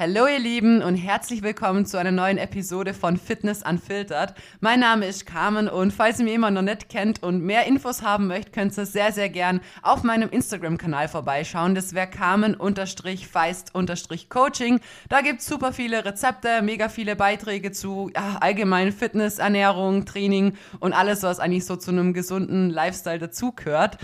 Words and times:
Hallo 0.00 0.28
ihr 0.28 0.38
Lieben 0.38 0.80
und 0.80 0.94
herzlich 0.94 1.42
willkommen 1.42 1.84
zu 1.84 1.98
einer 1.98 2.12
neuen 2.12 2.38
Episode 2.38 2.94
von 2.94 3.16
Fitness 3.16 3.64
Unfiltered. 3.68 4.32
Mein 4.60 4.78
Name 4.78 5.06
ist 5.06 5.26
Carmen 5.26 5.68
und 5.68 5.92
falls 5.92 6.20
ihr 6.20 6.24
mich 6.24 6.34
immer 6.34 6.52
noch 6.52 6.62
nicht 6.62 6.88
kennt 6.88 7.24
und 7.24 7.42
mehr 7.42 7.66
Infos 7.66 8.02
haben 8.02 8.28
möchtet, 8.28 8.52
könnt 8.52 8.78
ihr 8.78 8.86
sehr, 8.86 9.10
sehr 9.10 9.28
gern 9.28 9.60
auf 9.82 10.04
meinem 10.04 10.28
Instagram-Kanal 10.28 11.08
vorbeischauen. 11.08 11.74
Das 11.74 11.94
wäre 11.94 12.06
Carmen-Feist-Coaching. 12.06 14.80
Da 15.08 15.20
gibt's 15.20 15.46
super 15.46 15.72
viele 15.72 16.04
Rezepte, 16.04 16.62
mega 16.62 16.88
viele 16.88 17.16
Beiträge 17.16 17.72
zu 17.72 18.08
ja, 18.14 18.36
allgemein 18.40 18.92
Fitness, 18.92 19.40
Ernährung, 19.40 20.04
Training 20.04 20.52
und 20.78 20.92
alles, 20.92 21.24
was 21.24 21.40
eigentlich 21.40 21.66
so 21.66 21.74
zu 21.74 21.90
einem 21.90 22.14
gesunden 22.14 22.70
Lifestyle 22.70 23.18
dazugehört. 23.18 23.98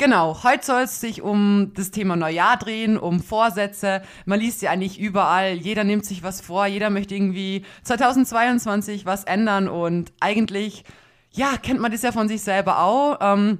Genau, 0.00 0.44
heute 0.44 0.64
soll 0.64 0.80
es 0.84 0.98
sich 0.98 1.20
um 1.20 1.72
das 1.74 1.90
Thema 1.90 2.16
Neujahr 2.16 2.56
drehen, 2.56 2.96
um 2.96 3.20
Vorsätze. 3.20 4.00
Man 4.24 4.40
liest 4.40 4.62
ja 4.62 4.70
eigentlich 4.70 4.98
überall, 4.98 5.52
jeder 5.52 5.84
nimmt 5.84 6.06
sich 6.06 6.22
was 6.22 6.40
vor, 6.40 6.64
jeder 6.64 6.88
möchte 6.88 7.14
irgendwie 7.14 7.66
2022 7.82 9.04
was 9.04 9.24
ändern 9.24 9.68
und 9.68 10.14
eigentlich, 10.18 10.84
ja, 11.32 11.50
kennt 11.62 11.80
man 11.80 11.92
das 11.92 12.00
ja 12.00 12.12
von 12.12 12.28
sich 12.28 12.40
selber 12.40 12.78
auch. 12.78 13.18
Ähm, 13.20 13.58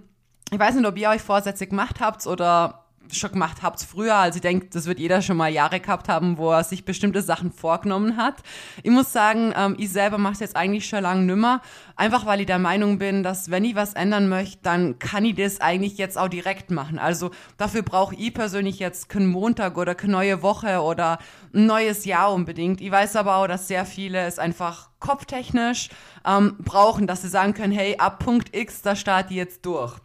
ich 0.50 0.58
weiß 0.58 0.76
nicht, 0.76 0.86
ob 0.86 0.96
ihr 0.96 1.10
euch 1.10 1.20
Vorsätze 1.20 1.66
gemacht 1.66 2.00
habt 2.00 2.26
oder 2.26 2.86
schon 3.18 3.32
gemacht 3.32 3.62
habt 3.62 3.80
früher. 3.82 4.14
Also 4.14 4.36
ich 4.36 4.42
denke, 4.42 4.68
das 4.70 4.86
wird 4.86 4.98
jeder 4.98 5.22
schon 5.22 5.36
mal 5.36 5.48
Jahre 5.48 5.80
gehabt 5.80 6.08
haben, 6.08 6.38
wo 6.38 6.50
er 6.50 6.64
sich 6.64 6.84
bestimmte 6.84 7.22
Sachen 7.22 7.52
vorgenommen 7.52 8.16
hat. 8.16 8.36
Ich 8.82 8.90
muss 8.90 9.12
sagen, 9.12 9.52
ähm, 9.56 9.76
ich 9.78 9.90
selber 9.90 10.18
mache 10.18 10.34
es 10.34 10.40
jetzt 10.40 10.56
eigentlich 10.56 10.86
schon 10.86 11.02
lange 11.02 11.22
nimmer. 11.22 11.62
Einfach 11.96 12.26
weil 12.26 12.40
ich 12.40 12.46
der 12.46 12.58
Meinung 12.58 12.98
bin, 12.98 13.22
dass 13.22 13.50
wenn 13.50 13.64
ich 13.64 13.74
was 13.74 13.94
ändern 13.94 14.28
möchte, 14.28 14.58
dann 14.62 14.98
kann 14.98 15.24
ich 15.24 15.34
das 15.34 15.60
eigentlich 15.60 15.98
jetzt 15.98 16.18
auch 16.18 16.28
direkt 16.28 16.70
machen. 16.70 16.98
Also 16.98 17.30
dafür 17.56 17.82
brauche 17.82 18.14
ich 18.14 18.32
persönlich 18.32 18.78
jetzt 18.78 19.08
keinen 19.08 19.26
Montag 19.26 19.76
oder 19.76 19.94
keine 19.94 20.12
neue 20.12 20.42
Woche 20.42 20.80
oder 20.80 21.18
ein 21.54 21.66
neues 21.66 22.04
Jahr 22.04 22.32
unbedingt. 22.32 22.80
Ich 22.80 22.90
weiß 22.90 23.16
aber 23.16 23.36
auch, 23.36 23.46
dass 23.46 23.68
sehr 23.68 23.84
viele 23.84 24.20
es 24.20 24.38
einfach 24.38 24.90
kopftechnisch 24.98 25.88
ähm, 26.26 26.56
brauchen, 26.58 27.06
dass 27.06 27.22
sie 27.22 27.28
sagen 27.28 27.54
können, 27.54 27.72
hey, 27.72 27.96
ab 27.98 28.22
Punkt 28.22 28.54
X, 28.54 28.82
da 28.82 28.94
starte 28.96 29.30
ich 29.30 29.36
jetzt 29.36 29.66
durch. 29.66 29.98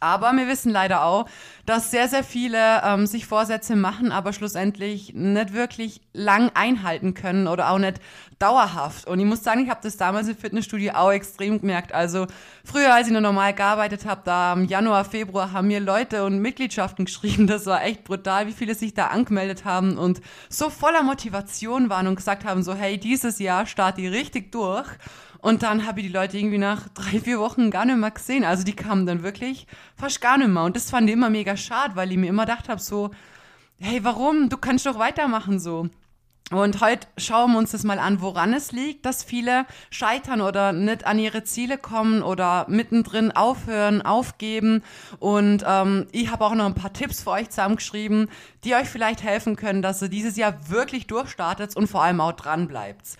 Aber 0.00 0.32
wir 0.32 0.48
wissen 0.48 0.70
leider 0.70 1.04
auch, 1.04 1.26
dass 1.64 1.90
sehr, 1.90 2.08
sehr 2.08 2.22
viele 2.22 2.82
ähm, 2.84 3.06
sich 3.06 3.26
Vorsätze 3.26 3.76
machen, 3.76 4.12
aber 4.12 4.32
schlussendlich 4.32 5.14
nicht 5.14 5.52
wirklich 5.52 6.00
lang 6.12 6.50
einhalten 6.54 7.14
können 7.14 7.48
oder 7.48 7.70
auch 7.70 7.78
nicht 7.78 8.00
dauerhaft. 8.38 9.06
Und 9.06 9.18
ich 9.18 9.24
muss 9.24 9.42
sagen, 9.42 9.64
ich 9.64 9.70
habe 9.70 9.80
das 9.82 9.96
damals 9.96 10.28
im 10.28 10.36
Fitnessstudio 10.36 10.92
auch 10.92 11.10
extrem 11.10 11.60
gemerkt. 11.60 11.92
Also 11.92 12.26
früher, 12.64 12.94
als 12.94 13.06
ich 13.06 13.12
noch 13.12 13.20
normal 13.20 13.54
gearbeitet 13.54 14.04
habe, 14.06 14.22
da 14.24 14.52
im 14.52 14.66
Januar, 14.66 15.04
Februar 15.04 15.52
haben 15.52 15.68
mir 15.68 15.80
Leute 15.80 16.24
und 16.24 16.38
Mitgliedschaften 16.38 17.04
geschrieben. 17.06 17.46
Das 17.46 17.66
war 17.66 17.84
echt 17.84 18.04
brutal, 18.04 18.46
wie 18.46 18.52
viele 18.52 18.74
sich 18.74 18.94
da 18.94 19.08
angemeldet 19.08 19.64
haben 19.64 19.96
und 19.96 20.20
so 20.48 20.70
voller 20.70 21.02
Motivation 21.02 21.88
waren 21.88 22.06
und 22.06 22.16
gesagt 22.16 22.44
haben, 22.44 22.62
so 22.62 22.74
hey, 22.74 22.98
dieses 22.98 23.38
Jahr 23.38 23.66
starte 23.66 24.02
ich 24.02 24.12
richtig 24.12 24.52
durch. 24.52 24.86
Und 25.40 25.62
dann 25.62 25.86
habe 25.86 26.00
ich 26.00 26.06
die 26.06 26.12
Leute 26.12 26.38
irgendwie 26.38 26.58
nach 26.58 26.88
drei, 26.88 27.20
vier 27.20 27.38
Wochen 27.38 27.70
gar 27.70 27.84
nicht 27.84 27.98
mehr 27.98 28.10
gesehen. 28.10 28.44
Also 28.44 28.64
die 28.64 28.76
kamen 28.76 29.06
dann 29.06 29.22
wirklich 29.22 29.66
fast 29.96 30.20
gar 30.20 30.38
nicht 30.38 30.48
mehr. 30.48 30.64
Und 30.64 30.76
das 30.76 30.90
fand 30.90 31.08
ich 31.08 31.14
immer 31.14 31.30
mega 31.30 31.56
schade, 31.56 31.96
weil 31.96 32.10
ich 32.10 32.18
mir 32.18 32.28
immer 32.28 32.46
gedacht 32.46 32.68
habe, 32.68 32.80
so, 32.80 33.10
hey, 33.78 34.02
warum? 34.02 34.48
Du 34.48 34.56
kannst 34.56 34.86
doch 34.86 34.98
weitermachen 34.98 35.58
so. 35.58 35.88
Und 36.52 36.80
heute 36.80 37.08
schauen 37.16 37.52
wir 37.52 37.58
uns 37.58 37.72
das 37.72 37.82
mal 37.82 37.98
an, 37.98 38.20
woran 38.20 38.54
es 38.54 38.70
liegt, 38.70 39.04
dass 39.04 39.24
viele 39.24 39.66
scheitern 39.90 40.40
oder 40.40 40.72
nicht 40.72 41.04
an 41.04 41.18
ihre 41.18 41.42
Ziele 41.42 41.76
kommen 41.76 42.22
oder 42.22 42.66
mittendrin 42.68 43.32
aufhören, 43.32 44.00
aufgeben. 44.00 44.84
Und 45.18 45.64
ähm, 45.66 46.06
ich 46.12 46.30
habe 46.30 46.44
auch 46.44 46.54
noch 46.54 46.66
ein 46.66 46.74
paar 46.74 46.92
Tipps 46.92 47.24
für 47.24 47.30
euch 47.30 47.50
zusammengeschrieben, 47.50 48.28
die 48.62 48.76
euch 48.76 48.88
vielleicht 48.88 49.24
helfen 49.24 49.56
können, 49.56 49.82
dass 49.82 50.00
ihr 50.02 50.08
dieses 50.08 50.36
Jahr 50.36 50.70
wirklich 50.70 51.08
durchstartet 51.08 51.76
und 51.76 51.88
vor 51.88 52.04
allem 52.04 52.20
auch 52.20 52.32
dran 52.32 52.68
bleibt. 52.68 53.16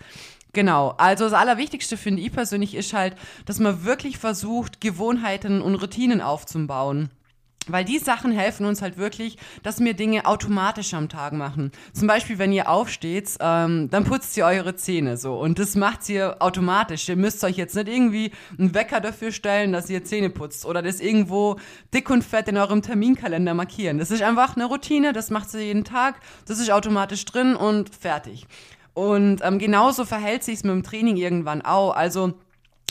Genau, 0.57 0.95
also 0.97 1.25
das 1.25 1.33
Allerwichtigste 1.33 1.97
finde 1.97 2.23
ich 2.23 2.31
persönlich 2.31 2.73
ist 2.73 2.91
halt, 2.91 3.13
dass 3.45 3.59
man 3.59 3.83
wirklich 3.83 4.17
versucht, 4.17 4.81
Gewohnheiten 4.81 5.61
und 5.61 5.75
Routinen 5.75 6.19
aufzubauen. 6.19 7.11
Weil 7.67 7.85
die 7.85 7.99
Sachen 7.99 8.31
helfen 8.31 8.65
uns 8.65 8.81
halt 8.81 8.97
wirklich, 8.97 9.37
dass 9.61 9.81
wir 9.81 9.93
Dinge 9.93 10.25
automatisch 10.25 10.95
am 10.95 11.09
Tag 11.09 11.33
machen. 11.33 11.71
Zum 11.93 12.07
Beispiel, 12.07 12.39
wenn 12.39 12.51
ihr 12.51 12.69
aufsteht, 12.69 13.37
ähm, 13.39 13.91
dann 13.91 14.03
putzt 14.03 14.35
ihr 14.35 14.47
eure 14.47 14.75
Zähne 14.75 15.17
so. 15.17 15.37
Und 15.37 15.59
das 15.59 15.75
macht 15.75 16.09
ihr 16.09 16.37
automatisch. 16.39 17.07
Ihr 17.07 17.17
müsst 17.17 17.43
euch 17.43 17.57
jetzt 17.57 17.75
nicht 17.75 17.87
irgendwie 17.87 18.31
einen 18.57 18.73
Wecker 18.73 18.99
dafür 18.99 19.31
stellen, 19.31 19.73
dass 19.73 19.91
ihr 19.91 20.03
Zähne 20.05 20.31
putzt 20.31 20.65
oder 20.65 20.81
das 20.81 21.01
irgendwo 21.01 21.57
dick 21.93 22.09
und 22.09 22.23
fett 22.23 22.47
in 22.47 22.57
eurem 22.57 22.81
Terminkalender 22.81 23.53
markieren. 23.53 23.99
Das 23.99 24.09
ist 24.09 24.23
einfach 24.23 24.55
eine 24.55 24.65
Routine, 24.65 25.13
das 25.13 25.29
macht 25.29 25.53
ihr 25.53 25.65
jeden 25.65 25.83
Tag. 25.83 26.15
Das 26.47 26.57
ist 26.57 26.71
automatisch 26.71 27.25
drin 27.25 27.55
und 27.55 27.93
fertig. 27.93 28.47
Und 28.97 29.41
ähm, 29.43 29.59
genauso 29.59 30.05
verhält 30.05 30.43
sich 30.43 30.55
es 30.55 30.63
mit 30.63 30.73
dem 30.73 30.81
Training 30.81 31.17
irgendwann 31.17 31.61
auch. 31.61 31.95
Also 31.95 32.33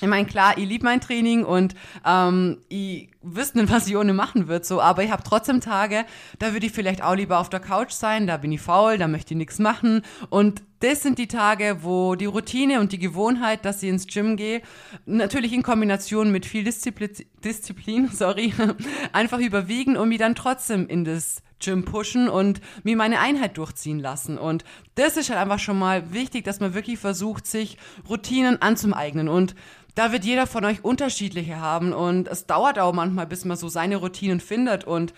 ich 0.00 0.06
meine, 0.06 0.24
klar, 0.24 0.56
ich 0.56 0.64
liebe 0.64 0.84
mein 0.84 1.00
Training 1.00 1.42
und 1.44 1.74
ähm, 2.06 2.58
ich 2.68 3.10
wüsste 3.22 3.58
nicht, 3.58 3.72
was 3.72 3.88
ich 3.88 3.96
ohne 3.96 4.12
machen 4.12 4.46
würde, 4.46 4.64
so, 4.64 4.80
aber 4.80 5.02
ich 5.02 5.10
habe 5.10 5.24
trotzdem 5.24 5.60
Tage, 5.60 6.04
da 6.38 6.52
würde 6.52 6.66
ich 6.66 6.70
vielleicht 6.70 7.02
auch 7.02 7.16
lieber 7.16 7.40
auf 7.40 7.48
der 7.48 7.58
Couch 7.58 7.90
sein, 7.90 8.28
da 8.28 8.36
bin 8.36 8.52
ich 8.52 8.60
faul, 8.60 8.98
da 8.98 9.08
möchte 9.08 9.34
ich 9.34 9.38
nichts 9.38 9.58
machen. 9.58 10.02
Und 10.30 10.62
das 10.78 11.02
sind 11.02 11.18
die 11.18 11.26
Tage, 11.26 11.78
wo 11.80 12.14
die 12.14 12.26
Routine 12.26 12.78
und 12.78 12.92
die 12.92 13.00
Gewohnheit, 13.00 13.64
dass 13.64 13.82
ich 13.82 13.88
ins 13.88 14.06
Gym 14.06 14.36
gehe, 14.36 14.62
natürlich 15.06 15.52
in 15.52 15.64
Kombination 15.64 16.30
mit 16.30 16.46
viel 16.46 16.62
Disziplin, 16.62 17.10
Disziplin 17.44 18.08
sorry, 18.12 18.54
einfach 19.12 19.40
überwiegen 19.40 19.96
und 19.96 20.08
mich 20.10 20.18
dann 20.18 20.36
trotzdem 20.36 20.86
in 20.86 21.04
das 21.04 21.42
Gym 21.60 21.84
pushen 21.84 22.28
und 22.28 22.60
mir 22.82 22.96
meine 22.96 23.20
Einheit 23.20 23.56
durchziehen 23.56 23.98
lassen. 23.98 24.38
Und 24.38 24.64
das 24.94 25.16
ist 25.16 25.30
halt 25.30 25.40
einfach 25.40 25.58
schon 25.58 25.78
mal 25.78 26.12
wichtig, 26.12 26.44
dass 26.44 26.60
man 26.60 26.74
wirklich 26.74 26.98
versucht, 26.98 27.46
sich 27.46 27.78
Routinen 28.08 28.60
anzueignen. 28.60 29.28
Und 29.28 29.54
da 29.94 30.12
wird 30.12 30.24
jeder 30.24 30.46
von 30.46 30.64
euch 30.64 30.84
unterschiedliche 30.84 31.58
haben. 31.58 31.92
Und 31.92 32.28
es 32.28 32.46
dauert 32.46 32.78
auch 32.78 32.92
manchmal, 32.92 33.26
bis 33.26 33.44
man 33.44 33.56
so 33.56 33.68
seine 33.68 33.96
Routinen 33.96 34.40
findet. 34.40 34.84
Und 34.84 35.14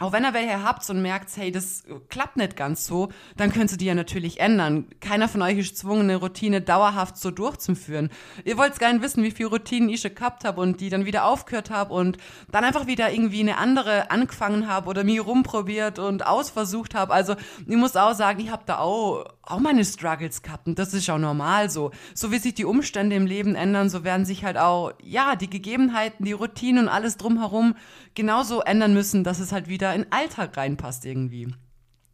auch 0.00 0.12
wenn 0.12 0.24
ihr 0.24 0.34
welche 0.34 0.64
habt 0.64 0.88
und 0.90 1.02
merkt, 1.02 1.28
hey, 1.36 1.52
das 1.52 1.84
klappt 2.08 2.36
nicht 2.36 2.56
ganz 2.56 2.86
so, 2.86 3.10
dann 3.36 3.52
könnt 3.52 3.70
ihr 3.70 3.78
die 3.78 3.84
ja 3.84 3.94
natürlich 3.94 4.40
ändern. 4.40 4.86
Keiner 5.00 5.28
von 5.28 5.42
euch 5.42 5.58
ist 5.58 5.70
gezwungen, 5.70 6.02
eine 6.02 6.16
Routine 6.16 6.62
dauerhaft 6.62 7.18
so 7.18 7.30
durchzuführen. 7.30 8.10
Ihr 8.44 8.56
wollt 8.56 8.78
gerne 8.78 9.02
wissen, 9.02 9.22
wie 9.22 9.30
viele 9.30 9.50
Routinen 9.50 9.88
ich 9.90 10.00
schon 10.00 10.14
gehabt 10.14 10.44
habe 10.44 10.60
und 10.60 10.80
die 10.80 10.88
dann 10.88 11.04
wieder 11.04 11.26
aufgehört 11.26 11.70
habe 11.70 11.92
und 11.94 12.16
dann 12.50 12.64
einfach 12.64 12.86
wieder 12.86 13.12
irgendwie 13.12 13.40
eine 13.40 13.58
andere 13.58 14.10
angefangen 14.10 14.68
habe 14.68 14.88
oder 14.88 15.04
mir 15.04 15.22
rumprobiert 15.22 15.98
und 15.98 16.26
ausversucht 16.26 16.94
habe. 16.94 17.12
Also 17.12 17.36
ich 17.66 17.76
muss 17.76 17.94
auch 17.94 18.14
sagen, 18.14 18.40
ich 18.40 18.50
habe 18.50 18.62
da 18.64 18.78
auch, 18.78 19.26
auch 19.50 19.60
meine 19.60 19.84
Struggles 19.84 20.42
gehabt 20.42 20.66
und 20.66 20.78
das 20.78 20.94
ist 20.94 21.08
auch 21.10 21.18
normal 21.18 21.70
so. 21.70 21.90
So 22.14 22.32
wie 22.32 22.38
sich 22.38 22.54
die 22.54 22.64
Umstände 22.64 23.16
im 23.16 23.26
Leben 23.26 23.54
ändern, 23.54 23.90
so 23.90 24.04
werden 24.04 24.24
sich 24.24 24.44
halt 24.44 24.56
auch, 24.56 24.92
ja, 25.02 25.36
die 25.36 25.50
Gegebenheiten, 25.50 26.24
die 26.24 26.32
Routinen 26.32 26.84
und 26.84 26.88
alles 26.88 27.16
drumherum 27.16 27.74
genauso 28.14 28.60
ändern 28.60 28.94
müssen, 28.94 29.24
dass 29.24 29.38
es 29.38 29.52
halt 29.52 29.68
wieder 29.68 29.94
in 29.94 30.06
Alltag 30.10 30.56
reinpasst 30.56 31.04
irgendwie. 31.04 31.52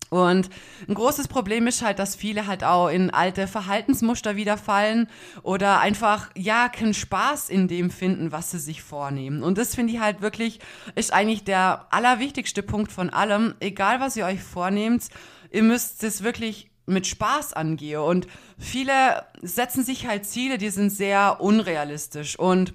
Und 0.09 0.51
ein 0.89 0.95
großes 0.95 1.27
Problem 1.27 1.67
ist 1.67 1.83
halt, 1.83 1.99
dass 1.99 2.15
viele 2.15 2.47
halt 2.47 2.63
auch 2.63 2.89
in 2.89 3.11
alte 3.11 3.49
Verhaltensmuster 3.49 4.37
wieder 4.37 4.57
fallen 4.57 5.09
oder 5.43 5.81
einfach, 5.81 6.31
ja, 6.37 6.69
keinen 6.69 6.95
Spaß 6.95 7.49
in 7.49 7.67
dem 7.67 7.91
finden, 7.91 8.31
was 8.31 8.53
sie 8.53 8.61
sich 8.61 8.83
vornehmen. 8.83 9.43
Und 9.43 9.59
das 9.59 9.75
finde 9.75 9.93
ich 9.95 10.01
halt 10.01 10.21
wirklich, 10.21 10.61
ist 10.95 11.13
eigentlich 11.13 11.43
der 11.43 11.87
allerwichtigste 11.91 12.63
Punkt 12.63 12.93
von 12.93 13.11
allem. 13.11 13.55
Egal, 13.59 13.99
was 13.99 14.17
ihr 14.17 14.27
euch 14.27 14.43
vornehmt, 14.43 15.09
ihr 15.51 15.65
müsst 15.65 16.05
es 16.05 16.23
wirklich 16.23 16.71
mit 16.87 17.07
Spaß 17.07 17.53
angehen. 17.53 18.01
Und 18.01 18.27
viele 18.59 19.27
setzen 19.43 19.85
sich 19.85 20.07
halt 20.07 20.25
Ziele, 20.25 20.59
die 20.59 20.71
sind 20.71 20.91
sehr 20.91 21.41
unrealistisch 21.41 22.39
und 22.39 22.75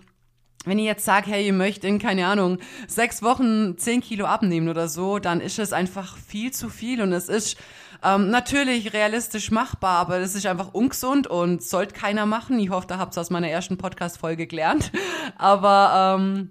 wenn 0.63 0.77
ihr 0.77 0.85
jetzt 0.85 1.05
sagt, 1.05 1.27
hey, 1.27 1.45
ihr 1.45 1.53
möchtet 1.53 1.85
in, 1.85 1.97
keine 1.97 2.27
Ahnung, 2.27 2.59
sechs 2.87 3.23
Wochen 3.23 3.79
zehn 3.79 4.01
Kilo 4.01 4.25
abnehmen 4.25 4.69
oder 4.69 4.87
so, 4.87 5.17
dann 5.17 5.41
ist 5.41 5.57
es 5.57 5.73
einfach 5.73 6.15
viel 6.17 6.51
zu 6.51 6.69
viel 6.69 7.01
und 7.01 7.13
es 7.13 7.29
ist 7.29 7.57
ähm, 8.03 8.29
natürlich 8.29 8.93
realistisch 8.93 9.51
machbar, 9.51 9.97
aber 9.99 10.19
das 10.19 10.35
ist 10.35 10.45
einfach 10.45 10.73
ungesund 10.73 11.27
und 11.27 11.63
sollte 11.63 11.93
keiner 11.93 12.25
machen. 12.25 12.59
Ich 12.59 12.69
hoffe, 12.69 12.87
da 12.87 12.97
habt 12.97 13.17
ihr 13.17 13.21
aus 13.21 13.29
meiner 13.29 13.49
ersten 13.49 13.77
Podcast-Folge 13.77 14.47
gelernt. 14.47 14.91
Aber 15.37 16.17
ähm, 16.19 16.49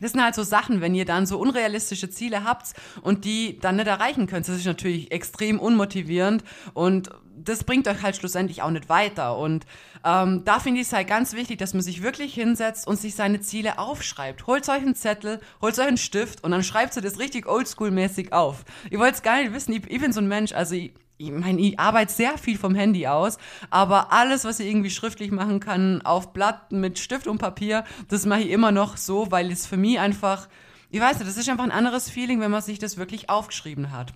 das 0.00 0.12
sind 0.12 0.22
halt 0.22 0.34
so 0.34 0.42
Sachen, 0.42 0.80
wenn 0.80 0.94
ihr 0.94 1.04
dann 1.04 1.26
so 1.26 1.38
unrealistische 1.38 2.10
Ziele 2.10 2.44
habt 2.44 2.72
und 3.02 3.24
die 3.24 3.58
dann 3.58 3.76
nicht 3.76 3.86
erreichen 3.86 4.26
könnt. 4.26 4.48
Das 4.48 4.56
ist 4.56 4.66
natürlich 4.66 5.12
extrem 5.12 5.58
unmotivierend 5.58 6.44
und 6.74 7.10
das 7.44 7.64
bringt 7.64 7.88
euch 7.88 8.02
halt 8.02 8.16
schlussendlich 8.16 8.62
auch 8.62 8.70
nicht 8.70 8.88
weiter. 8.88 9.38
Und 9.38 9.64
ähm, 10.04 10.42
da 10.44 10.60
finde 10.60 10.80
ich 10.80 10.88
es 10.88 10.92
halt 10.92 11.08
ganz 11.08 11.34
wichtig, 11.34 11.58
dass 11.58 11.74
man 11.74 11.82
sich 11.82 12.02
wirklich 12.02 12.34
hinsetzt 12.34 12.86
und 12.86 12.98
sich 12.98 13.14
seine 13.14 13.40
Ziele 13.40 13.78
aufschreibt. 13.78 14.46
Holt 14.46 14.68
euch 14.68 14.76
einen 14.76 14.94
Zettel, 14.94 15.40
holt 15.60 15.78
euch 15.78 15.86
einen 15.86 15.96
Stift 15.96 16.44
und 16.44 16.50
dann 16.50 16.62
schreibt 16.62 16.96
ihr 16.96 17.02
das 17.02 17.18
richtig 17.18 17.46
oldschool-mäßig 17.46 18.32
auf. 18.32 18.64
Ihr 18.90 18.98
wollt 18.98 19.14
es 19.14 19.22
gar 19.22 19.40
nicht 19.40 19.52
wissen, 19.52 19.72
ich, 19.72 19.88
ich 19.88 20.00
bin 20.00 20.12
so 20.12 20.20
ein 20.20 20.28
Mensch, 20.28 20.52
also 20.52 20.74
ich, 20.74 20.92
ich 21.18 21.32
meine, 21.32 21.60
ich 21.60 21.78
arbeite 21.78 22.12
sehr 22.12 22.38
viel 22.38 22.56
vom 22.56 22.74
Handy 22.74 23.06
aus, 23.08 23.38
aber 23.70 24.12
alles, 24.12 24.44
was 24.44 24.60
ich 24.60 24.68
irgendwie 24.68 24.90
schriftlich 24.90 25.32
machen 25.32 25.58
kann, 25.58 26.00
auf 26.02 26.32
Blatt 26.32 26.70
mit 26.70 26.98
Stift 26.98 27.26
und 27.26 27.38
Papier, 27.38 27.84
das 28.08 28.24
mache 28.24 28.42
ich 28.42 28.50
immer 28.50 28.70
noch 28.70 28.96
so, 28.96 29.30
weil 29.30 29.50
es 29.50 29.66
für 29.66 29.76
mich 29.76 29.98
einfach, 29.98 30.48
ich 30.90 31.00
weiß 31.00 31.18
nicht, 31.18 31.28
das 31.28 31.36
ist 31.36 31.48
einfach 31.48 31.64
ein 31.64 31.72
anderes 31.72 32.08
Feeling, 32.08 32.40
wenn 32.40 32.52
man 32.52 32.62
sich 32.62 32.78
das 32.78 32.96
wirklich 32.96 33.28
aufgeschrieben 33.28 33.90
hat. 33.90 34.14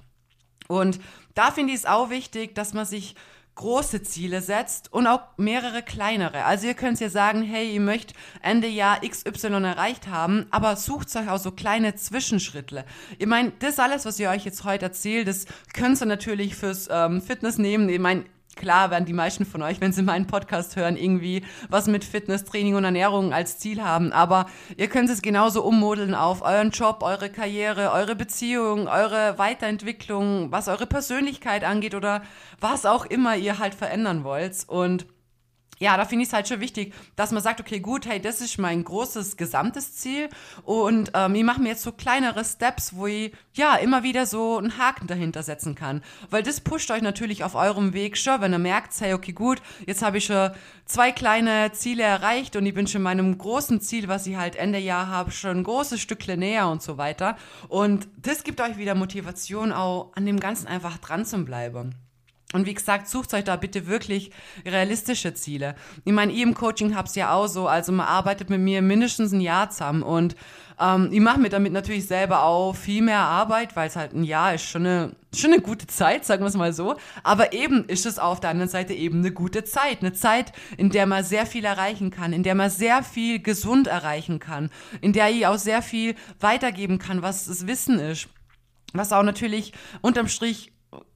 Und 0.69 1.01
da 1.35 1.51
finde 1.51 1.73
ich 1.73 1.81
es 1.81 1.87
auch 1.87 2.09
wichtig, 2.09 2.55
dass 2.55 2.73
man 2.73 2.87
sich 2.87 3.17
große 3.55 4.03
Ziele 4.03 4.41
setzt 4.41 4.93
und 4.93 5.07
auch 5.07 5.21
mehrere 5.37 5.83
kleinere. 5.83 6.45
Also 6.45 6.67
ihr 6.67 6.75
könnt 6.75 7.01
ja 7.01 7.09
sagen, 7.09 7.43
hey, 7.43 7.73
ihr 7.73 7.81
möchtet 7.81 8.17
Ende 8.41 8.69
Jahr 8.69 9.01
XY 9.01 9.65
erreicht 9.65 10.09
haben, 10.09 10.47
aber 10.51 10.77
sucht 10.77 11.15
euch 11.17 11.29
auch 11.29 11.39
so 11.39 11.51
kleine 11.53 11.95
Zwischenschritte. 11.95 12.85
Ich 13.19 13.27
meine, 13.27 13.53
das 13.59 13.79
alles, 13.79 14.05
was 14.05 14.19
ihr 14.19 14.31
euch 14.31 14.45
jetzt 14.45 14.65
heute 14.65 14.87
erzählt, 14.87 15.29
das 15.29 15.47
könnt 15.75 16.01
ihr 16.01 16.07
natürlich 16.07 16.57
fürs 16.57 16.89
ähm, 16.91 17.21
Fitness 17.21 17.59
nehmen. 17.59 17.89
Ich 17.89 17.99
meine, 17.99 18.25
Klar 18.57 18.91
werden 18.91 19.07
die 19.07 19.13
meisten 19.13 19.47
von 19.47 19.63
euch, 19.63 19.81
wenn 19.81 19.93
sie 19.93 20.03
meinen 20.03 20.27
Podcast 20.27 20.77
hören, 20.77 20.97
irgendwie 20.97 21.43
was 21.71 21.87
mit 21.87 22.05
Fitness, 22.05 22.45
Training 22.45 22.75
und 22.75 22.85
Ernährung 22.85 23.33
als 23.33 23.59
Ziel 23.59 23.83
haben. 23.83 24.13
Aber 24.13 24.47
ihr 24.77 24.89
könnt 24.89 25.09
es 25.09 25.23
genauso 25.23 25.63
ummodeln 25.63 26.15
auf 26.15 26.43
euren 26.43 26.71
Job, 26.71 27.03
eure 27.03 27.31
Karriere, 27.31 27.93
eure 27.93 28.15
Beziehung, 28.15 28.89
eure 28.89 29.39
Weiterentwicklung, 29.39 30.53
was 30.53 30.69
eure 30.69 30.87
Persönlichkeit 30.87 31.65
angeht 31.65 31.95
oder 31.95 32.23
was 32.61 32.85
auch 32.85 33.07
immer 33.07 33.37
ihr 33.37 33.59
halt 33.59 33.75
verändern 33.75 34.23
wollt. 34.23 34.65
Und 34.67 35.07
ja, 35.83 35.97
da 35.97 36.05
finde 36.05 36.23
ich 36.23 36.29
es 36.29 36.33
halt 36.33 36.47
schon 36.47 36.61
wichtig, 36.61 36.95
dass 37.17 37.33
man 37.33 37.43
sagt, 37.43 37.61
okay, 37.61 37.81
gut, 37.81 38.07
hey, 38.07 38.21
das 38.21 38.41
ist 38.41 38.57
mein 38.57 38.85
großes 38.85 39.37
gesamtes 39.37 39.97
Ziel. 39.97 40.29
Und 40.63 41.11
ähm, 41.15 41.35
ich 41.35 41.43
mache 41.43 41.61
mir 41.61 41.71
jetzt 41.71 41.83
so 41.83 41.91
kleinere 41.91 42.45
Steps, 42.45 42.95
wo 42.95 43.09
ich 43.09 43.33
ja 43.53 43.75
immer 43.75 44.05
wieder 44.05 44.27
so 44.27 44.59
einen 44.59 44.79
Haken 44.79 45.09
dahinter 45.09 45.43
setzen 45.43 45.75
kann, 45.75 46.03
weil 46.31 46.45
das 46.45 46.61
pusht 46.61 46.91
euch 46.93 47.03
natürlich 47.03 47.43
auf 47.43 47.57
eurem 47.57 47.95
Weg 47.95 48.17
schon, 48.17 48.41
wenn 48.41 48.55
ihr 48.55 48.61
merkt, 48.61 48.93
hey, 49.01 49.13
okay, 49.13 49.33
gut, 49.33 49.61
jetzt 49.85 50.03
habe 50.03 50.19
ich 50.19 50.27
schon 50.27 50.53
zwei 50.87 51.11
kleine 51.11 51.73
Ziele 51.73 52.05
erreicht 52.05 52.55
und 52.55 52.65
ich 52.65 52.75
bin 52.75 52.87
schon 52.87 53.03
meinem 53.03 53.37
großen 53.37 53.81
Ziel, 53.81 54.07
was 54.07 54.27
ich 54.29 54.37
halt 54.37 54.55
Ende 54.55 54.79
Jahr 54.79 55.09
habe, 55.09 55.33
schon 55.33 55.59
ein 55.59 55.65
großes 55.65 56.01
Stückchen 56.01 56.39
näher 56.39 56.69
und 56.69 56.81
so 56.81 56.97
weiter. 56.97 57.37
Und 57.69 58.07
das 58.17 58.45
gibt 58.45 58.61
euch 58.61 58.77
wieder 58.77 58.95
Motivation, 58.95 59.73
auch 59.73 60.13
an 60.15 60.27
dem 60.27 60.39
Ganzen 60.39 60.69
einfach 60.69 60.99
dran 60.99 61.25
zu 61.25 61.45
bleiben. 61.45 61.97
Und 62.53 62.67
wie 62.67 62.75
gesagt, 62.75 63.09
sucht 63.09 63.35
euch 63.35 63.45
da 63.45 63.57
bitte 63.57 63.87
wirklich 63.87 64.31
realistische 64.67 65.35
Ziele. 65.35 65.75
Ich 66.05 66.13
meine, 66.13 66.33
ihr 66.33 66.45
im 66.45 66.55
Coaching 66.55 66.95
habt's 66.95 67.15
ja 67.15 67.33
auch 67.33 67.47
so, 67.47 67.69
also 67.69 67.93
man 67.93 68.07
arbeitet 68.07 68.51
mit 68.51 68.61
mir 68.61 68.83
mindestens 68.83 69.33
ein 69.33 69.41
Jahr 69.41 69.71
zusammen 69.71 70.03
und 70.03 70.37
ähm, 70.83 71.09
ich 71.13 71.21
mache 71.21 71.41
mir 71.41 71.49
damit 71.49 71.73
natürlich 71.73 72.07
selber 72.07 72.43
auch 72.43 72.75
viel 72.75 73.03
mehr 73.03 73.21
Arbeit, 73.21 73.77
weil 73.77 73.89
es 73.89 73.97
halt 73.97 74.15
ein 74.15 74.25
Jahr 74.25 74.55
ist 74.55 74.65
schon 74.65 74.87
eine, 74.87 75.13
schon 75.35 75.53
eine 75.53 75.63
gute 75.63 75.87
Zeit, 75.87 76.25
sagen 76.25 76.43
wir 76.43 76.49
es 76.49 76.57
mal 76.57 76.73
so. 76.73 76.97
Aber 77.23 77.53
eben 77.53 77.85
ist 77.87 78.07
es 78.07 78.19
auf 78.19 78.41
der 78.41 78.51
anderen 78.51 78.69
Seite 78.69 78.95
eben 78.95 79.19
eine 79.19 79.33
gute 79.33 79.65
Zeit. 79.65 80.01
Eine 80.01 80.13
Zeit, 80.13 80.53
in 80.77 80.91
der 80.91 81.07
man 81.07 81.25
sehr 81.25 81.47
viel 81.47 81.65
erreichen 81.65 82.11
kann, 82.11 82.33
in 82.33 82.43
der 82.43 82.55
man 82.55 82.71
sehr 82.71 83.03
viel 83.03 83.41
gesund 83.41 83.87
erreichen 83.87 84.39
kann, 84.39 84.71
in 85.01 85.13
der 85.13 85.31
ich 85.31 85.47
auch 85.47 85.59
sehr 85.59 85.83
viel 85.83 86.15
weitergeben 86.41 86.99
kann, 86.99 87.23
was 87.23 87.47
das 87.47 87.67
Wissen 87.67 87.99
ist. 87.99 88.29
Was 88.93 89.13
auch 89.13 89.23
natürlich 89.23 89.73
unterm 90.03 90.29
Strich 90.29 90.73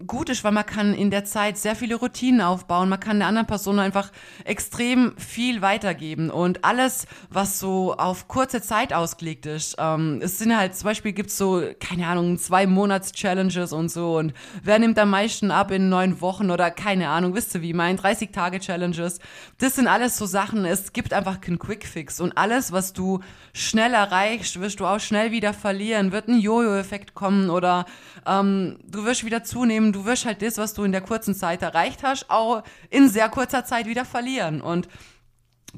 gut 0.06 0.30
ist, 0.30 0.42
weil 0.44 0.52
man 0.52 0.64
kann 0.64 0.94
in 0.94 1.10
der 1.10 1.24
Zeit 1.24 1.58
sehr 1.58 1.76
viele 1.76 1.96
Routinen 1.96 2.40
aufbauen. 2.40 2.88
Man 2.88 3.00
kann 3.00 3.18
der 3.18 3.28
anderen 3.28 3.46
Person 3.46 3.78
einfach 3.78 4.10
extrem 4.44 5.16
viel 5.18 5.60
weitergeben. 5.60 6.30
Und 6.30 6.64
alles, 6.64 7.06
was 7.28 7.58
so 7.58 7.94
auf 7.94 8.28
kurze 8.28 8.62
Zeit 8.62 8.92
ausgelegt 8.92 9.44
ist, 9.46 9.76
ähm, 9.78 10.20
es 10.22 10.38
sind 10.38 10.56
halt, 10.56 10.76
zum 10.76 10.86
Beispiel 10.86 11.12
gibt's 11.12 11.36
so, 11.36 11.62
keine 11.78 12.06
Ahnung, 12.06 12.38
zwei 12.38 12.66
Monats-Challenges 12.66 13.72
und 13.72 13.90
so. 13.90 14.16
Und 14.16 14.32
wer 14.62 14.78
nimmt 14.78 14.98
am 14.98 15.10
meisten 15.10 15.50
ab 15.50 15.70
in 15.70 15.88
neun 15.88 16.20
Wochen 16.20 16.50
oder 16.50 16.70
keine 16.70 17.08
Ahnung, 17.08 17.34
wisst 17.34 17.54
ihr 17.54 17.62
wie, 17.62 17.74
mein 17.74 17.98
30-Tage-Challenges. 17.98 19.18
Das 19.58 19.74
sind 19.74 19.88
alles 19.88 20.16
so 20.16 20.24
Sachen, 20.24 20.64
es 20.64 20.92
gibt 20.94 21.12
einfach 21.12 21.40
keinen 21.40 21.58
Quick-Fix. 21.58 22.20
Und 22.20 22.38
alles, 22.38 22.72
was 22.72 22.92
du 22.92 23.20
schnell 23.52 23.92
erreichst, 23.92 24.60
wirst 24.60 24.80
du 24.80 24.86
auch 24.86 25.00
schnell 25.00 25.32
wieder 25.32 25.52
verlieren, 25.52 26.12
wird 26.12 26.28
ein 26.28 26.38
Jojo-Effekt 26.38 27.14
kommen 27.14 27.50
oder 27.50 27.84
ähm, 28.26 28.78
du 28.84 29.04
wirst 29.04 29.24
wieder 29.24 29.44
zu 29.44 29.56
zunehmen, 29.56 29.92
du 29.92 30.04
wirst 30.04 30.26
halt 30.26 30.42
das, 30.42 30.58
was 30.58 30.74
du 30.74 30.84
in 30.84 30.92
der 30.92 31.00
kurzen 31.00 31.34
Zeit 31.34 31.62
erreicht 31.62 32.02
hast, 32.02 32.28
auch 32.28 32.62
in 32.90 33.08
sehr 33.08 33.30
kurzer 33.30 33.64
Zeit 33.64 33.86
wieder 33.86 34.04
verlieren. 34.04 34.60
Und 34.60 34.88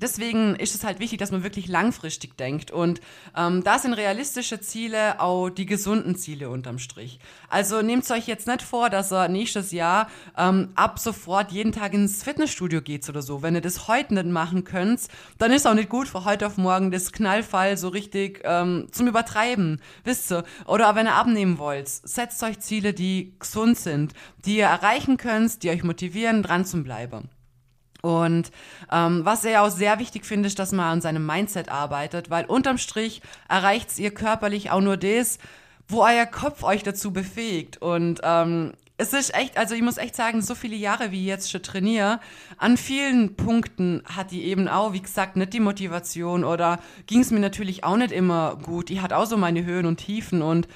deswegen 0.01 0.57
ist 0.57 0.75
es 0.75 0.85
halt 0.85 0.99
wichtig, 0.99 1.19
dass 1.19 1.31
man 1.31 1.43
wirklich 1.43 1.69
langfristig 1.69 2.37
denkt. 2.37 2.71
Und 2.71 3.01
ähm, 3.37 3.63
da 3.65 3.79
sind 3.79 3.95
realistische 3.95 4.61
Ziele 4.61 5.21
auch 5.21 5.51
die 5.51 5.67
gesunden 5.67 6.17
Ziele 6.17 6.51
unterm 6.51 6.79
Strich. 6.79 7.19
Also 7.49 7.83
nehmt 7.83 8.11
euch 8.11 8.27
jetzt 8.27 8.47
nicht 8.47 8.63
vor, 8.63 8.91
dass 8.91 9.13
ihr 9.13 9.29
nächstes 9.29 9.73
Jahr 9.73 10.09
ähm, 10.37 10.71
ab 10.75 10.99
sofort 10.99 11.53
jeden 11.53 11.73
Tag 11.73 11.95
ins 11.95 12.23
Fitnessstudio 12.23 12.81
geht 12.83 13.09
oder 13.09 13.23
so. 13.23 13.43
Wenn 13.43 13.55
ihr 13.55 13.61
das 13.61 13.89
heute 13.89 14.15
nicht 14.15 14.27
machen 14.27 14.65
könnt, 14.65 15.09
dann 15.39 15.53
ist 15.53 15.67
auch 15.67 15.75
nicht 15.75 15.89
gut 15.89 16.09
für 16.09 16.25
heute 16.25 16.47
auf 16.47 16.57
morgen 16.57 16.91
das 16.91 17.13
Knallfall 17.13 17.77
so 17.77 17.89
richtig 17.89 18.43
ähm, 18.45 18.89
zum 18.93 19.09
Übertreiben. 19.09 19.81
Wisst 20.05 20.33
ihr? 20.33 20.45
Oder 20.67 20.95
wenn 20.95 21.07
ihr 21.07 21.15
abnehmen 21.15 21.59
wollt, 21.59 21.89
setzt 21.89 22.43
euch 22.43 22.61
Ziele, 22.61 22.93
die 22.93 23.35
gesund 23.39 23.79
sind, 23.79 24.15
die 24.45 24.59
ihr 24.59 24.67
erreichen 24.67 25.17
könnt, 25.17 25.63
die 25.63 25.71
euch 25.71 25.83
motivieren, 25.83 26.43
dran 26.43 26.65
zu 26.65 26.83
bleiben. 26.83 27.31
Und 28.03 28.53
ähm, 28.93 29.25
was 29.25 29.45
er 29.45 29.63
auch 29.63 29.71
sehr 29.71 29.99
wichtig 29.99 30.25
finde, 30.25 30.47
ist, 30.47 30.59
dass 30.59 30.73
man 30.73 30.87
an 30.87 31.01
seinem 31.01 31.27
Mindset 31.27 31.69
arbeitet, 31.69 32.31
weil 32.31 32.45
unterm 32.45 32.79
Strich 32.79 33.23
erreicht 33.49 33.99
ihr 33.99 34.13
körperlich 34.13 34.71
auch 34.71 34.81
nur 34.81 34.97
das, 34.97 35.39
wo 35.89 36.03
euer 36.03 36.27
Kopf 36.27 36.63
euch 36.63 36.83
dazu 36.83 37.13
befähigt. 37.13 37.79
Und 37.79 38.21
ähm, 38.23 38.73
es 38.99 39.13
ist 39.13 39.33
echt, 39.35 39.57
also 39.57 39.77
ich 39.77 39.83
muss 39.83 39.97
echt 39.97 40.17
sagen, 40.17 40.43
so 40.43 40.57
viele 40.57 40.75
Jahre, 40.75 41.13
wie 41.13 41.21
ich 41.21 41.27
jetzt 41.27 41.51
schon 41.51 41.63
trainiere, 41.63 42.19
an 42.57 42.77
vielen 42.77 43.37
Punkten 43.37 44.03
hat 44.05 44.33
die 44.33 44.45
eben 44.45 44.67
auch, 44.67 44.93
wie 44.93 45.01
gesagt, 45.01 45.37
nicht 45.37 45.53
die 45.53 45.61
Motivation 45.61 46.45
oder 46.45 46.81
ging 47.07 47.21
es 47.21 47.31
mir 47.31 47.39
natürlich 47.39 47.85
auch 47.85 47.97
nicht 47.97 48.11
immer 48.11 48.57
gut. 48.57 48.89
Die 48.89 49.01
hat 49.01 49.13
auch 49.13 49.27
so 49.27 49.37
meine 49.37 49.65
Höhen 49.65 49.87
und 49.87 49.99
Tiefen 49.99 50.43
und 50.43 50.69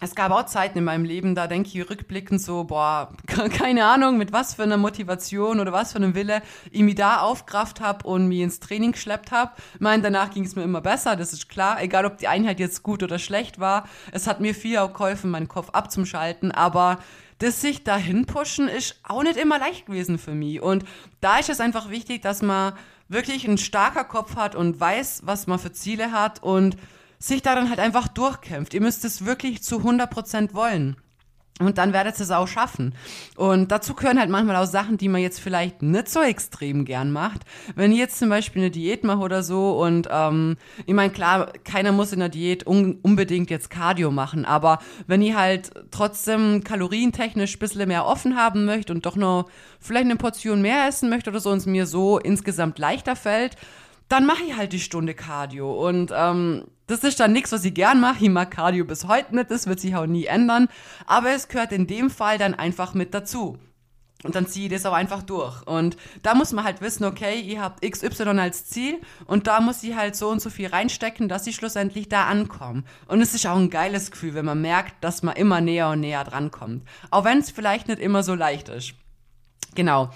es 0.00 0.14
gab 0.14 0.32
auch 0.32 0.46
Zeiten 0.46 0.78
in 0.78 0.84
meinem 0.84 1.04
Leben, 1.04 1.34
da 1.34 1.46
denke 1.46 1.68
ich 1.68 1.90
rückblickend 1.90 2.40
so, 2.40 2.64
boah, 2.64 3.12
keine 3.26 3.84
Ahnung, 3.84 4.16
mit 4.16 4.32
was 4.32 4.54
für 4.54 4.62
einer 4.62 4.78
Motivation 4.78 5.60
oder 5.60 5.72
was 5.72 5.92
für 5.92 5.98
einem 5.98 6.14
Wille 6.14 6.42
ich 6.70 6.80
mich 6.80 6.94
da 6.94 7.20
aufkraft 7.20 7.80
habe 7.80 8.06
und 8.06 8.26
mich 8.26 8.40
ins 8.40 8.60
Training 8.60 8.92
geschleppt 8.92 9.30
habe. 9.30 9.52
Ich 9.74 9.80
meine, 9.80 10.02
danach 10.02 10.30
ging 10.30 10.44
es 10.44 10.56
mir 10.56 10.62
immer 10.62 10.80
besser, 10.80 11.16
das 11.16 11.34
ist 11.34 11.48
klar. 11.50 11.82
Egal, 11.82 12.06
ob 12.06 12.16
die 12.16 12.28
Einheit 12.28 12.58
jetzt 12.60 12.82
gut 12.82 13.02
oder 13.02 13.18
schlecht 13.18 13.60
war. 13.60 13.86
Es 14.10 14.26
hat 14.26 14.40
mir 14.40 14.54
viel 14.54 14.78
auch 14.78 14.94
geholfen, 14.94 15.30
meinen 15.30 15.48
Kopf 15.48 15.70
abzuschalten, 15.70 16.50
aber 16.50 16.98
das 17.38 17.60
sich 17.60 17.84
dahin 17.84 18.26
pushen 18.26 18.68
ist 18.68 19.00
auch 19.02 19.22
nicht 19.22 19.38
immer 19.38 19.58
leicht 19.58 19.86
gewesen 19.86 20.18
für 20.18 20.34
mich. 20.34 20.60
Und 20.62 20.84
da 21.20 21.38
ist 21.38 21.50
es 21.50 21.60
einfach 21.60 21.90
wichtig, 21.90 22.22
dass 22.22 22.42
man 22.42 22.74
wirklich 23.08 23.46
einen 23.46 23.58
starker 23.58 24.04
Kopf 24.04 24.36
hat 24.36 24.54
und 24.54 24.78
weiß, 24.78 25.22
was 25.24 25.46
man 25.46 25.58
für 25.58 25.72
Ziele 25.72 26.12
hat 26.12 26.42
und 26.42 26.76
sich 27.20 27.42
daran 27.42 27.68
halt 27.68 27.78
einfach 27.78 28.08
durchkämpft. 28.08 28.74
Ihr 28.74 28.80
müsst 28.80 29.04
es 29.04 29.24
wirklich 29.24 29.62
zu 29.62 29.76
100% 29.76 30.54
wollen. 30.54 30.96
Und 31.60 31.76
dann 31.76 31.92
werdet 31.92 32.18
ihr 32.18 32.22
es 32.22 32.30
auch 32.30 32.48
schaffen. 32.48 32.94
Und 33.36 33.70
dazu 33.70 33.92
gehören 33.92 34.18
halt 34.18 34.30
manchmal 34.30 34.56
auch 34.56 34.66
Sachen, 34.66 34.96
die 34.96 35.08
man 35.08 35.20
jetzt 35.20 35.40
vielleicht 35.40 35.82
nicht 35.82 36.08
so 36.08 36.22
extrem 36.22 36.86
gern 36.86 37.12
macht. 37.12 37.42
Wenn 37.74 37.92
ihr 37.92 37.98
jetzt 37.98 38.18
zum 38.18 38.30
Beispiel 38.30 38.62
eine 38.62 38.70
Diät 38.70 39.04
macht 39.04 39.20
oder 39.20 39.42
so 39.42 39.78
und 39.78 40.08
ähm, 40.10 40.56
ich 40.86 40.94
meine, 40.94 41.12
klar, 41.12 41.52
keiner 41.64 41.92
muss 41.92 42.14
in 42.14 42.20
der 42.20 42.30
Diät 42.30 42.66
un 42.66 42.98
unbedingt 43.02 43.50
jetzt 43.50 43.68
Cardio 43.68 44.10
machen, 44.10 44.46
aber 44.46 44.78
wenn 45.06 45.20
ihr 45.20 45.36
halt 45.36 45.70
trotzdem 45.90 46.64
kalorientechnisch 46.64 47.56
ein 47.56 47.58
bisschen 47.58 47.88
mehr 47.88 48.06
offen 48.06 48.36
haben 48.36 48.64
möchtet 48.64 48.92
und 48.92 49.04
doch 49.04 49.16
noch 49.16 49.50
vielleicht 49.80 50.06
eine 50.06 50.16
Portion 50.16 50.62
mehr 50.62 50.88
essen 50.88 51.10
möchtet 51.10 51.34
oder 51.34 51.40
so 51.40 51.50
und 51.50 51.58
es 51.58 51.66
mir 51.66 51.84
so 51.84 52.18
insgesamt 52.18 52.78
leichter 52.78 53.16
fällt, 53.16 53.56
dann 54.10 54.26
mache 54.26 54.42
ich 54.42 54.56
halt 54.56 54.72
die 54.72 54.80
Stunde 54.80 55.14
Cardio. 55.14 55.88
Und 55.88 56.12
ähm, 56.14 56.64
das 56.88 57.04
ist 57.04 57.20
dann 57.20 57.32
nichts, 57.32 57.52
was 57.52 57.64
ich 57.64 57.72
gern 57.72 58.00
mache. 58.00 58.24
Ich 58.24 58.28
mag 58.28 58.50
Cardio 58.50 58.84
bis 58.84 59.06
heute 59.06 59.34
nicht, 59.34 59.50
das 59.50 59.66
wird 59.66 59.80
sich 59.80 59.94
auch 59.94 60.06
nie 60.06 60.26
ändern. 60.26 60.68
Aber 61.06 61.30
es 61.30 61.48
gehört 61.48 61.72
in 61.72 61.86
dem 61.86 62.10
Fall 62.10 62.36
dann 62.36 62.54
einfach 62.54 62.92
mit 62.92 63.14
dazu. 63.14 63.56
Und 64.22 64.34
dann 64.34 64.46
ziehe 64.46 64.66
ich 64.66 64.72
das 64.72 64.84
auch 64.84 64.92
einfach 64.92 65.22
durch. 65.22 65.66
Und 65.66 65.96
da 66.22 66.34
muss 66.34 66.52
man 66.52 66.64
halt 66.64 66.80
wissen, 66.82 67.04
okay, 67.04 67.40
ihr 67.40 67.62
habt 67.62 67.88
XY 67.88 68.38
als 68.38 68.66
Ziel 68.66 69.00
und 69.26 69.46
da 69.46 69.60
muss 69.60 69.82
ich 69.82 69.94
halt 69.94 70.14
so 70.14 70.28
und 70.28 70.42
so 70.42 70.50
viel 70.50 70.66
reinstecken, 70.66 71.28
dass 71.28 71.46
ich 71.46 71.54
schlussendlich 71.54 72.08
da 72.08 72.26
ankomme. 72.26 72.82
Und 73.06 73.22
es 73.22 73.32
ist 73.32 73.46
auch 73.46 73.56
ein 73.56 73.70
geiles 73.70 74.10
Gefühl, 74.10 74.34
wenn 74.34 74.44
man 74.44 74.60
merkt, 74.60 75.02
dass 75.02 75.22
man 75.22 75.36
immer 75.36 75.62
näher 75.62 75.88
und 75.88 76.00
näher 76.00 76.24
drankommt. 76.24 76.86
Auch 77.10 77.24
wenn 77.24 77.38
es 77.38 77.50
vielleicht 77.50 77.88
nicht 77.88 78.00
immer 78.00 78.22
so 78.22 78.34
leicht 78.34 78.68
ist. 78.68 78.92
Genau. 79.74 80.10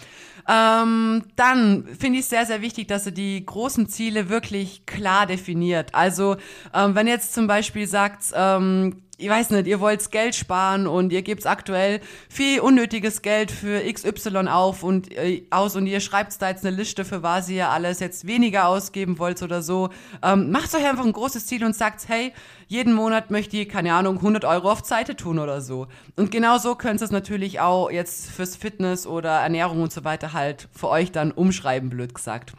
Ähm, 0.48 1.24
dann 1.36 1.86
finde 1.98 2.18
ich 2.18 2.24
es 2.24 2.30
sehr, 2.30 2.46
sehr 2.46 2.60
wichtig, 2.60 2.88
dass 2.88 3.06
ihr 3.06 3.12
die 3.12 3.44
großen 3.44 3.88
Ziele 3.88 4.28
wirklich 4.28 4.86
klar 4.86 5.26
definiert. 5.26 5.94
Also, 5.94 6.36
ähm, 6.74 6.94
wenn 6.94 7.06
jetzt 7.06 7.34
zum 7.34 7.46
Beispiel 7.46 7.86
sagt, 7.86 8.32
ähm, 8.34 9.04
ich 9.16 9.28
weiß 9.28 9.50
nicht, 9.50 9.66
ihr 9.66 9.80
wollt 9.80 10.10
Geld 10.10 10.34
sparen 10.34 10.86
und 10.86 11.12
ihr 11.12 11.22
gebt 11.22 11.46
aktuell 11.46 12.00
viel 12.28 12.60
unnötiges 12.60 13.22
Geld 13.22 13.50
für 13.52 13.80
XY 13.80 14.48
auf 14.48 14.82
und 14.82 15.12
äh, 15.12 15.46
aus 15.50 15.76
und 15.76 15.86
ihr 15.86 16.00
schreibt 16.00 16.40
da 16.42 16.48
jetzt 16.50 16.66
eine 16.66 16.76
Liste, 16.76 17.04
für 17.04 17.22
was 17.22 17.48
ihr 17.48 17.70
alles 17.70 18.00
jetzt 18.00 18.26
weniger 18.26 18.68
ausgeben 18.68 19.18
wollt 19.18 19.42
oder 19.42 19.62
so. 19.62 19.90
Ähm, 20.22 20.50
macht 20.50 20.74
euch 20.74 20.84
einfach 20.84 21.04
ein 21.04 21.12
großes 21.12 21.46
Ziel 21.46 21.64
und 21.64 21.76
sagt, 21.76 22.08
hey, 22.08 22.32
jeden 22.66 22.92
Monat 22.92 23.30
möchte 23.30 23.56
ich, 23.56 23.68
keine 23.68 23.94
Ahnung, 23.94 24.16
100 24.16 24.44
Euro 24.44 24.72
auf 24.72 24.84
Seite 24.84 25.14
tun 25.14 25.38
oder 25.38 25.60
so. 25.60 25.86
Und 26.16 26.30
genau 26.30 26.58
so 26.58 26.74
könnt 26.74 27.00
ihr 27.00 27.04
es 27.04 27.10
natürlich 27.10 27.60
auch 27.60 27.90
jetzt 27.90 28.30
fürs 28.30 28.56
Fitness 28.56 29.06
oder 29.06 29.30
Ernährung 29.30 29.80
und 29.82 29.92
so 29.92 30.04
weiter 30.04 30.32
halt 30.35 30.69
für 30.73 30.88
euch 30.88 31.12
dann 31.12 31.33
umschreiben, 31.33 31.91
blöd 31.91 32.14
gesagt. 32.14 32.55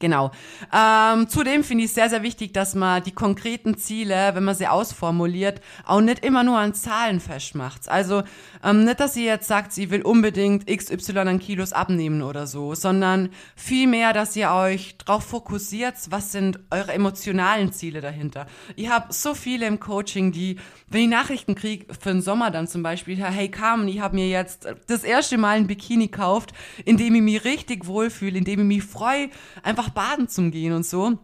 Genau. 0.00 0.32
Ähm, 0.72 1.28
zudem 1.28 1.62
finde 1.64 1.84
ich 1.84 1.90
es 1.90 1.94
sehr, 1.94 2.10
sehr 2.10 2.22
wichtig, 2.22 2.52
dass 2.52 2.74
man 2.74 3.02
die 3.02 3.12
konkreten 3.12 3.78
Ziele, 3.78 4.34
wenn 4.34 4.44
man 4.44 4.54
sie 4.54 4.66
ausformuliert, 4.66 5.60
auch 5.86 6.00
nicht 6.00 6.24
immer 6.24 6.42
nur 6.42 6.58
an 6.58 6.74
Zahlen 6.74 7.20
festmacht. 7.20 7.88
Also 7.88 8.22
ähm, 8.62 8.84
nicht, 8.84 9.00
dass 9.00 9.16
ihr 9.16 9.24
jetzt 9.24 9.46
sagt, 9.46 9.72
sie 9.72 9.90
will 9.90 10.02
unbedingt 10.02 10.66
XY 10.66 11.18
an 11.18 11.38
Kilos 11.38 11.72
abnehmen 11.72 12.22
oder 12.22 12.46
so, 12.46 12.74
sondern 12.74 13.30
vielmehr, 13.56 14.12
dass 14.12 14.36
ihr 14.36 14.50
euch 14.50 14.96
darauf 14.98 15.24
fokussiert, 15.24 15.94
was 16.10 16.32
sind 16.32 16.58
eure 16.70 16.92
emotionalen 16.92 17.72
Ziele 17.72 18.00
dahinter. 18.00 18.46
Ich 18.76 18.88
habe 18.88 19.12
so 19.12 19.34
viele 19.34 19.66
im 19.66 19.80
Coaching, 19.80 20.32
die, 20.32 20.56
wenn 20.88 21.02
ich 21.02 21.08
Nachrichten 21.08 21.54
kriege 21.54 21.86
für 21.94 22.10
den 22.10 22.20
Sommer 22.20 22.50
dann 22.50 22.66
zum 22.66 22.82
Beispiel, 22.82 23.16
hey 23.16 23.48
Carmen, 23.48 23.88
ich 23.88 24.00
habe 24.00 24.16
mir 24.16 24.28
jetzt 24.28 24.66
das 24.86 25.04
erste 25.04 25.38
Mal 25.38 25.56
ein 25.56 25.66
Bikini 25.66 26.08
gekauft, 26.08 26.52
in 26.84 26.96
dem 26.96 27.14
ich 27.14 27.22
mich 27.22 27.44
richtig 27.44 27.86
wohlfühle, 27.86 28.38
in 28.38 28.44
dem 28.44 28.60
ich 28.60 28.66
mich 28.66 28.84
freue, 28.84 29.30
einfach 29.62 29.93
baden 29.94 30.28
zu 30.28 30.50
gehen 30.50 30.72
und 30.72 30.84
so, 30.84 31.18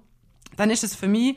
dann 0.56 0.70
ist 0.70 0.84
es 0.84 0.94
für 0.94 1.08
mich 1.08 1.36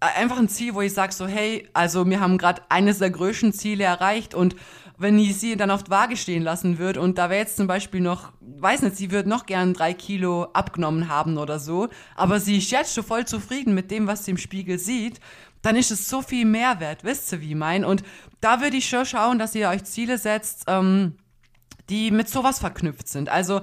einfach 0.00 0.38
ein 0.38 0.48
Ziel, 0.48 0.74
wo 0.74 0.80
ich 0.80 0.94
sage 0.94 1.12
so, 1.12 1.26
hey, 1.26 1.68
also 1.74 2.08
wir 2.08 2.20
haben 2.20 2.38
gerade 2.38 2.62
eines 2.68 2.98
der 2.98 3.10
größten 3.10 3.52
Ziele 3.52 3.84
erreicht 3.84 4.34
und 4.34 4.56
wenn 4.96 5.18
ich 5.18 5.36
sie 5.38 5.56
dann 5.56 5.70
auf 5.70 5.82
die 5.82 5.90
Waage 5.90 6.16
stehen 6.16 6.42
lassen 6.42 6.78
würde 6.78 7.00
und 7.00 7.16
da 7.16 7.30
wäre 7.30 7.40
jetzt 7.40 7.56
zum 7.56 7.66
Beispiel 7.66 8.00
noch, 8.00 8.32
weiß 8.40 8.82
nicht, 8.82 8.96
sie 8.96 9.10
würde 9.10 9.28
noch 9.28 9.46
gern 9.46 9.72
drei 9.72 9.94
Kilo 9.94 10.44
abgenommen 10.52 11.08
haben 11.08 11.38
oder 11.38 11.58
so, 11.58 11.88
aber 12.16 12.40
sie 12.40 12.58
ist 12.58 12.70
jetzt 12.70 12.94
schon 12.94 13.04
voll 13.04 13.26
zufrieden 13.26 13.74
mit 13.74 13.90
dem, 13.90 14.06
was 14.06 14.24
sie 14.24 14.32
im 14.32 14.36
Spiegel 14.36 14.78
sieht, 14.78 15.20
dann 15.62 15.76
ist 15.76 15.90
es 15.90 16.08
so 16.08 16.22
viel 16.22 16.44
Mehrwert, 16.46 17.04
wisst 17.04 17.32
ihr, 17.32 17.40
wie 17.40 17.50
ich 17.50 17.54
mein? 17.54 17.84
Und 17.84 18.02
da 18.40 18.60
würde 18.60 18.76
ich 18.76 18.88
schon 18.88 19.04
schauen, 19.04 19.38
dass 19.38 19.54
ihr 19.54 19.68
euch 19.68 19.84
Ziele 19.84 20.16
setzt, 20.18 20.64
ähm, 20.66 21.16
die 21.90 22.10
mit 22.12 22.28
sowas 22.28 22.60
verknüpft 22.60 23.08
sind. 23.08 23.28
Also 23.28 23.60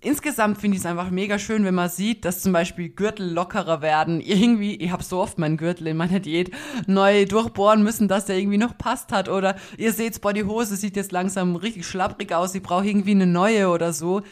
insgesamt 0.00 0.58
finde 0.58 0.76
ich 0.76 0.82
es 0.82 0.86
einfach 0.86 1.10
mega 1.10 1.38
schön, 1.38 1.64
wenn 1.64 1.74
man 1.74 1.88
sieht, 1.88 2.24
dass 2.24 2.42
zum 2.42 2.52
Beispiel 2.52 2.88
Gürtel 2.88 3.32
lockerer 3.32 3.80
werden. 3.80 4.20
Irgendwie, 4.20 4.74
ich 4.74 4.90
habe 4.90 5.04
so 5.04 5.20
oft 5.20 5.38
meinen 5.38 5.56
Gürtel 5.56 5.86
in 5.86 5.96
meiner 5.96 6.18
Diät 6.18 6.50
neu 6.86 7.24
durchbohren 7.26 7.82
müssen, 7.82 8.08
dass 8.08 8.26
der 8.26 8.38
irgendwie 8.38 8.58
noch 8.58 8.76
passt 8.76 9.12
hat. 9.12 9.28
Oder 9.28 9.56
ihr 9.78 9.92
seht, 9.92 10.20
boah, 10.20 10.32
die 10.32 10.44
Hose 10.44 10.76
sieht 10.76 10.96
jetzt 10.96 11.12
langsam 11.12 11.54
richtig 11.54 11.86
schlapprig 11.86 12.32
aus, 12.32 12.54
ich 12.54 12.62
brauche 12.62 12.86
irgendwie 12.86 13.12
eine 13.12 13.26
neue 13.26 13.68
oder 13.68 13.92
so. 13.92 14.22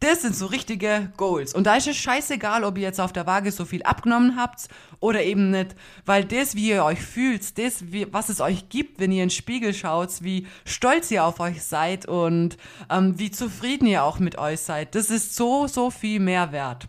Das 0.00 0.22
sind 0.22 0.36
so 0.36 0.46
richtige 0.46 1.12
Goals. 1.16 1.54
Und 1.54 1.66
da 1.66 1.74
ist 1.74 1.88
es 1.88 1.96
scheißegal, 1.96 2.62
ob 2.62 2.78
ihr 2.78 2.84
jetzt 2.84 3.00
auf 3.00 3.12
der 3.12 3.26
Waage 3.26 3.50
so 3.50 3.64
viel 3.64 3.82
abgenommen 3.82 4.36
habt 4.36 4.68
oder 5.00 5.24
eben 5.24 5.50
nicht. 5.50 5.74
Weil 6.06 6.24
das, 6.24 6.54
wie 6.54 6.68
ihr 6.68 6.84
euch 6.84 7.00
fühlt, 7.00 7.58
das, 7.58 7.90
wie, 7.92 8.12
was 8.12 8.28
es 8.28 8.40
euch 8.40 8.68
gibt, 8.68 9.00
wenn 9.00 9.10
ihr 9.10 9.24
in 9.24 9.28
den 9.28 9.34
Spiegel 9.34 9.74
schaut, 9.74 10.22
wie 10.22 10.46
stolz 10.64 11.10
ihr 11.10 11.24
auf 11.24 11.40
euch 11.40 11.62
seid 11.64 12.06
und 12.06 12.56
ähm, 12.90 13.18
wie 13.18 13.32
zufrieden 13.32 13.86
ihr 13.86 14.04
auch 14.04 14.20
mit 14.20 14.38
euch 14.38 14.60
seid, 14.60 14.94
das 14.94 15.10
ist 15.10 15.34
so, 15.34 15.66
so 15.66 15.90
viel 15.90 16.20
mehr 16.20 16.52
wert. 16.52 16.86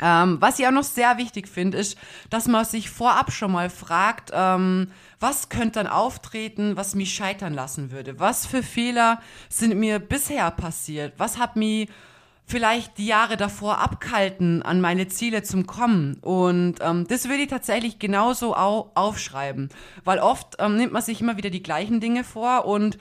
Ähm, 0.00 0.38
was 0.40 0.58
ich 0.58 0.66
auch 0.66 0.72
noch 0.72 0.84
sehr 0.84 1.18
wichtig 1.18 1.46
finde, 1.48 1.78
ist, 1.78 1.98
dass 2.30 2.48
man 2.48 2.64
sich 2.64 2.88
vorab 2.88 3.30
schon 3.30 3.52
mal 3.52 3.68
fragt, 3.68 4.30
ähm, 4.32 4.90
was 5.20 5.50
könnte 5.50 5.80
dann 5.80 5.86
auftreten, 5.86 6.76
was 6.76 6.94
mich 6.94 7.14
scheitern 7.14 7.52
lassen 7.52 7.92
würde? 7.92 8.18
Was 8.18 8.46
für 8.46 8.62
Fehler 8.62 9.20
sind 9.50 9.78
mir 9.78 9.98
bisher 9.98 10.50
passiert? 10.50 11.12
Was 11.18 11.38
hat 11.38 11.56
mich 11.56 11.88
vielleicht 12.52 12.98
die 12.98 13.06
Jahre 13.06 13.38
davor 13.38 13.78
abkalten, 13.78 14.62
an 14.62 14.82
meine 14.82 15.08
Ziele 15.08 15.42
zum 15.42 15.66
Kommen. 15.66 16.18
Und 16.20 16.74
ähm, 16.82 17.06
das 17.08 17.26
würde 17.26 17.44
ich 17.44 17.48
tatsächlich 17.48 17.98
genauso 17.98 18.54
au 18.54 18.90
aufschreiben, 18.94 19.70
weil 20.04 20.18
oft 20.18 20.56
ähm, 20.58 20.76
nimmt 20.76 20.92
man 20.92 21.00
sich 21.00 21.22
immer 21.22 21.38
wieder 21.38 21.48
die 21.48 21.62
gleichen 21.62 21.98
Dinge 21.98 22.24
vor 22.24 22.66
und 22.66 22.98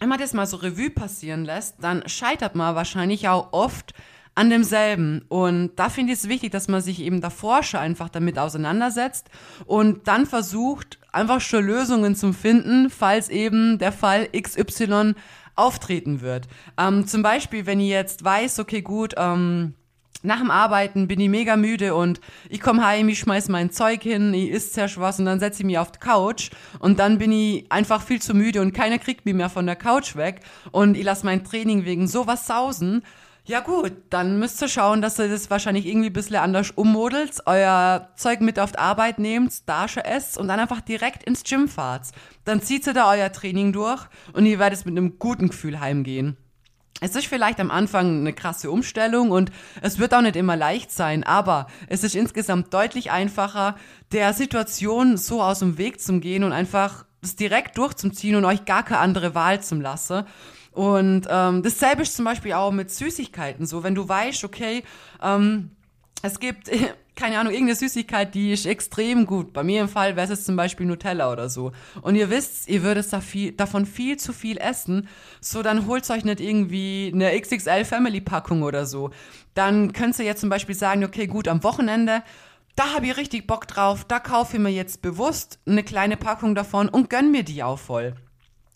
wenn 0.00 0.08
man 0.08 0.18
das 0.18 0.32
mal 0.32 0.46
so 0.46 0.56
Revue 0.56 0.88
passieren 0.88 1.44
lässt, 1.44 1.76
dann 1.82 2.08
scheitert 2.08 2.54
man 2.54 2.74
wahrscheinlich 2.74 3.28
auch 3.28 3.52
oft 3.52 3.92
an 4.34 4.48
demselben. 4.48 5.24
Und 5.28 5.76
da 5.76 5.90
finde 5.90 6.14
ich 6.14 6.20
es 6.20 6.28
wichtig, 6.28 6.50
dass 6.50 6.66
man 6.66 6.80
sich 6.80 7.00
eben 7.00 7.20
davor 7.20 7.62
schon 7.62 7.80
einfach 7.80 8.08
damit 8.08 8.38
auseinandersetzt 8.38 9.28
und 9.66 10.08
dann 10.08 10.24
versucht, 10.26 10.98
einfach 11.12 11.40
schon 11.40 11.66
Lösungen 11.66 12.16
zu 12.16 12.32
finden, 12.32 12.90
falls 12.90 13.28
eben 13.28 13.78
der 13.78 13.92
Fall 13.92 14.28
XY 14.28 15.14
auftreten 15.56 16.20
wird. 16.20 16.48
Ähm, 16.78 17.06
zum 17.06 17.22
Beispiel, 17.22 17.66
wenn 17.66 17.80
ich 17.80 17.88
jetzt 17.88 18.24
weiß, 18.24 18.58
okay, 18.58 18.82
gut, 18.82 19.14
ähm, 19.16 19.74
nach 20.24 20.38
dem 20.38 20.50
Arbeiten 20.50 21.06
bin 21.06 21.20
ich 21.20 21.28
mega 21.28 21.56
müde 21.56 21.94
und 21.94 22.20
ich 22.48 22.60
komme 22.60 22.84
heim, 22.84 23.08
ich 23.08 23.18
schmeiß 23.18 23.48
mein 23.50 23.70
Zeug 23.70 24.02
hin, 24.02 24.32
ich 24.32 24.48
isst 24.48 24.72
sehr 24.72 24.88
was 24.96 25.18
und 25.18 25.26
dann 25.26 25.38
setze 25.38 25.60
ich 25.60 25.66
mich 25.66 25.78
auf 25.78 25.92
die 25.92 25.98
Couch 25.98 26.50
und 26.78 26.98
dann 26.98 27.18
bin 27.18 27.30
ich 27.30 27.70
einfach 27.70 28.02
viel 28.02 28.22
zu 28.22 28.34
müde 28.34 28.62
und 28.62 28.72
keiner 28.72 28.98
kriegt 28.98 29.26
mich 29.26 29.34
mehr 29.34 29.50
von 29.50 29.66
der 29.66 29.76
Couch 29.76 30.16
weg 30.16 30.40
und 30.72 30.96
ich 30.96 31.04
lasse 31.04 31.26
mein 31.26 31.44
Training 31.44 31.84
wegen 31.84 32.08
sowas 32.08 32.46
sausen 32.46 33.02
ja 33.46 33.60
gut, 33.60 33.92
dann 34.08 34.38
müsst 34.38 34.62
ihr 34.62 34.68
schauen, 34.68 35.02
dass 35.02 35.18
ihr 35.18 35.28
das 35.28 35.50
wahrscheinlich 35.50 35.86
irgendwie 35.86 36.08
ein 36.08 36.14
bisschen 36.14 36.36
anders 36.36 36.70
ummodelt, 36.70 37.42
euer 37.44 38.08
Zeug 38.16 38.40
mit 38.40 38.58
auf 38.58 38.72
die 38.72 38.78
Arbeit 38.78 39.18
nehmt, 39.18 39.68
Dasche 39.68 40.04
esst 40.04 40.38
und 40.38 40.48
dann 40.48 40.60
einfach 40.60 40.80
direkt 40.80 41.24
ins 41.24 41.42
Gym 41.42 41.68
fahrt. 41.68 42.08
Dann 42.44 42.62
zieht 42.62 42.86
ihr 42.86 42.94
da 42.94 43.10
euer 43.10 43.30
Training 43.30 43.72
durch 43.72 44.02
und 44.32 44.46
ihr 44.46 44.58
werdet 44.58 44.86
mit 44.86 44.96
einem 44.96 45.18
guten 45.18 45.48
Gefühl 45.48 45.78
heimgehen. 45.78 46.38
Es 47.00 47.16
ist 47.16 47.26
vielleicht 47.26 47.60
am 47.60 47.70
Anfang 47.70 48.20
eine 48.20 48.32
krasse 48.32 48.70
Umstellung 48.70 49.30
und 49.30 49.50
es 49.82 49.98
wird 49.98 50.14
auch 50.14 50.22
nicht 50.22 50.36
immer 50.36 50.56
leicht 50.56 50.90
sein, 50.90 51.22
aber 51.22 51.66
es 51.88 52.02
ist 52.02 52.14
insgesamt 52.14 52.72
deutlich 52.72 53.10
einfacher, 53.10 53.76
der 54.12 54.32
Situation 54.32 55.18
so 55.18 55.42
aus 55.42 55.58
dem 55.58 55.76
Weg 55.76 56.00
zu 56.00 56.18
gehen 56.20 56.44
und 56.44 56.52
einfach 56.52 57.04
das 57.20 57.36
direkt 57.36 57.76
durchzuziehen 57.76 58.36
und 58.36 58.44
euch 58.44 58.64
gar 58.64 58.84
keine 58.84 59.00
andere 59.00 59.34
Wahl 59.34 59.62
zu 59.62 59.74
lassen. 59.74 60.24
Und 60.74 61.28
ähm, 61.30 61.62
dasselbe 61.62 62.02
ist 62.02 62.16
zum 62.16 62.24
Beispiel 62.24 62.52
auch 62.52 62.72
mit 62.72 62.90
Süßigkeiten 62.90 63.64
so. 63.64 63.82
Wenn 63.84 63.94
du 63.94 64.08
weißt, 64.08 64.44
okay, 64.44 64.82
ähm, 65.22 65.70
es 66.22 66.40
gibt, 66.40 66.68
keine 67.16 67.38
Ahnung, 67.38 67.52
irgendeine 67.52 67.76
Süßigkeit, 67.76 68.34
die 68.34 68.52
ist 68.52 68.66
extrem 68.66 69.24
gut. 69.24 69.52
Bei 69.52 69.62
mir 69.62 69.82
im 69.82 69.88
Fall 69.88 70.16
wäre 70.16 70.32
es 70.32 70.44
zum 70.44 70.56
Beispiel 70.56 70.86
Nutella 70.86 71.30
oder 71.30 71.48
so. 71.48 71.70
Und 72.02 72.16
ihr 72.16 72.28
wisst, 72.28 72.68
ihr 72.68 72.82
würdet 72.82 73.12
da 73.12 73.20
viel, 73.20 73.52
davon 73.52 73.86
viel 73.86 74.16
zu 74.16 74.32
viel 74.32 74.58
essen. 74.58 75.08
So, 75.40 75.62
dann 75.62 75.86
holt 75.86 76.10
euch 76.10 76.24
nicht 76.24 76.40
irgendwie 76.40 77.12
eine 77.14 77.40
XXL 77.40 77.84
Family 77.84 78.20
Packung 78.20 78.64
oder 78.64 78.84
so. 78.84 79.10
Dann 79.54 79.92
könnt 79.92 80.18
ihr 80.18 80.24
jetzt 80.24 80.40
zum 80.40 80.50
Beispiel 80.50 80.74
sagen, 80.74 81.04
okay, 81.04 81.28
gut, 81.28 81.46
am 81.46 81.62
Wochenende 81.62 82.22
da 82.76 82.92
habe 82.92 83.06
ich 83.06 83.16
richtig 83.16 83.46
Bock 83.46 83.68
drauf, 83.68 84.04
da 84.04 84.18
kaufe 84.18 84.56
ich 84.56 84.62
mir 84.62 84.70
jetzt 84.70 85.00
bewusst 85.00 85.60
eine 85.64 85.84
kleine 85.84 86.16
Packung 86.16 86.56
davon 86.56 86.88
und 86.88 87.08
gönn 87.08 87.30
mir 87.30 87.44
die 87.44 87.62
auch 87.62 87.78
voll. 87.78 88.16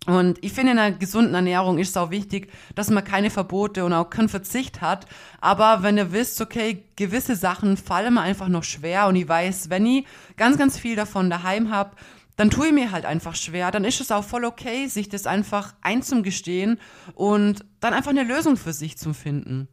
Und 0.07 0.43
ich 0.43 0.53
finde, 0.53 0.73
in 0.73 0.79
einer 0.79 0.97
gesunden 0.97 1.35
Ernährung 1.35 1.79
ist 1.79 1.91
es 1.91 1.97
auch 1.97 2.11
wichtig, 2.11 2.51
dass 2.75 2.89
man 2.89 3.05
keine 3.05 3.31
Verbote 3.31 3.85
und 3.85 3.93
auch 3.93 4.09
keinen 4.09 4.29
Verzicht 4.29 4.81
hat. 4.81 5.07
Aber 5.41 5.83
wenn 5.83 5.99
ihr 5.99 6.13
wisst, 6.13 6.41
okay, 6.41 6.85
gewisse 6.97 7.37
Sachen 7.37 7.77
fallen 7.77 8.15
mir 8.15 8.23
einfach 8.23 8.49
noch 8.49 8.65
schwer 8.65 9.09
und 9.09 9.17
ich 9.17 9.29
weiß, 9.29 9.71
wenn 9.71 9.85
ich 9.85 10.07
ganz, 10.37 10.57
ganz 10.57 10.79
viel 10.79 10.97
davon 10.97 11.29
daheim 11.29 11.71
habe, 11.71 11.91
dann 12.37 12.51
tue 12.51 12.69
ich 12.69 12.73
mir 12.73 12.93
halt 12.93 13.05
einfach 13.05 13.35
schwer. 13.35 13.71
Dann 13.71 13.85
ist 13.85 14.01
es 14.01 14.13
auch 14.13 14.25
voll 14.25 14.45
okay, 14.45 14.87
sich 14.87 15.09
das 15.09 15.27
einfach 15.27 15.75
einzugestehen 15.83 16.79
und 17.15 17.65
dann 17.81 17.93
einfach 17.93 18.13
eine 18.13 18.23
Lösung 18.23 18.57
für 18.57 18.73
sich 18.73 18.97
zu 18.97 19.13
finden. 19.13 19.69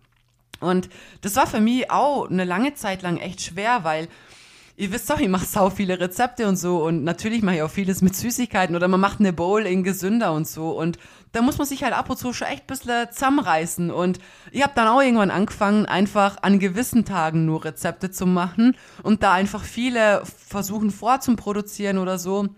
Und 0.60 0.90
das 1.22 1.36
war 1.36 1.48
für 1.48 1.60
mich 1.60 1.92
auch 1.92 2.30
eine 2.30 2.44
lange 2.44 2.74
Zeit 2.74 3.04
lang 3.04 3.18
echt 3.18 3.42
schwer, 3.42 3.84
weil 3.84 4.08
ihr 4.78 4.92
wisst 4.92 5.10
doch, 5.10 5.20
ich 5.20 5.30
mache 5.30 5.46
sau 5.46 5.70
viele 5.70 6.00
Rezepte 6.00 6.48
und 6.48 6.58
so 6.58 6.84
und 6.84 7.04
natürlich 7.04 7.42
mache 7.42 7.56
ich 7.56 7.62
auch 7.62 7.70
vieles 7.70 8.02
mit 8.02 8.16
Süßigkeiten 8.16 8.76
oder 8.76 8.88
man 8.88 9.00
macht 9.00 9.20
eine 9.20 9.34
Bowl 9.34 9.66
in 9.66 9.84
gesünder 9.84 10.34
und 10.34 10.48
so 10.48 10.72
und 10.78 10.98
da 11.32 11.42
muss 11.42 11.58
man 11.58 11.68
sich 11.68 11.84
halt 11.84 11.94
ab 11.94 12.10
und 12.10 12.18
zu 12.18 12.34
schon 12.34 12.48
echt 12.48 12.64
ein 12.64 12.68
bisschen 12.68 13.12
zusammenreißen 13.12 13.92
und 13.92 14.20
ich 14.52 14.64
habe 14.64 14.74
dann 14.76 14.88
auch 14.88 15.02
irgendwann 15.02 15.32
angefangen, 15.32 15.86
einfach 15.86 16.38
an 16.42 16.60
gewissen 16.60 17.06
Tagen 17.06 17.46
nur 17.46 17.64
Rezepte 17.64 18.12
zu 18.12 18.26
machen 18.26 18.76
und 19.04 19.24
da 19.24 19.34
einfach 19.34 19.64
viele 19.64 20.24
versuchen 20.26 20.92
vorzuproduzieren 20.92 21.98
oder 21.98 22.20
so 22.20 22.50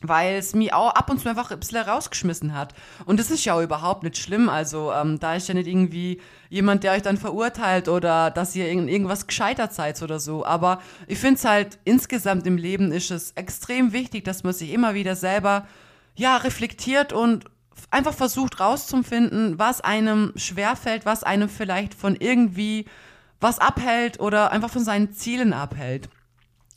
weil 0.00 0.36
es 0.36 0.54
mich 0.54 0.72
auch 0.72 0.94
ab 0.94 1.10
und 1.10 1.18
zu 1.18 1.28
einfach 1.28 1.50
ein 1.50 1.58
bisschen 1.58 1.84
rausgeschmissen 1.84 2.54
hat. 2.54 2.72
Und 3.04 3.18
das 3.18 3.32
ist 3.32 3.44
ja 3.44 3.54
auch 3.54 3.62
überhaupt 3.62 4.04
nicht 4.04 4.16
schlimm. 4.16 4.48
Also 4.48 4.92
ähm, 4.92 5.18
da 5.18 5.34
ist 5.34 5.48
ja 5.48 5.54
nicht 5.54 5.66
irgendwie 5.66 6.20
jemand, 6.48 6.84
der 6.84 6.92
euch 6.92 7.02
dann 7.02 7.16
verurteilt 7.16 7.88
oder 7.88 8.30
dass 8.30 8.54
ihr 8.56 8.68
in 8.68 8.88
irgendwas 8.88 9.26
gescheitert 9.26 9.72
seid 9.72 10.00
oder 10.02 10.20
so. 10.20 10.44
Aber 10.44 10.80
ich 11.06 11.18
finde 11.18 11.36
es 11.36 11.44
halt 11.44 11.78
insgesamt 11.84 12.46
im 12.46 12.56
Leben 12.56 12.92
ist 12.92 13.10
es 13.10 13.32
extrem 13.32 13.92
wichtig, 13.92 14.24
dass 14.24 14.44
man 14.44 14.52
sich 14.52 14.72
immer 14.72 14.94
wieder 14.94 15.16
selber 15.16 15.66
ja 16.14 16.36
reflektiert 16.36 17.12
und 17.12 17.44
einfach 17.90 18.14
versucht 18.14 18.60
rauszufinden, 18.60 19.58
was 19.58 19.80
einem 19.80 20.32
schwerfällt, 20.36 21.06
was 21.06 21.22
einem 21.22 21.48
vielleicht 21.48 21.94
von 21.94 22.16
irgendwie 22.16 22.86
was 23.40 23.58
abhält 23.58 24.20
oder 24.20 24.50
einfach 24.50 24.70
von 24.70 24.84
seinen 24.84 25.12
Zielen 25.12 25.52
abhält. 25.52 26.08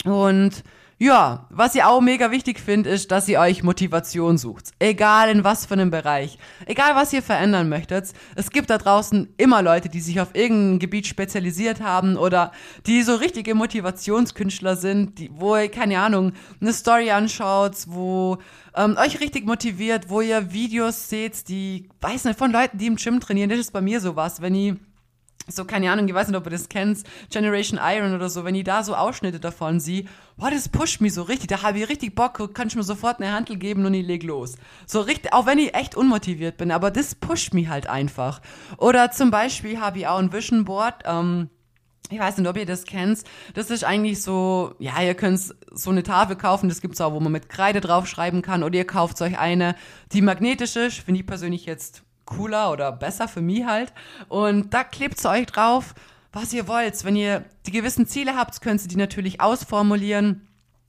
Und 0.05 0.63
ja, 1.01 1.47
was 1.49 1.73
ihr 1.73 1.89
auch 1.89 1.99
mega 1.99 2.29
wichtig 2.29 2.59
finde, 2.59 2.91
ist, 2.91 3.09
dass 3.09 3.27
ihr 3.27 3.39
euch 3.39 3.63
Motivation 3.63 4.37
sucht. 4.37 4.69
Egal 4.77 5.31
in 5.31 5.43
was 5.43 5.65
für 5.65 5.73
einem 5.73 5.89
Bereich. 5.89 6.37
Egal 6.67 6.93
was 6.93 7.11
ihr 7.11 7.23
verändern 7.23 7.69
möchtet. 7.69 8.13
Es 8.35 8.51
gibt 8.51 8.69
da 8.69 8.77
draußen 8.77 9.33
immer 9.37 9.63
Leute, 9.63 9.89
die 9.89 9.99
sich 9.99 10.21
auf 10.21 10.35
irgendein 10.35 10.77
Gebiet 10.77 11.07
spezialisiert 11.07 11.81
haben 11.81 12.17
oder 12.17 12.51
die 12.85 13.01
so 13.01 13.15
richtige 13.15 13.55
Motivationskünstler 13.55 14.75
sind, 14.75 15.17
die, 15.17 15.31
wo 15.33 15.55
ihr, 15.55 15.71
keine 15.71 15.99
Ahnung, 15.99 16.33
eine 16.61 16.71
Story 16.71 17.09
anschaut, 17.09 17.77
wo 17.87 18.37
ähm, 18.75 18.95
euch 19.03 19.19
richtig 19.21 19.47
motiviert, 19.47 20.07
wo 20.07 20.21
ihr 20.21 20.53
Videos 20.53 21.09
seht, 21.09 21.47
die, 21.47 21.89
weiß 22.01 22.25
nicht, 22.25 22.37
von 22.37 22.51
Leuten, 22.51 22.77
die 22.77 22.85
im 22.85 22.97
Gym 22.97 23.19
trainieren. 23.19 23.49
Das 23.49 23.57
ist 23.57 23.73
bei 23.73 23.81
mir 23.81 24.01
sowas, 24.01 24.39
wenn 24.39 24.53
ich 24.53 24.75
so, 25.55 25.65
keine 25.65 25.91
Ahnung, 25.91 26.07
ich 26.07 26.13
weiß 26.13 26.27
nicht, 26.27 26.37
ob 26.37 26.45
ihr 26.45 26.51
das 26.51 26.69
kennt, 26.69 27.03
Generation 27.29 27.79
Iron 27.81 28.13
oder 28.13 28.29
so, 28.29 28.43
wenn 28.43 28.55
ich 28.55 28.63
da 28.63 28.83
so 28.83 28.95
Ausschnitte 28.95 29.39
davon 29.39 29.79
sehe, 29.79 30.05
boah, 30.37 30.49
das 30.51 30.69
pusht 30.69 31.01
mich 31.01 31.13
so 31.13 31.23
richtig, 31.23 31.47
da 31.47 31.61
habe 31.63 31.79
ich 31.79 31.89
richtig 31.89 32.15
Bock, 32.15 32.53
kann 32.53 32.67
ich 32.67 32.75
mir 32.75 32.83
sofort 32.83 33.19
eine 33.19 33.31
Handel 33.31 33.57
geben 33.57 33.85
und 33.85 33.93
ich 33.93 34.05
leg 34.05 34.23
los. 34.23 34.55
So 34.85 35.01
richtig, 35.01 35.33
auch 35.33 35.45
wenn 35.45 35.59
ich 35.59 35.73
echt 35.73 35.95
unmotiviert 35.95 36.57
bin, 36.57 36.71
aber 36.71 36.91
das 36.91 37.15
pusht 37.15 37.53
mich 37.53 37.69
halt 37.69 37.87
einfach. 37.87 38.41
Oder 38.77 39.11
zum 39.11 39.31
Beispiel 39.31 39.79
habe 39.79 39.99
ich 39.99 40.07
auch 40.07 40.19
ein 40.19 40.33
Vision 40.33 40.65
Board, 40.65 41.03
ähm, 41.05 41.49
ich 42.11 42.19
weiß 42.19 42.37
nicht, 42.37 42.47
ob 42.47 42.57
ihr 42.57 42.65
das 42.65 42.83
kennt. 42.83 43.23
Das 43.53 43.71
ist 43.71 43.83
eigentlich 43.83 44.21
so, 44.21 44.75
ja, 44.79 45.01
ihr 45.01 45.15
könnt 45.15 45.39
so 45.71 45.89
eine 45.89 46.03
Tafel 46.03 46.35
kaufen, 46.35 46.67
das 46.67 46.81
gibt's 46.81 46.99
auch, 46.99 47.13
wo 47.13 47.19
man 47.21 47.31
mit 47.31 47.47
Kreide 47.47 47.79
draufschreiben 47.79 48.41
kann. 48.41 48.63
Oder 48.63 48.75
ihr 48.75 48.85
kauft 48.85 49.21
euch 49.21 49.39
eine, 49.39 49.75
die 50.11 50.21
magnetisch 50.21 50.75
ist. 50.75 50.99
Finde 50.99 51.21
ich 51.21 51.25
persönlich 51.25 51.65
jetzt 51.65 52.03
cooler 52.35 52.71
oder 52.71 52.91
besser 52.91 53.27
für 53.27 53.41
mich 53.41 53.65
halt. 53.65 53.93
Und 54.29 54.73
da 54.73 54.83
klebt 54.83 55.23
euch 55.25 55.45
drauf, 55.45 55.93
was 56.31 56.53
ihr 56.53 56.67
wollt. 56.67 57.03
Wenn 57.03 57.15
ihr 57.15 57.45
die 57.65 57.71
gewissen 57.71 58.07
Ziele 58.07 58.35
habt, 58.35 58.61
könnt 58.61 58.81
ihr 58.81 58.87
die 58.87 58.95
natürlich 58.95 59.41
ausformulieren. 59.41 60.47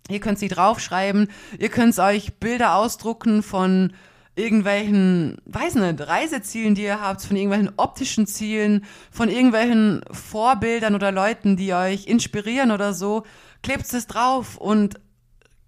Ihr 0.08 0.20
könnt 0.20 0.38
sie 0.38 0.48
draufschreiben. 0.48 1.28
Ihr 1.58 1.68
könnt 1.68 1.98
euch 1.98 2.34
Bilder 2.34 2.76
ausdrucken 2.76 3.42
von 3.42 3.92
irgendwelchen, 4.34 5.36
weiß 5.44 5.74
nicht, 5.74 6.00
Reisezielen, 6.00 6.74
die 6.74 6.84
ihr 6.84 7.00
habt, 7.00 7.22
von 7.22 7.36
irgendwelchen 7.36 7.72
optischen 7.76 8.26
Zielen, 8.26 8.84
von 9.10 9.28
irgendwelchen 9.28 10.02
Vorbildern 10.10 10.94
oder 10.94 11.12
Leuten, 11.12 11.56
die 11.56 11.74
euch 11.74 12.06
inspirieren 12.06 12.70
oder 12.70 12.94
so. 12.94 13.24
Klebt 13.62 13.92
es 13.92 14.06
drauf 14.06 14.56
und 14.56 14.98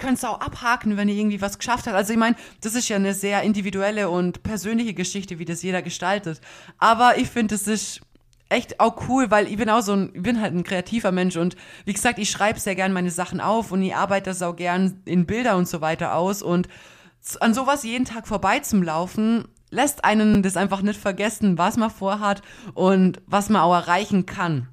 könnt 0.04 0.18
es 0.18 0.24
auch 0.24 0.40
abhaken, 0.40 0.98
wenn 0.98 1.08
ihr 1.08 1.14
irgendwie 1.14 1.40
was 1.40 1.58
geschafft 1.58 1.86
habt. 1.86 1.96
Also 1.96 2.12
ich 2.12 2.18
meine, 2.18 2.36
das 2.60 2.74
ist 2.74 2.88
ja 2.88 2.96
eine 2.96 3.14
sehr 3.14 3.42
individuelle 3.42 4.10
und 4.10 4.42
persönliche 4.42 4.92
Geschichte, 4.92 5.38
wie 5.38 5.46
das 5.46 5.62
jeder 5.62 5.80
gestaltet. 5.80 6.42
Aber 6.78 7.16
ich 7.16 7.30
finde, 7.30 7.54
es 7.54 7.66
ist 7.66 8.02
echt 8.50 8.80
auch 8.80 9.08
cool, 9.08 9.30
weil 9.30 9.48
ich 9.48 9.56
bin 9.56 9.70
auch 9.70 9.80
so 9.80 9.94
ein, 9.94 10.10
ich 10.14 10.22
bin 10.22 10.42
halt 10.42 10.54
ein 10.54 10.62
kreativer 10.62 11.10
Mensch 11.10 11.36
und 11.36 11.56
wie 11.86 11.94
gesagt, 11.94 12.18
ich 12.18 12.30
schreibe 12.30 12.60
sehr 12.60 12.74
gern 12.74 12.92
meine 12.92 13.10
Sachen 13.10 13.40
auf 13.40 13.72
und 13.72 13.82
ich 13.82 13.96
arbeite 13.96 14.28
das 14.28 14.42
auch 14.42 14.54
gern 14.54 15.00
in 15.06 15.24
Bilder 15.24 15.56
und 15.56 15.66
so 15.66 15.80
weiter 15.80 16.14
aus 16.14 16.42
und 16.42 16.68
an 17.40 17.54
sowas 17.54 17.82
jeden 17.84 18.04
Tag 18.04 18.28
vorbei 18.28 18.58
zum 18.58 18.82
Laufen 18.82 19.48
lässt 19.70 20.04
einen 20.04 20.42
das 20.42 20.58
einfach 20.58 20.82
nicht 20.82 21.00
vergessen, 21.00 21.56
was 21.56 21.78
man 21.78 21.90
vorhat 21.90 22.42
und 22.74 23.22
was 23.26 23.48
man 23.48 23.62
auch 23.62 23.74
erreichen 23.74 24.26
kann. 24.26 24.68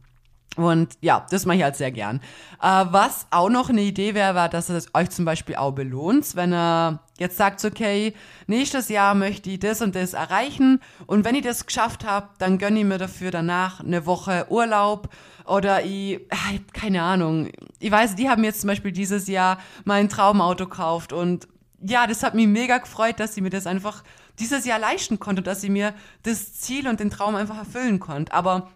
Und 0.57 0.97
ja, 0.99 1.25
das 1.29 1.45
mache 1.45 1.57
ich 1.57 1.63
halt 1.63 1.77
sehr 1.77 1.91
gern. 1.91 2.17
Äh, 2.61 2.85
was 2.89 3.25
auch 3.31 3.49
noch 3.49 3.69
eine 3.69 3.81
Idee 3.81 4.13
wäre, 4.13 4.35
war, 4.35 4.49
dass 4.49 4.69
es 4.69 4.93
euch 4.93 5.09
zum 5.09 5.23
Beispiel 5.23 5.55
auch 5.55 5.71
belohnt, 5.71 6.35
wenn 6.35 6.53
ihr 6.53 6.99
jetzt 7.17 7.37
sagt, 7.37 7.63
okay, 7.63 8.13
nächstes 8.47 8.89
Jahr 8.89 9.15
möchte 9.15 9.49
ich 9.49 9.59
das 9.59 9.81
und 9.81 9.95
das 9.95 10.13
erreichen 10.13 10.81
und 11.07 11.23
wenn 11.23 11.35
ich 11.35 11.43
das 11.43 11.65
geschafft 11.65 12.05
habe, 12.05 12.27
dann 12.37 12.57
gönne 12.57 12.79
ich 12.79 12.85
mir 12.85 12.97
dafür 12.97 13.31
danach 13.31 13.79
eine 13.79 14.05
Woche 14.05 14.47
Urlaub 14.49 15.07
oder 15.45 15.85
ich, 15.85 16.19
ah, 16.31 16.57
keine 16.73 17.01
Ahnung, 17.01 17.49
ich 17.79 17.91
weiß, 17.91 18.15
die 18.15 18.29
haben 18.29 18.43
jetzt 18.43 18.61
zum 18.61 18.67
Beispiel 18.67 18.91
dieses 18.91 19.27
Jahr 19.27 19.57
mein 19.85 20.09
Traumauto 20.09 20.65
gekauft 20.65 21.13
und 21.13 21.47
ja, 21.79 22.07
das 22.07 22.23
hat 22.23 22.35
mich 22.35 22.47
mega 22.47 22.77
gefreut, 22.77 23.19
dass 23.19 23.35
sie 23.35 23.41
mir 23.41 23.49
das 23.49 23.67
einfach 23.67 24.03
dieses 24.39 24.65
Jahr 24.65 24.79
leisten 24.79 25.19
konnte, 25.19 25.41
dass 25.41 25.61
sie 25.61 25.69
mir 25.69 25.93
das 26.23 26.53
Ziel 26.53 26.87
und 26.87 26.99
den 26.99 27.09
Traum 27.09 27.35
einfach 27.35 27.57
erfüllen 27.57 27.99
konnte. 27.99 28.33
Aber 28.33 28.69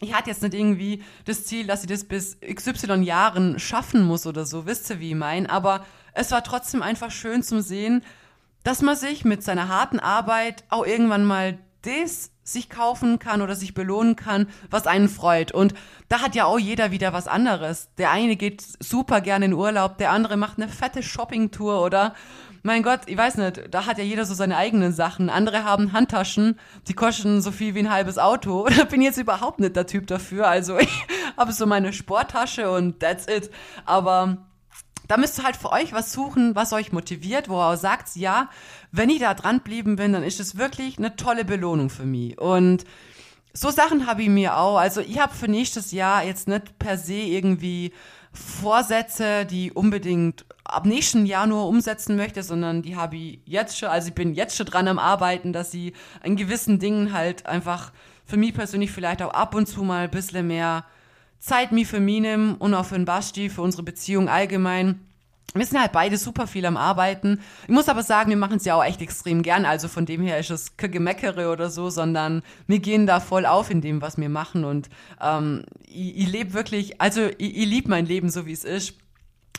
ich 0.00 0.14
hatte 0.14 0.30
jetzt 0.30 0.42
nicht 0.42 0.54
irgendwie 0.54 1.02
das 1.24 1.44
Ziel, 1.44 1.66
dass 1.66 1.82
ich 1.82 1.88
das 1.88 2.04
bis 2.04 2.38
XY 2.40 3.02
Jahren 3.02 3.58
schaffen 3.58 4.02
muss 4.02 4.26
oder 4.26 4.46
so, 4.46 4.66
wisst 4.66 4.90
ihr, 4.90 5.00
wie 5.00 5.10
ich 5.10 5.16
mein. 5.16 5.46
Aber 5.46 5.84
es 6.14 6.30
war 6.30 6.42
trotzdem 6.42 6.82
einfach 6.82 7.10
schön 7.10 7.42
zu 7.42 7.62
sehen, 7.62 8.02
dass 8.62 8.82
man 8.82 8.96
sich 8.96 9.24
mit 9.24 9.42
seiner 9.42 9.68
harten 9.68 10.00
Arbeit 10.00 10.64
auch 10.68 10.86
irgendwann 10.86 11.24
mal 11.24 11.58
das 11.82 12.30
sich 12.42 12.68
kaufen 12.68 13.18
kann 13.18 13.42
oder 13.42 13.54
sich 13.54 13.74
belohnen 13.74 14.16
kann, 14.16 14.48
was 14.70 14.86
einen 14.86 15.08
freut. 15.08 15.52
Und 15.52 15.74
da 16.08 16.20
hat 16.20 16.34
ja 16.34 16.44
auch 16.44 16.58
jeder 16.58 16.90
wieder 16.90 17.12
was 17.12 17.28
anderes. 17.28 17.90
Der 17.96 18.10
eine 18.10 18.36
geht 18.36 18.62
super 18.80 19.20
gerne 19.20 19.46
in 19.46 19.52
Urlaub, 19.52 19.98
der 19.98 20.10
andere 20.10 20.36
macht 20.36 20.58
eine 20.58 20.68
fette 20.68 21.02
Shoppingtour 21.02 21.82
oder 21.82 22.14
mein 22.62 22.82
Gott, 22.82 23.00
ich 23.06 23.16
weiß 23.16 23.36
nicht, 23.38 23.62
da 23.70 23.86
hat 23.86 23.98
ja 23.98 24.04
jeder 24.04 24.24
so 24.24 24.34
seine 24.34 24.56
eigenen 24.56 24.92
Sachen. 24.92 25.30
Andere 25.30 25.64
haben 25.64 25.92
Handtaschen, 25.92 26.58
die 26.88 26.94
kosten 26.94 27.40
so 27.40 27.52
viel 27.52 27.74
wie 27.74 27.80
ein 27.80 27.90
halbes 27.90 28.18
Auto. 28.18 28.68
Da 28.76 28.84
bin 28.84 29.00
ich 29.00 29.06
jetzt 29.06 29.18
überhaupt 29.18 29.60
nicht 29.60 29.76
der 29.76 29.86
Typ 29.86 30.06
dafür. 30.06 30.48
Also 30.48 30.78
ich 30.78 31.06
habe 31.36 31.52
so 31.52 31.66
meine 31.66 31.92
Sporttasche 31.92 32.70
und 32.70 33.00
that's 33.00 33.26
it. 33.28 33.50
Aber 33.84 34.38
da 35.08 35.16
müsst 35.16 35.38
ihr 35.38 35.44
halt 35.44 35.56
für 35.56 35.72
euch 35.72 35.92
was 35.92 36.12
suchen, 36.12 36.54
was 36.54 36.72
euch 36.72 36.92
motiviert, 36.92 37.48
wo 37.48 37.60
ihr 37.60 37.76
sagt, 37.76 38.14
ja, 38.16 38.48
wenn 38.92 39.10
ich 39.10 39.20
da 39.20 39.34
dran 39.34 39.60
blieben 39.60 39.96
bin, 39.96 40.12
dann 40.12 40.22
ist 40.22 40.38
es 40.38 40.56
wirklich 40.56 40.98
eine 40.98 41.16
tolle 41.16 41.44
Belohnung 41.44 41.90
für 41.90 42.06
mich. 42.06 42.38
Und 42.38 42.84
so 43.52 43.70
Sachen 43.70 44.06
habe 44.06 44.22
ich 44.22 44.28
mir 44.28 44.56
auch. 44.56 44.76
Also 44.78 45.00
ich 45.00 45.18
habe 45.18 45.34
für 45.34 45.48
nächstes 45.48 45.92
Jahr 45.92 46.24
jetzt 46.24 46.46
nicht 46.46 46.78
per 46.78 46.96
se 46.96 47.14
irgendwie 47.14 47.92
Vorsätze, 48.32 49.44
die 49.44 49.72
unbedingt 49.72 50.44
ab 50.64 50.86
nächsten 50.86 51.26
Jahr 51.26 51.46
nur 51.46 51.66
umsetzen 51.66 52.16
möchte, 52.16 52.42
sondern 52.42 52.82
die 52.82 52.96
habe 52.96 53.16
ich 53.16 53.40
jetzt 53.44 53.78
schon, 53.78 53.88
also 53.88 54.08
ich 54.08 54.14
bin 54.14 54.34
jetzt 54.34 54.56
schon 54.56 54.66
dran 54.66 54.88
am 54.88 54.98
Arbeiten, 54.98 55.52
dass 55.52 55.70
sie 55.70 55.94
an 56.22 56.36
gewissen 56.36 56.78
Dingen 56.78 57.12
halt 57.12 57.46
einfach 57.46 57.92
für 58.24 58.36
mich 58.36 58.54
persönlich 58.54 58.92
vielleicht 58.92 59.22
auch 59.22 59.34
ab 59.34 59.54
und 59.54 59.66
zu 59.66 59.82
mal 59.82 60.04
ein 60.04 60.10
bisschen 60.10 60.46
mehr 60.46 60.84
Zeit 61.40 61.72
mir 61.72 61.86
für 61.86 62.00
mich 62.00 62.20
nehmen 62.20 62.54
und 62.56 62.74
auch 62.74 62.84
für 62.84 62.94
den 62.94 63.06
Basti, 63.06 63.48
für 63.48 63.62
unsere 63.62 63.82
Beziehung 63.82 64.28
allgemein. 64.28 65.00
Wir 65.52 65.66
sind 65.66 65.80
halt 65.80 65.90
beide 65.90 66.16
super 66.16 66.46
viel 66.46 66.64
am 66.64 66.76
Arbeiten. 66.76 67.40
Ich 67.64 67.70
muss 67.74 67.88
aber 67.88 68.04
sagen, 68.04 68.30
wir 68.30 68.36
machen 68.36 68.58
es 68.58 68.64
ja 68.64 68.76
auch 68.76 68.84
echt 68.84 69.02
extrem 69.02 69.42
gern. 69.42 69.64
Also 69.64 69.88
von 69.88 70.06
dem 70.06 70.22
her 70.22 70.38
ist 70.38 70.50
es 70.50 70.76
kein 70.76 70.92
Gemeckere 70.92 71.50
oder 71.50 71.70
so, 71.70 71.90
sondern 71.90 72.42
wir 72.68 72.78
gehen 72.78 73.06
da 73.06 73.18
voll 73.18 73.46
auf 73.46 73.68
in 73.68 73.80
dem, 73.80 74.00
was 74.00 74.16
wir 74.16 74.28
machen. 74.28 74.64
Und 74.64 74.88
ähm, 75.20 75.64
ich, 75.86 76.18
ich 76.18 76.28
lebe 76.28 76.52
wirklich, 76.52 77.00
also 77.00 77.26
ich, 77.38 77.56
ich 77.56 77.66
liebe 77.66 77.90
mein 77.90 78.06
Leben 78.06 78.30
so, 78.30 78.46
wie 78.46 78.52
es 78.52 78.62
ist. 78.64 78.94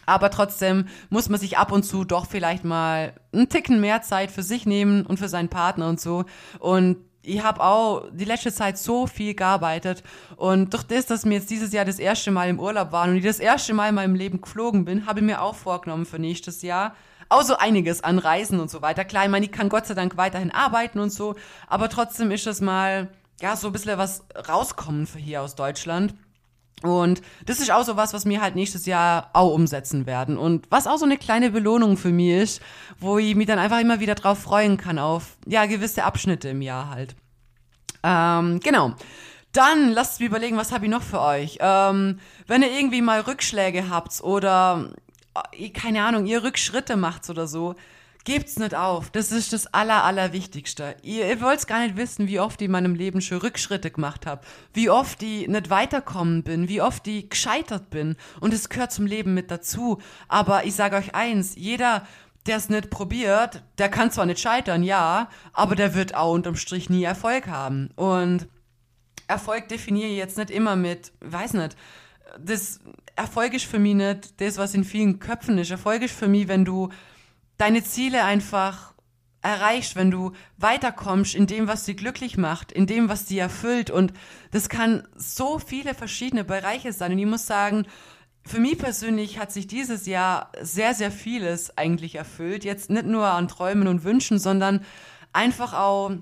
Aber 0.06 0.32
trotzdem 0.32 0.88
muss 1.10 1.30
man 1.30 1.40
sich 1.40 1.58
ab 1.58 1.72
und 1.72 1.84
zu 1.84 2.06
doch 2.06 2.26
vielleicht 2.26 2.64
mal 2.64 3.14
einen 3.34 3.50
Ticken 3.50 3.82
mehr 3.82 4.02
Zeit 4.02 4.32
für 4.32 4.44
sich 4.44 4.66
nehmen 4.66 5.06
und 5.06 5.18
für 5.18 5.30
seinen 5.30 5.50
Partner 5.50 5.90
und 5.90 6.00
so. 6.00 6.24
Und 6.60 6.98
ich 7.24 7.44
habe 7.44 7.62
auch 7.62 8.06
die 8.12 8.26
letzte 8.26 8.52
Zeit 8.52 8.78
so 8.78 9.08
viel 9.08 9.36
gearbeitet 9.36 10.04
und 10.38 10.74
durch 10.74 10.84
das, 10.84 11.06
dass 11.06 11.26
mir 11.26 11.36
jetzt 11.36 11.50
dieses 11.50 11.72
Jahr 11.72 11.86
das 11.86 12.00
erste 12.00 12.32
Mal 12.32 12.50
im 12.50 12.60
Urlaub 12.60 12.92
waren 12.92 13.12
und 13.12 13.18
ich 13.18 13.24
das 13.24 13.40
erste 13.40 13.74
Mal 13.74 13.90
in 13.90 13.96
meinem 13.96 14.16
Leben 14.16 14.42
geflogen 14.42 14.86
bin, 14.86 15.06
habe 15.06 15.20
ich 15.20 15.26
mir 15.26 15.42
auch 15.42 15.56
vorgenommen 15.56 16.06
für 16.06 16.20
nächstes 16.20 16.62
Jahr 16.62 16.96
auch 17.30 17.44
so 17.44 17.56
einiges 17.56 18.04
an 18.04 18.20
Reisen 18.20 18.60
und 18.60 18.70
so 18.70 18.82
weiter. 18.82 19.06
Klar, 19.06 19.26
ich 19.26 19.32
meine, 19.32 19.46
ich 19.46 19.52
kann 19.52 19.70
Gott 19.70 19.86
sei 19.86 19.94
Dank 19.94 20.18
weiterhin 20.18 20.52
arbeiten 20.52 21.00
und 21.00 21.12
so, 21.12 21.36
aber 21.68 21.90
trotzdem 21.90 22.30
ist 22.32 22.46
es 22.46 22.60
mal, 22.60 23.08
ja, 23.42 23.56
so 23.56 23.68
ein 23.68 23.74
bisschen 23.74 23.98
was 23.98 24.26
rauskommen 24.50 25.08
für 25.08 25.20
hier 25.20 25.42
aus 25.42 25.56
Deutschland. 25.56 26.14
Und 26.84 27.22
das 27.46 27.60
ist 27.60 27.72
auch 27.72 27.84
so 27.84 27.96
was, 27.96 28.14
was 28.14 28.26
wir 28.26 28.42
halt 28.42 28.56
nächstes 28.56 28.86
Jahr 28.86 29.30
auch 29.34 29.54
umsetzen 29.54 30.06
werden. 30.06 30.38
Und 30.38 30.66
was 30.72 30.88
auch 30.88 30.98
so 30.98 31.06
eine 31.06 31.18
kleine 31.18 31.52
Belohnung 31.52 31.96
für 31.96 32.12
mich 32.12 32.42
ist, 32.42 32.62
wo 33.00 33.20
ich 33.20 33.36
mich 33.36 33.48
dann 33.48 33.60
einfach 33.60 33.80
immer 33.80 34.00
wieder 34.00 34.16
drauf 34.16 34.40
freuen 34.40 34.78
kann, 34.78 34.98
auf 34.98 35.38
ja, 35.46 35.66
gewisse 35.68 36.04
Abschnitte 36.04 36.50
im 36.50 36.62
Jahr 36.62 36.90
halt. 36.90 37.16
Ähm, 38.04 38.60
genau. 38.62 38.96
Dann 39.52 39.90
lasst 39.90 40.20
mich 40.20 40.30
überlegen, 40.30 40.58
was 40.58 40.72
habe 40.72 40.86
ich 40.86 40.92
noch 40.92 41.04
für 41.04 41.22
euch? 41.22 41.58
Ähm, 41.60 42.20
wenn 42.48 42.62
ihr 42.62 42.72
irgendwie 42.72 43.02
mal 43.02 43.22
Rückschläge 43.22 43.90
habt 43.90 44.22
oder 44.22 44.92
äh, 45.52 45.70
keine 45.70 46.04
Ahnung, 46.04 46.26
ihr 46.26 46.44
Rückschritte 46.44 46.96
macht 46.96 47.30
oder 47.30 47.48
so, 47.48 47.76
Gebt's 48.24 48.60
nicht 48.60 48.76
auf. 48.76 49.10
Das 49.10 49.32
ist 49.32 49.52
das 49.52 49.74
Aller, 49.74 50.04
Allerwichtigste. 50.04 50.96
Ihr, 51.02 51.28
ihr 51.28 51.42
wollt's 51.42 51.66
gar 51.66 51.82
nicht 51.82 51.98
wissen, 51.98 52.28
wie 52.28 52.40
oft 52.40 52.62
ich 52.62 52.66
in 52.66 52.72
meinem 52.72 52.94
Leben 52.94 53.22
schon 53.22 53.40
Rückschritte 53.40 53.90
gemacht 53.90 54.28
habe. 54.28 54.42
Wie 54.74 54.90
oft 54.90 55.24
ich 55.24 55.48
nicht 55.48 55.70
weiterkommen 55.70 56.44
bin. 56.44 56.70
Wie 56.70 56.82
oft 56.82 57.08
ich 57.08 57.30
gescheitert 57.30 57.90
bin. 57.90 58.16
Und 58.40 58.54
es 58.54 58.70
gehört 58.70 58.92
zum 58.92 59.08
Leben 59.08 59.34
mit 59.34 59.50
dazu. 59.50 60.00
Aber 60.28 60.66
ich 60.66 60.76
sage 60.76 60.98
euch 60.98 61.16
eins, 61.16 61.56
jeder, 61.56 62.06
der 62.46 62.58
es 62.58 62.70
nicht 62.70 62.90
probiert, 62.90 63.64
der 63.78 63.90
kann 63.90 64.12
zwar 64.12 64.26
nicht 64.26 64.40
scheitern, 64.40 64.84
ja, 64.84 65.30
aber 65.54 65.76
der 65.76 65.94
wird 65.94 66.16
auch 66.16 66.34
unterm 66.34 66.56
Strich 66.56 66.90
nie 66.90 67.04
Erfolg 67.04 67.48
haben. 67.48 67.90
Und 67.96 68.48
Erfolg 69.28 69.68
definiere 69.68 70.10
ich 70.10 70.18
jetzt 70.18 70.38
nicht 70.38 70.50
immer 70.50 70.76
mit, 70.76 71.12
weiß 71.22 71.54
nicht, 71.54 71.76
das 72.40 72.80
Erfolg 73.16 73.54
ist 73.54 73.66
für 73.66 73.80
mich 73.80 73.96
nicht 73.96 74.42
das, 74.42 74.58
was 74.58 74.74
in 74.74 74.84
vielen 74.84 75.20
Köpfen 75.20 75.58
ist. 75.58 75.72
Erfolg 75.72 76.02
ist 76.02 76.16
für 76.16 76.28
mich, 76.28 76.48
wenn 76.48 76.66
du 76.66 76.90
deine 77.62 77.84
Ziele 77.84 78.24
einfach 78.24 78.96
erreichst, 79.44 79.96
wenn 79.96 80.10
du 80.10 80.32
weiterkommst 80.58 81.36
in 81.36 81.46
dem, 81.46 81.68
was 81.68 81.86
dich 81.86 81.96
glücklich 81.96 82.36
macht, 82.36 82.72
in 82.72 82.88
dem, 82.88 83.08
was 83.08 83.26
dich 83.26 83.38
erfüllt. 83.38 83.92
Und 83.92 84.14
das 84.50 84.68
kann 84.68 85.08
so 85.16 85.60
viele 85.60 85.94
verschiedene 85.94 86.44
Bereiche 86.44 86.92
sein. 86.92 87.12
Und 87.12 87.20
ich 87.20 87.26
muss 87.28 87.46
sagen, 87.46 87.86
für 88.44 88.60
mich 88.60 88.80
persönlich 88.80 89.38
hat 89.38 89.52
sich 89.52 89.68
dieses 89.68 90.08
Jahr 90.08 90.52
sehr, 90.60 90.96
sehr 90.96 91.12
vieles 91.12 91.78
eigentlich 91.78 92.16
erfüllt. 92.16 92.64
Jetzt 92.64 92.90
nicht 92.90 93.06
nur 93.06 93.28
an 93.28 93.48
Träumen 93.48 93.88
und 93.88 94.04
Wünschen, 94.04 94.40
sondern 94.40 94.84
einfach 95.32 95.74
auch 95.74 96.14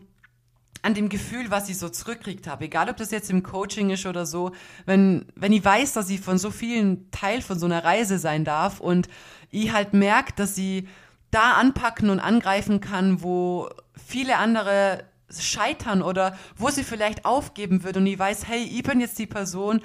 an 0.81 0.93
dem 0.93 1.07
Gefühl, 1.07 1.49
was 1.51 1.69
ich 1.69 1.77
so 1.77 1.87
zurückkriegt 1.87 2.47
habe. 2.47 2.65
Egal, 2.65 2.89
ob 2.89 2.97
das 2.97 3.11
jetzt 3.11 3.29
im 3.29 3.43
Coaching 3.43 3.91
ist 3.91 4.05
oder 4.05 4.25
so. 4.25 4.51
Wenn, 4.85 5.25
wenn 5.35 5.53
ich 5.53 5.63
weiß, 5.63 5.93
dass 5.93 6.09
ich 6.09 6.19
von 6.19 6.37
so 6.37 6.51
vielen 6.51 7.09
Teil 7.11 7.41
von 7.41 7.57
so 7.57 7.65
einer 7.65 7.85
Reise 7.85 8.19
sein 8.19 8.43
darf 8.43 8.81
und 8.81 9.07
ich 9.51 9.71
halt 9.71 9.93
merke, 9.93 10.33
dass 10.35 10.53
sie 10.53 10.87
da 11.31 11.53
anpacken 11.53 12.09
und 12.09 12.19
angreifen 12.19 12.79
kann, 12.79 13.21
wo 13.21 13.69
viele 13.95 14.37
andere 14.37 15.03
scheitern 15.37 16.01
oder 16.01 16.37
wo 16.55 16.69
sie 16.69 16.83
vielleicht 16.83 17.25
aufgeben 17.25 17.83
wird 17.83 17.97
und 17.97 18.05
die 18.05 18.17
weiß, 18.17 18.47
hey, 18.47 18.63
ich 18.63 18.83
bin 18.83 18.99
jetzt 18.99 19.19
die 19.19 19.27
Person, 19.27 19.81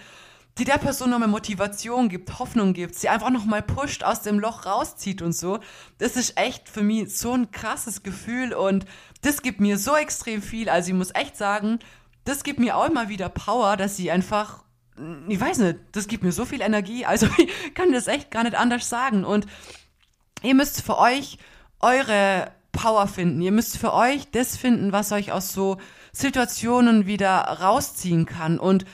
die 0.58 0.64
der 0.64 0.78
Person 0.78 1.10
nochmal 1.10 1.28
Motivation 1.28 2.08
gibt, 2.08 2.38
Hoffnung 2.38 2.72
gibt, 2.74 2.94
sie 2.94 3.08
einfach 3.08 3.30
nochmal 3.30 3.62
pusht, 3.62 4.04
aus 4.04 4.22
dem 4.22 4.38
Loch 4.38 4.66
rauszieht 4.66 5.20
und 5.20 5.32
so. 5.32 5.58
Das 5.98 6.16
ist 6.16 6.38
echt 6.38 6.68
für 6.68 6.82
mich 6.82 7.16
so 7.16 7.32
ein 7.32 7.50
krasses 7.50 8.02
Gefühl 8.02 8.54
und 8.54 8.84
das 9.22 9.42
gibt 9.42 9.60
mir 9.60 9.78
so 9.78 9.96
extrem 9.96 10.42
viel. 10.42 10.68
Also 10.68 10.90
ich 10.90 10.94
muss 10.94 11.14
echt 11.14 11.36
sagen, 11.36 11.80
das 12.24 12.44
gibt 12.44 12.60
mir 12.60 12.76
auch 12.76 12.88
immer 12.88 13.08
wieder 13.08 13.28
Power, 13.28 13.76
dass 13.76 13.96
sie 13.96 14.10
einfach, 14.10 14.62
ich 15.28 15.40
weiß 15.40 15.58
nicht, 15.58 15.78
das 15.92 16.06
gibt 16.06 16.22
mir 16.22 16.32
so 16.32 16.44
viel 16.44 16.60
Energie. 16.60 17.04
Also 17.04 17.26
ich 17.38 17.74
kann 17.74 17.92
das 17.92 18.06
echt 18.06 18.30
gar 18.30 18.44
nicht 18.44 18.56
anders 18.56 18.88
sagen. 18.88 19.24
Und 19.24 19.46
ihr 20.44 20.54
müsst 20.54 20.82
für 20.82 20.98
euch 20.98 21.38
eure 21.80 22.52
Power 22.72 23.06
finden. 23.06 23.40
Ihr 23.40 23.52
müsst 23.52 23.78
für 23.78 23.92
euch 23.92 24.30
das 24.30 24.56
finden, 24.56 24.92
was 24.92 25.12
euch 25.12 25.32
aus 25.32 25.52
so 25.52 25.78
Situationen 26.12 27.06
wieder 27.06 27.36
rausziehen 27.38 28.26
kann. 28.26 28.58
Und 28.58 28.84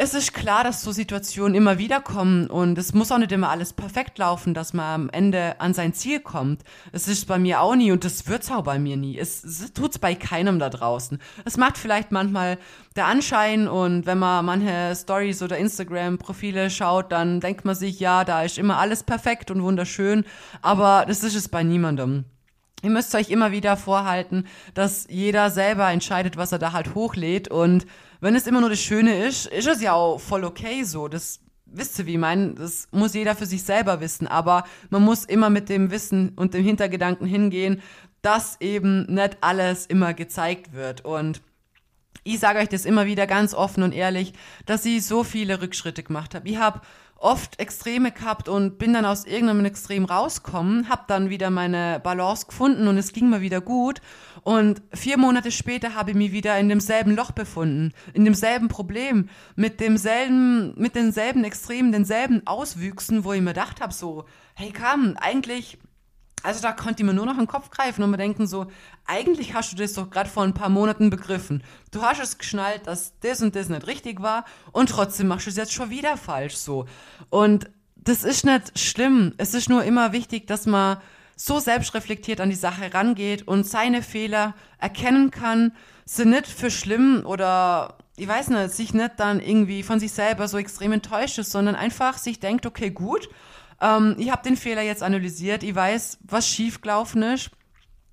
es 0.00 0.14
ist 0.14 0.32
klar, 0.32 0.62
dass 0.62 0.82
so 0.82 0.92
Situationen 0.92 1.56
immer 1.56 1.76
wieder 1.78 2.00
kommen 2.00 2.46
und 2.46 2.78
es 2.78 2.94
muss 2.94 3.10
auch 3.10 3.18
nicht 3.18 3.32
immer 3.32 3.50
alles 3.50 3.72
perfekt 3.72 4.16
laufen, 4.18 4.54
dass 4.54 4.72
man 4.72 5.02
am 5.02 5.10
Ende 5.10 5.60
an 5.60 5.74
sein 5.74 5.92
Ziel 5.92 6.20
kommt. 6.20 6.62
Es 6.92 7.08
ist 7.08 7.26
bei 7.26 7.36
mir 7.40 7.60
auch 7.60 7.74
nie 7.74 7.90
und 7.90 8.04
das 8.04 8.28
wird's 8.28 8.48
auch 8.52 8.62
bei 8.62 8.78
mir 8.78 8.96
nie. 8.96 9.18
Es, 9.18 9.42
es 9.42 9.72
tut's 9.72 9.98
bei 9.98 10.14
keinem 10.14 10.60
da 10.60 10.70
draußen. 10.70 11.18
Es 11.44 11.56
macht 11.56 11.76
vielleicht 11.76 12.12
manchmal 12.12 12.58
der 12.94 13.06
Anschein 13.06 13.66
und 13.66 14.06
wenn 14.06 14.20
man 14.20 14.44
manche 14.44 14.94
Stories 14.94 15.42
oder 15.42 15.58
Instagram-Profile 15.58 16.70
schaut, 16.70 17.10
dann 17.10 17.40
denkt 17.40 17.64
man 17.64 17.74
sich, 17.74 17.98
ja, 17.98 18.24
da 18.24 18.44
ist 18.44 18.56
immer 18.56 18.78
alles 18.78 19.02
perfekt 19.02 19.50
und 19.50 19.64
wunderschön, 19.64 20.24
aber 20.62 21.06
das 21.08 21.24
ist 21.24 21.34
es 21.34 21.48
bei 21.48 21.64
niemandem. 21.64 22.24
Ihr 22.82 22.90
müsst 22.90 23.16
euch 23.16 23.30
immer 23.30 23.50
wieder 23.50 23.76
vorhalten, 23.76 24.46
dass 24.74 25.08
jeder 25.10 25.50
selber 25.50 25.90
entscheidet, 25.90 26.36
was 26.36 26.52
er 26.52 26.60
da 26.60 26.72
halt 26.72 26.94
hochlädt 26.94 27.48
und 27.48 27.86
wenn 28.20 28.34
es 28.34 28.46
immer 28.46 28.60
nur 28.60 28.70
das 28.70 28.80
Schöne 28.80 29.26
ist, 29.26 29.46
ist 29.46 29.66
es 29.68 29.80
ja 29.80 29.92
auch 29.92 30.18
voll 30.18 30.44
okay 30.44 30.82
so. 30.82 31.08
Das 31.08 31.40
wisst 31.66 31.98
ihr, 31.98 32.06
wie 32.06 32.12
ich 32.12 32.18
meine? 32.18 32.54
Das 32.54 32.88
muss 32.90 33.14
jeder 33.14 33.36
für 33.36 33.46
sich 33.46 33.62
selber 33.62 34.00
wissen. 34.00 34.26
Aber 34.26 34.64
man 34.90 35.02
muss 35.02 35.24
immer 35.24 35.50
mit 35.50 35.68
dem 35.68 35.90
Wissen 35.90 36.30
und 36.36 36.54
dem 36.54 36.64
Hintergedanken 36.64 37.26
hingehen, 37.26 37.82
dass 38.22 38.60
eben 38.60 39.06
nicht 39.12 39.38
alles 39.40 39.86
immer 39.86 40.14
gezeigt 40.14 40.72
wird. 40.72 41.04
Und 41.04 41.40
ich 42.24 42.40
sage 42.40 42.58
euch 42.58 42.68
das 42.68 42.84
immer 42.84 43.06
wieder 43.06 43.26
ganz 43.26 43.54
offen 43.54 43.82
und 43.82 43.92
ehrlich, 43.92 44.32
dass 44.66 44.84
ich 44.84 45.06
so 45.06 45.24
viele 45.24 45.62
Rückschritte 45.62 46.02
gemacht 46.02 46.34
habe. 46.34 46.48
Ich 46.48 46.58
habe 46.58 46.80
oft 47.18 47.58
Extreme 47.60 48.12
gehabt 48.12 48.48
und 48.48 48.78
bin 48.78 48.94
dann 48.94 49.04
aus 49.04 49.26
irgendeinem 49.26 49.64
Extrem 49.64 50.04
rausgekommen, 50.04 50.88
habe 50.88 51.02
dann 51.08 51.30
wieder 51.30 51.50
meine 51.50 52.00
Balance 52.02 52.46
gefunden 52.46 52.88
und 52.88 52.96
es 52.96 53.12
ging 53.12 53.28
mir 53.28 53.40
wieder 53.40 53.60
gut. 53.60 54.00
Und 54.42 54.80
vier 54.94 55.18
Monate 55.18 55.50
später 55.50 55.94
habe 55.94 56.12
ich 56.12 56.16
mich 56.16 56.32
wieder 56.32 56.58
in 56.58 56.68
demselben 56.68 57.16
Loch 57.16 57.32
befunden, 57.32 57.92
in 58.14 58.24
demselben 58.24 58.68
Problem, 58.68 59.28
mit 59.56 59.80
demselben, 59.80 60.74
mit 60.76 60.94
denselben 60.94 61.44
Extremen, 61.44 61.92
denselben 61.92 62.46
Auswüchsen, 62.46 63.24
wo 63.24 63.32
ich 63.32 63.42
mir 63.42 63.52
gedacht 63.52 63.80
habe, 63.80 63.92
so, 63.92 64.24
hey 64.54 64.72
komm, 64.72 65.16
eigentlich 65.16 65.78
also 66.42 66.60
da 66.60 66.72
konnte 66.72 67.02
ich 67.02 67.06
mir 67.06 67.14
nur 67.14 67.26
noch 67.26 67.36
den 67.36 67.46
Kopf 67.46 67.70
greifen 67.70 68.02
und 68.02 68.10
mir 68.10 68.16
denken 68.16 68.46
so, 68.46 68.66
eigentlich 69.06 69.54
hast 69.54 69.72
du 69.72 69.76
das 69.76 69.94
doch 69.94 70.10
gerade 70.10 70.30
vor 70.30 70.44
ein 70.44 70.54
paar 70.54 70.68
Monaten 70.68 71.10
begriffen. 71.10 71.62
Du 71.90 72.02
hast 72.02 72.20
es 72.20 72.38
geschnallt, 72.38 72.86
dass 72.86 73.18
das 73.20 73.42
und 73.42 73.56
das 73.56 73.68
nicht 73.68 73.86
richtig 73.86 74.20
war 74.22 74.44
und 74.72 74.90
trotzdem 74.90 75.28
machst 75.28 75.46
du 75.46 75.50
es 75.50 75.56
jetzt 75.56 75.72
schon 75.72 75.90
wieder 75.90 76.16
falsch 76.16 76.56
so. 76.56 76.86
Und 77.30 77.70
das 77.96 78.24
ist 78.24 78.44
nicht 78.44 78.78
schlimm. 78.78 79.34
Es 79.38 79.54
ist 79.54 79.68
nur 79.68 79.84
immer 79.84 80.12
wichtig, 80.12 80.46
dass 80.46 80.66
man 80.66 80.98
so 81.36 81.60
selbstreflektiert 81.60 82.40
an 82.40 82.50
die 82.50 82.56
Sache 82.56 82.92
rangeht 82.92 83.46
und 83.46 83.64
seine 83.64 84.02
Fehler 84.02 84.54
erkennen 84.78 85.30
kann, 85.30 85.72
sie 86.04 86.24
nicht 86.24 86.46
für 86.46 86.70
schlimm 86.70 87.22
oder 87.24 87.96
ich 88.16 88.26
weiß 88.26 88.48
nicht, 88.48 88.70
sich 88.72 88.92
nicht 88.94 89.12
dann 89.18 89.38
irgendwie 89.38 89.84
von 89.84 90.00
sich 90.00 90.10
selber 90.10 90.48
so 90.48 90.58
extrem 90.58 90.90
enttäuscht 90.92 91.38
ist, 91.38 91.52
sondern 91.52 91.76
einfach 91.76 92.18
sich 92.18 92.40
denkt, 92.40 92.66
okay, 92.66 92.90
gut, 92.90 93.28
ähm, 93.80 94.16
ich 94.18 94.30
habe 94.30 94.42
den 94.42 94.56
Fehler 94.56 94.82
jetzt 94.82 95.02
analysiert, 95.02 95.62
ich 95.62 95.74
weiß, 95.74 96.18
was 96.22 96.48
schiefgelaufen 96.48 97.22
ist. 97.22 97.50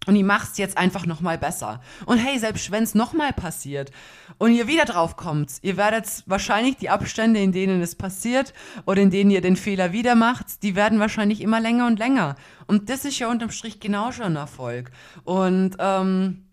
Und 0.07 0.15
ich 0.15 0.23
mach's 0.23 0.57
jetzt 0.57 0.77
einfach 0.77 1.07
nochmal 1.07 1.39
besser. 1.39 1.81
Und 2.05 2.19
hey, 2.19 2.37
selbst 2.37 2.69
wenn's 2.69 2.93
nochmal 2.93 3.33
passiert 3.33 3.91
und 4.37 4.53
ihr 4.53 4.67
wieder 4.67 4.85
drauf 4.85 5.15
kommt, 5.15 5.53
ihr 5.61 5.77
werdet 5.77 6.23
wahrscheinlich 6.25 6.77
die 6.77 6.89
Abstände, 6.89 7.39
in 7.39 7.51
denen 7.51 7.81
es 7.81 7.95
passiert 7.95 8.53
oder 8.85 9.01
in 9.01 9.09
denen 9.09 9.31
ihr 9.31 9.41
den 9.41 9.55
Fehler 9.55 9.91
wieder 9.93 10.15
macht, 10.15 10.61
die 10.63 10.75
werden 10.75 10.99
wahrscheinlich 10.99 11.41
immer 11.41 11.59
länger 11.59 11.87
und 11.87 11.97
länger. 11.97 12.35
Und 12.67 12.89
das 12.89 13.05
ist 13.05 13.19
ja 13.19 13.29
unterm 13.29 13.51
Strich 13.51 13.79
genau 13.79 14.11
schon 14.11 14.25
ein 14.25 14.35
Erfolg. 14.35 14.91
Und 15.23 15.75
ähm, 15.79 16.45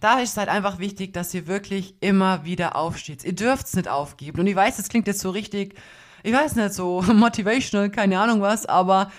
da 0.00 0.18
ist 0.20 0.30
es 0.30 0.36
halt 0.36 0.48
einfach 0.48 0.78
wichtig, 0.78 1.12
dass 1.12 1.32
ihr 1.34 1.46
wirklich 1.46 1.94
immer 2.00 2.44
wieder 2.44 2.76
aufsteht. 2.76 3.24
Ihr 3.24 3.34
dürft's 3.34 3.74
nicht 3.74 3.88
aufgeben. 3.88 4.40
Und 4.40 4.46
ich 4.46 4.56
weiß, 4.56 4.76
das 4.76 4.88
klingt 4.88 5.06
jetzt 5.06 5.20
so 5.20 5.30
richtig 5.30 5.76
ich 6.22 6.32
weiß 6.32 6.56
nicht, 6.56 6.74
so 6.74 7.02
motivational, 7.12 7.90
keine 7.90 8.18
Ahnung 8.18 8.40
was, 8.40 8.66
aber 8.66 9.10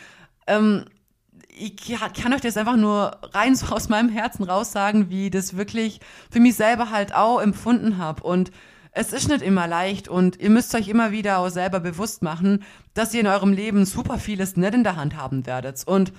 ähm, 0.48 0.86
ich 1.56 1.76
kann 2.14 2.34
euch 2.34 2.42
das 2.42 2.58
einfach 2.58 2.76
nur 2.76 3.18
rein 3.34 3.56
so 3.56 3.68
aus 3.68 3.90
meinem 3.90 4.10
Herzen 4.10 4.44
raus 4.44 4.72
sagen, 4.72 5.10
wie 5.10 5.30
das 5.30 5.56
wirklich 5.56 6.00
für 6.32 6.40
mich 6.40 6.56
selber 6.56 6.90
halt 6.90 7.14
auch 7.14 7.40
empfunden 7.40 7.98
habe. 7.98 8.24
Und 8.24 8.52
es 8.92 9.12
ist 9.12 9.28
nicht 9.28 9.42
immer 9.42 9.68
leicht 9.68 10.08
und 10.08 10.40
ihr 10.40 10.50
müsst 10.50 10.74
euch 10.76 10.88
immer 10.88 11.12
wieder 11.12 11.40
auch 11.40 11.50
selber 11.50 11.80
bewusst 11.80 12.22
machen, 12.22 12.64
dass 12.94 13.14
ihr 13.14 13.22
in 13.22 13.28
eurem 13.28 13.52
Leben 13.52 13.86
super 13.86 14.20
vieles 14.20 14.56
nicht 14.56 14.74
in 14.74 14.84
der 14.84 14.96
Hand 14.96 15.16
haben 15.16 15.46
werdet. 15.46 15.84
Und 15.88 16.14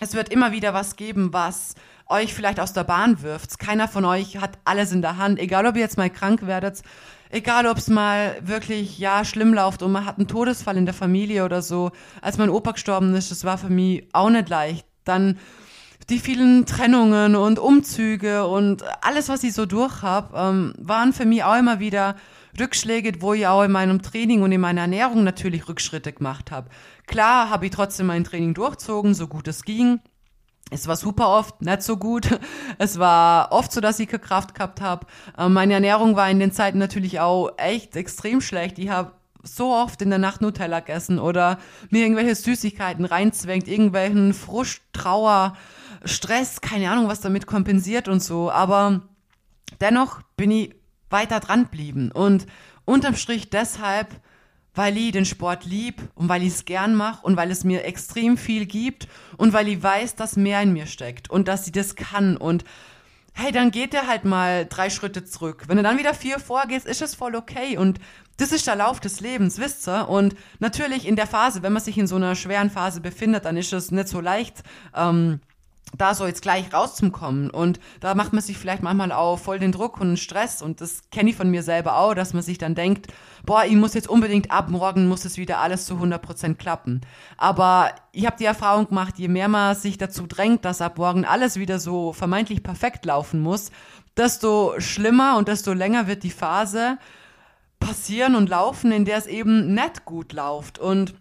es 0.00 0.14
wird 0.14 0.30
immer 0.30 0.52
wieder 0.52 0.72
was 0.72 0.96
geben, 0.96 1.32
was 1.32 1.74
euch 2.06 2.34
vielleicht 2.34 2.60
aus 2.60 2.72
der 2.72 2.84
Bahn 2.84 3.22
wirft. 3.22 3.58
Keiner 3.58 3.88
von 3.88 4.04
euch 4.04 4.38
hat 4.38 4.58
alles 4.64 4.92
in 4.92 5.02
der 5.02 5.18
Hand, 5.18 5.38
egal 5.38 5.66
ob 5.66 5.76
ihr 5.76 5.82
jetzt 5.82 5.98
mal 5.98 6.10
krank 6.10 6.46
werdet 6.46 6.82
egal 7.32 7.66
ob 7.66 7.78
es 7.78 7.88
mal 7.88 8.36
wirklich, 8.42 8.98
ja, 8.98 9.24
schlimm 9.24 9.52
läuft 9.52 9.82
und 9.82 9.90
man 9.90 10.04
hat 10.04 10.18
einen 10.18 10.28
Todesfall 10.28 10.76
in 10.76 10.84
der 10.84 10.94
Familie 10.94 11.44
oder 11.44 11.62
so. 11.62 11.90
Als 12.20 12.38
mein 12.38 12.50
Opa 12.50 12.72
gestorben 12.72 13.14
ist, 13.14 13.30
das 13.30 13.44
war 13.44 13.58
für 13.58 13.70
mich 13.70 14.06
auch 14.12 14.30
nicht 14.30 14.48
leicht. 14.48 14.86
Dann 15.04 15.38
die 16.10 16.18
vielen 16.18 16.66
Trennungen 16.66 17.34
und 17.34 17.58
Umzüge 17.58 18.46
und 18.46 18.84
alles, 19.02 19.28
was 19.28 19.42
ich 19.44 19.54
so 19.54 19.66
durch 19.66 20.02
habe, 20.02 20.36
ähm, 20.36 20.74
waren 20.78 21.12
für 21.12 21.24
mich 21.24 21.42
auch 21.42 21.58
immer 21.58 21.80
wieder 21.80 22.16
Rückschläge, 22.58 23.20
wo 23.20 23.32
ich 23.32 23.46
auch 23.46 23.62
in 23.62 23.72
meinem 23.72 24.02
Training 24.02 24.42
und 24.42 24.52
in 24.52 24.60
meiner 24.60 24.82
Ernährung 24.82 25.24
natürlich 25.24 25.68
Rückschritte 25.68 26.12
gemacht 26.12 26.50
habe. 26.50 26.68
Klar 27.06 27.48
habe 27.48 27.66
ich 27.66 27.72
trotzdem 27.72 28.06
mein 28.06 28.24
Training 28.24 28.52
durchzogen, 28.52 29.14
so 29.14 29.26
gut 29.26 29.48
es 29.48 29.62
ging. 29.62 30.00
Es 30.70 30.88
war 30.88 30.96
super 30.96 31.28
oft 31.28 31.60
nicht 31.60 31.82
so 31.82 31.96
gut. 31.96 32.28
Es 32.78 32.98
war 32.98 33.52
oft 33.52 33.72
so, 33.72 33.80
dass 33.80 34.00
ich 34.00 34.08
keine 34.08 34.20
Kraft 34.20 34.54
gehabt 34.54 34.80
habe. 34.80 35.06
Ähm, 35.38 35.52
meine 35.52 35.74
Ernährung 35.74 36.16
war 36.16 36.30
in 36.30 36.40
den 36.40 36.52
Zeiten 36.52 36.78
natürlich 36.78 37.20
auch 37.20 37.50
echt 37.58 37.96
extrem 37.96 38.40
schlecht. 38.40 38.78
Ich 38.78 38.88
habe 38.88 39.12
so 39.42 39.72
oft 39.72 40.00
in 40.02 40.10
der 40.10 40.18
Nacht 40.18 40.40
Nutella 40.40 40.80
gegessen 40.80 41.18
oder 41.18 41.58
mir 41.90 42.02
irgendwelche 42.02 42.34
Süßigkeiten 42.34 43.04
reinzwängt, 43.04 43.68
irgendwelchen 43.68 44.34
Frust, 44.34 44.82
Trauer, 44.92 45.56
Stress, 46.04 46.60
keine 46.60 46.90
Ahnung, 46.90 47.08
was 47.08 47.20
damit 47.20 47.46
kompensiert 47.46 48.08
und 48.08 48.22
so. 48.22 48.50
Aber 48.50 49.02
dennoch 49.80 50.22
bin 50.36 50.50
ich 50.50 50.74
weiter 51.10 51.40
dran 51.40 51.64
geblieben 51.64 52.10
und 52.12 52.46
unterm 52.84 53.16
Strich 53.16 53.50
deshalb 53.50 54.08
weil 54.74 54.96
ich 54.96 55.12
den 55.12 55.24
Sport 55.24 55.64
lieb 55.64 56.00
und 56.14 56.28
weil 56.28 56.42
ich 56.42 56.48
es 56.48 56.64
gern 56.64 56.94
mache 56.94 57.24
und 57.24 57.36
weil 57.36 57.50
es 57.50 57.64
mir 57.64 57.84
extrem 57.84 58.36
viel 58.36 58.66
gibt 58.66 59.06
und 59.36 59.52
weil 59.52 59.68
ich 59.68 59.82
weiß, 59.82 60.14
dass 60.14 60.36
mehr 60.36 60.62
in 60.62 60.72
mir 60.72 60.86
steckt 60.86 61.30
und 61.30 61.48
dass 61.48 61.64
sie 61.64 61.72
das 61.72 61.94
kann 61.94 62.36
und 62.36 62.64
hey, 63.34 63.50
dann 63.50 63.70
geht 63.70 63.94
er 63.94 64.06
halt 64.06 64.24
mal 64.24 64.66
drei 64.66 64.90
Schritte 64.90 65.24
zurück. 65.24 65.64
Wenn 65.66 65.78
du 65.78 65.82
dann 65.82 65.98
wieder 65.98 66.14
vier 66.14 66.38
vorgehst, 66.38 66.86
ist 66.86 67.02
es 67.02 67.14
voll 67.14 67.34
okay 67.34 67.76
und 67.76 67.98
das 68.36 68.52
ist 68.52 68.66
der 68.66 68.76
Lauf 68.76 69.00
des 69.00 69.20
Lebens, 69.20 69.58
wisst 69.58 69.86
ihr? 69.88 70.08
Und 70.08 70.34
natürlich 70.58 71.06
in 71.06 71.16
der 71.16 71.26
Phase, 71.26 71.62
wenn 71.62 71.72
man 71.72 71.82
sich 71.82 71.96
in 71.98 72.06
so 72.06 72.16
einer 72.16 72.34
schweren 72.34 72.70
Phase 72.70 73.00
befindet, 73.00 73.44
dann 73.44 73.56
ist 73.56 73.72
es 73.72 73.90
nicht 73.90 74.08
so 74.08 74.20
leicht, 74.20 74.62
ähm, 74.94 75.40
da 75.96 76.14
so 76.14 76.26
jetzt 76.26 76.42
gleich 76.42 76.72
rauszukommen. 76.72 77.50
Und 77.50 77.78
da 78.00 78.14
macht 78.14 78.32
man 78.32 78.42
sich 78.42 78.58
vielleicht 78.58 78.82
manchmal 78.82 79.12
auch 79.12 79.38
voll 79.38 79.58
den 79.58 79.72
Druck 79.72 80.00
und 80.00 80.08
den 80.08 80.16
Stress. 80.16 80.62
Und 80.62 80.80
das 80.80 81.10
kenne 81.10 81.30
ich 81.30 81.36
von 81.36 81.50
mir 81.50 81.62
selber 81.62 81.98
auch, 81.98 82.14
dass 82.14 82.32
man 82.32 82.42
sich 82.42 82.58
dann 82.58 82.74
denkt, 82.74 83.08
boah, 83.44 83.64
ich 83.64 83.74
muss 83.74 83.94
jetzt 83.94 84.08
unbedingt 84.08 84.50
ab 84.50 84.70
morgen, 84.70 85.08
muss 85.08 85.24
es 85.24 85.36
wieder 85.36 85.58
alles 85.58 85.86
zu 85.86 85.94
100% 85.94 86.54
klappen. 86.54 87.02
Aber 87.36 87.90
ich 88.12 88.26
habe 88.26 88.36
die 88.38 88.44
Erfahrung 88.44 88.88
gemacht, 88.88 89.18
je 89.18 89.28
mehr 89.28 89.48
man 89.48 89.74
sich 89.74 89.98
dazu 89.98 90.26
drängt, 90.26 90.64
dass 90.64 90.80
ab 90.80 90.98
morgen 90.98 91.24
alles 91.24 91.56
wieder 91.58 91.78
so 91.78 92.12
vermeintlich 92.12 92.62
perfekt 92.62 93.04
laufen 93.04 93.40
muss, 93.40 93.70
desto 94.16 94.74
schlimmer 94.78 95.36
und 95.36 95.48
desto 95.48 95.72
länger 95.72 96.06
wird 96.06 96.22
die 96.22 96.30
Phase 96.30 96.98
passieren 97.80 98.36
und 98.36 98.48
laufen, 98.48 98.92
in 98.92 99.04
der 99.04 99.18
es 99.18 99.26
eben 99.26 99.74
nicht 99.74 100.04
gut 100.04 100.32
läuft. 100.32 100.78
Und 100.78 101.14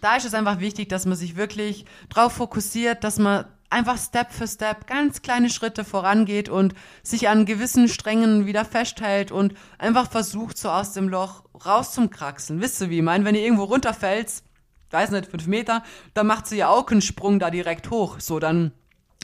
da 0.00 0.16
ist 0.16 0.24
es 0.24 0.34
einfach 0.34 0.58
wichtig, 0.58 0.88
dass 0.88 1.06
man 1.06 1.16
sich 1.16 1.36
wirklich 1.36 1.84
drauf 2.08 2.32
fokussiert, 2.32 3.04
dass 3.04 3.18
man 3.18 3.44
einfach 3.72 3.98
Step 3.98 4.32
für 4.32 4.46
Step 4.46 4.86
ganz 4.86 5.22
kleine 5.22 5.50
Schritte 5.50 5.84
vorangeht 5.84 6.48
und 6.48 6.74
sich 7.02 7.28
an 7.28 7.46
gewissen 7.46 7.88
Strängen 7.88 8.46
wieder 8.46 8.64
festhält 8.64 9.32
und 9.32 9.54
einfach 9.78 10.10
versucht, 10.10 10.58
so 10.58 10.68
aus 10.70 10.92
dem 10.92 11.08
Loch 11.08 11.44
rauszumkraxeln. 11.64 12.60
Wisst 12.60 12.80
ihr, 12.80 12.90
wie 12.90 12.98
ich 12.98 13.02
meine? 13.02 13.24
Wenn 13.24 13.34
ihr 13.34 13.42
irgendwo 13.42 13.64
runterfällt, 13.64 14.42
weiß 14.90 15.10
nicht, 15.10 15.26
fünf 15.26 15.46
Meter, 15.46 15.82
dann 16.14 16.26
macht 16.26 16.46
sie 16.46 16.58
ja 16.58 16.68
auch 16.68 16.88
einen 16.90 17.02
Sprung 17.02 17.38
da 17.38 17.50
direkt 17.50 17.90
hoch. 17.90 18.20
So, 18.20 18.38
dann 18.38 18.72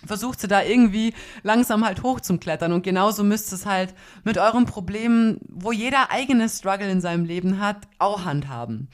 versucht 0.07 0.41
sie 0.41 0.49
da 0.49 0.63
irgendwie 0.63 1.15
langsam 1.43 1.85
halt 1.85 2.03
hoch 2.03 2.21
zum 2.21 2.41
Klettern. 2.41 2.73
Und 2.73 2.83
genauso 2.83 3.25
müsst 3.25 3.53
es 3.53 3.67
halt 3.67 3.95
mit 4.25 4.39
euren 4.39 4.65
Problemen, 4.65 5.41
wo 5.49 5.73
jeder 5.73 6.11
eigene 6.11 6.49
Struggle 6.49 6.91
in 6.91 7.01
seinem 7.01 7.25
Leben 7.25 7.61
hat, 7.61 7.89
auch 7.99 8.25
handhaben. 8.25 8.89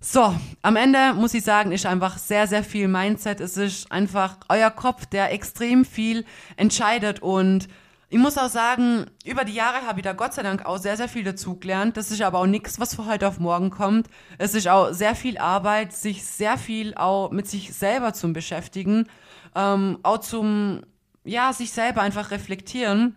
So, 0.00 0.32
am 0.62 0.76
Ende 0.76 1.12
muss 1.14 1.34
ich 1.34 1.42
sagen, 1.42 1.72
ist 1.72 1.84
einfach 1.84 2.18
sehr, 2.18 2.46
sehr 2.46 2.62
viel 2.62 2.86
Mindset. 2.86 3.40
Es 3.40 3.56
ist 3.56 3.90
einfach 3.90 4.36
euer 4.48 4.70
Kopf, 4.70 5.06
der 5.06 5.32
extrem 5.32 5.84
viel 5.84 6.24
entscheidet 6.56 7.20
und 7.20 7.68
ich 8.10 8.18
muss 8.18 8.38
auch 8.38 8.48
sagen, 8.48 9.04
über 9.26 9.44
die 9.44 9.52
Jahre 9.52 9.86
habe 9.86 9.98
ich 9.98 10.04
da 10.04 10.14
Gott 10.14 10.32
sei 10.32 10.42
Dank 10.42 10.64
auch 10.64 10.78
sehr, 10.78 10.96
sehr 10.96 11.08
viel 11.08 11.24
dazugelernt. 11.24 11.98
Das 11.98 12.10
ist 12.10 12.22
aber 12.22 12.38
auch 12.38 12.46
nichts, 12.46 12.80
was 12.80 12.94
von 12.94 13.04
heute 13.06 13.28
auf 13.28 13.38
morgen 13.38 13.68
kommt. 13.68 14.08
Es 14.38 14.54
ist 14.54 14.66
auch 14.66 14.92
sehr 14.92 15.14
viel 15.14 15.36
Arbeit, 15.36 15.92
sich 15.92 16.24
sehr 16.24 16.56
viel 16.56 16.94
auch 16.94 17.30
mit 17.32 17.46
sich 17.46 17.74
selber 17.74 18.14
zu 18.14 18.32
beschäftigen, 18.32 19.08
ähm, 19.54 19.98
auch 20.04 20.18
zum, 20.18 20.82
ja, 21.24 21.52
sich 21.52 21.72
selber 21.72 22.00
einfach 22.00 22.30
reflektieren. 22.30 23.16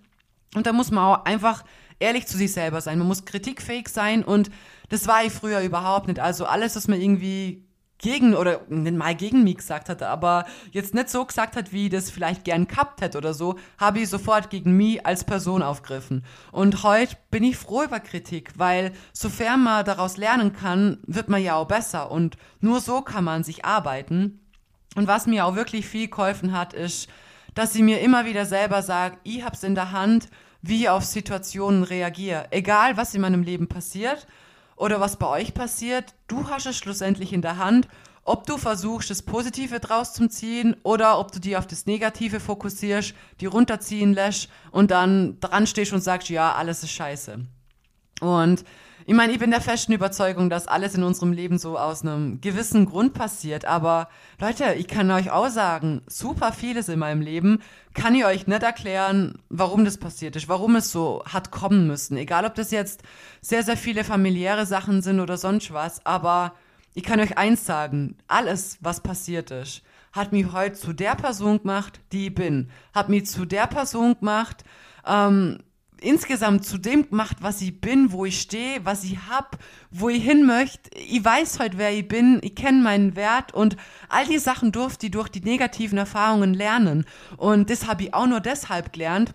Und 0.55 0.67
da 0.67 0.73
muss 0.73 0.91
man 0.91 1.05
auch 1.05 1.25
einfach 1.25 1.63
ehrlich 1.99 2.27
zu 2.27 2.37
sich 2.37 2.51
selber 2.51 2.81
sein. 2.81 2.97
Man 2.97 3.07
muss 3.07 3.23
kritikfähig 3.23 3.87
sein 3.87 4.25
und 4.25 4.49
das 4.91 5.07
war 5.07 5.23
ich 5.23 5.31
früher 5.31 5.61
überhaupt 5.61 6.07
nicht. 6.07 6.19
Also 6.19 6.45
alles, 6.45 6.75
was 6.75 6.89
man 6.89 6.99
irgendwie 6.99 7.63
gegen 7.97 8.35
oder 8.35 8.61
mal 8.69 9.15
gegen 9.15 9.43
mich 9.43 9.57
gesagt 9.57 9.87
hat, 9.87 10.03
aber 10.03 10.45
jetzt 10.71 10.93
nicht 10.93 11.09
so 11.09 11.23
gesagt 11.23 11.55
hat, 11.55 11.71
wie 11.71 11.87
das 11.87 12.11
vielleicht 12.11 12.43
gern 12.43 12.67
gehabt 12.67 12.99
hätte 12.99 13.17
oder 13.17 13.33
so, 13.33 13.57
habe 13.77 13.99
ich 13.99 14.09
sofort 14.09 14.49
gegen 14.49 14.75
mich 14.75 15.05
als 15.05 15.23
Person 15.23 15.61
aufgriffen. 15.61 16.25
Und 16.51 16.83
heute 16.83 17.15
bin 17.29 17.43
ich 17.43 17.55
froh 17.55 17.83
über 17.83 17.99
Kritik, 17.99 18.51
weil 18.57 18.91
sofern 19.13 19.63
man 19.63 19.85
daraus 19.85 20.17
lernen 20.17 20.51
kann, 20.51 20.97
wird 21.05 21.29
man 21.29 21.41
ja 21.41 21.55
auch 21.55 21.67
besser 21.67 22.11
und 22.11 22.35
nur 22.59 22.81
so 22.81 23.01
kann 23.01 23.23
man 23.23 23.43
sich 23.43 23.63
arbeiten. 23.63 24.39
Und 24.95 25.07
was 25.07 25.25
mir 25.25 25.45
auch 25.45 25.55
wirklich 25.55 25.85
viel 25.87 26.09
geholfen 26.09 26.51
hat, 26.51 26.73
ist, 26.73 27.07
dass 27.53 27.75
ich 27.75 27.81
mir 27.81 28.01
immer 28.01 28.25
wieder 28.25 28.45
selber 28.45 28.81
sage, 28.81 29.17
ich 29.23 29.45
hab's 29.45 29.63
in 29.63 29.75
der 29.75 29.91
Hand, 29.91 30.27
wie 30.61 30.81
ich 30.81 30.89
auf 30.89 31.05
Situationen 31.05 31.83
reagiere. 31.83 32.47
Egal, 32.51 32.97
was 32.97 33.15
in 33.15 33.21
meinem 33.21 33.43
Leben 33.43 33.67
passiert, 33.67 34.27
oder 34.81 34.99
was 34.99 35.17
bei 35.17 35.27
euch 35.27 35.53
passiert, 35.53 36.15
du 36.27 36.49
hast 36.49 36.65
es 36.65 36.75
schlussendlich 36.75 37.33
in 37.33 37.43
der 37.43 37.57
Hand, 37.57 37.87
ob 38.23 38.47
du 38.47 38.57
versuchst, 38.57 39.11
das 39.11 39.21
Positive 39.21 39.79
draus 39.79 40.13
zu 40.13 40.27
ziehen 40.27 40.75
oder 40.81 41.19
ob 41.19 41.31
du 41.31 41.39
dir 41.39 41.59
auf 41.59 41.67
das 41.67 41.85
Negative 41.85 42.39
fokussierst, 42.39 43.13
die 43.41 43.45
runterziehen 43.45 44.13
lässt 44.13 44.49
und 44.71 44.89
dann 44.89 45.39
dran 45.39 45.67
stehst 45.67 45.93
und 45.93 46.01
sagst, 46.01 46.29
ja, 46.29 46.55
alles 46.55 46.81
ist 46.81 46.93
scheiße. 46.93 47.45
Und 48.21 48.65
ich 49.05 49.13
meine, 49.13 49.33
ich 49.33 49.39
bin 49.39 49.51
der 49.51 49.61
festen 49.61 49.93
Überzeugung, 49.93 50.49
dass 50.49 50.67
alles 50.67 50.95
in 50.95 51.03
unserem 51.03 51.33
Leben 51.33 51.57
so 51.57 51.77
aus 51.77 52.01
einem 52.01 52.39
gewissen 52.41 52.85
Grund 52.85 53.13
passiert. 53.13 53.65
Aber 53.65 54.09
Leute, 54.39 54.73
ich 54.77 54.87
kann 54.87 55.09
euch 55.11 55.31
auch 55.31 55.49
sagen, 55.49 56.01
super 56.07 56.51
vieles 56.51 56.89
in 56.89 56.99
meinem 56.99 57.21
Leben 57.21 57.61
kann 57.93 58.15
ich 58.15 58.25
euch 58.25 58.47
nicht 58.47 58.63
erklären, 58.63 59.39
warum 59.49 59.85
das 59.85 59.97
passiert 59.97 60.35
ist, 60.35 60.47
warum 60.47 60.75
es 60.75 60.91
so 60.91 61.23
hat 61.25 61.51
kommen 61.51 61.87
müssen. 61.87 62.17
Egal, 62.17 62.45
ob 62.45 62.55
das 62.55 62.71
jetzt 62.71 63.01
sehr, 63.41 63.63
sehr 63.63 63.77
viele 63.77 64.03
familiäre 64.03 64.65
Sachen 64.65 65.01
sind 65.01 65.19
oder 65.19 65.37
sonst 65.37 65.73
was. 65.73 66.05
Aber 66.05 66.53
ich 66.93 67.03
kann 67.03 67.19
euch 67.19 67.37
eins 67.37 67.65
sagen, 67.65 68.17
alles, 68.27 68.77
was 68.81 69.01
passiert 69.01 69.51
ist, 69.51 69.81
hat 70.13 70.31
mich 70.31 70.51
heute 70.51 70.73
zu 70.73 70.93
der 70.93 71.15
Person 71.15 71.59
gemacht, 71.59 72.01
die 72.11 72.27
ich 72.27 72.35
bin. 72.35 72.69
Hat 72.93 73.09
mich 73.09 73.27
zu 73.27 73.45
der 73.45 73.67
Person 73.67 74.17
gemacht, 74.19 74.63
ähm, 75.07 75.59
insgesamt 76.01 76.65
zu 76.65 76.77
dem 76.77 77.07
gemacht, 77.09 77.37
was 77.41 77.61
ich 77.61 77.79
bin, 77.79 78.11
wo 78.11 78.25
ich 78.25 78.41
stehe, 78.41 78.83
was 78.83 79.03
ich 79.03 79.17
hab, 79.29 79.57
wo 79.91 80.09
ich 80.09 80.23
hin 80.23 80.45
möchte. 80.45 80.89
Ich 80.97 81.23
weiß 81.23 81.59
heute, 81.59 81.77
wer 81.77 81.93
ich 81.93 82.07
bin, 82.07 82.39
ich 82.41 82.55
kenne 82.55 82.81
meinen 82.81 83.15
Wert 83.15 83.53
und 83.53 83.77
all 84.09 84.25
die 84.25 84.39
Sachen 84.39 84.71
durfte 84.71 85.05
ich 85.05 85.11
durch 85.11 85.29
die 85.29 85.41
negativen 85.41 85.97
Erfahrungen 85.97 86.53
lernen. 86.53 87.05
Und 87.37 87.69
das 87.69 87.87
habe 87.87 88.03
ich 88.03 88.13
auch 88.13 88.27
nur 88.27 88.39
deshalb 88.41 88.91
gelernt, 88.93 89.31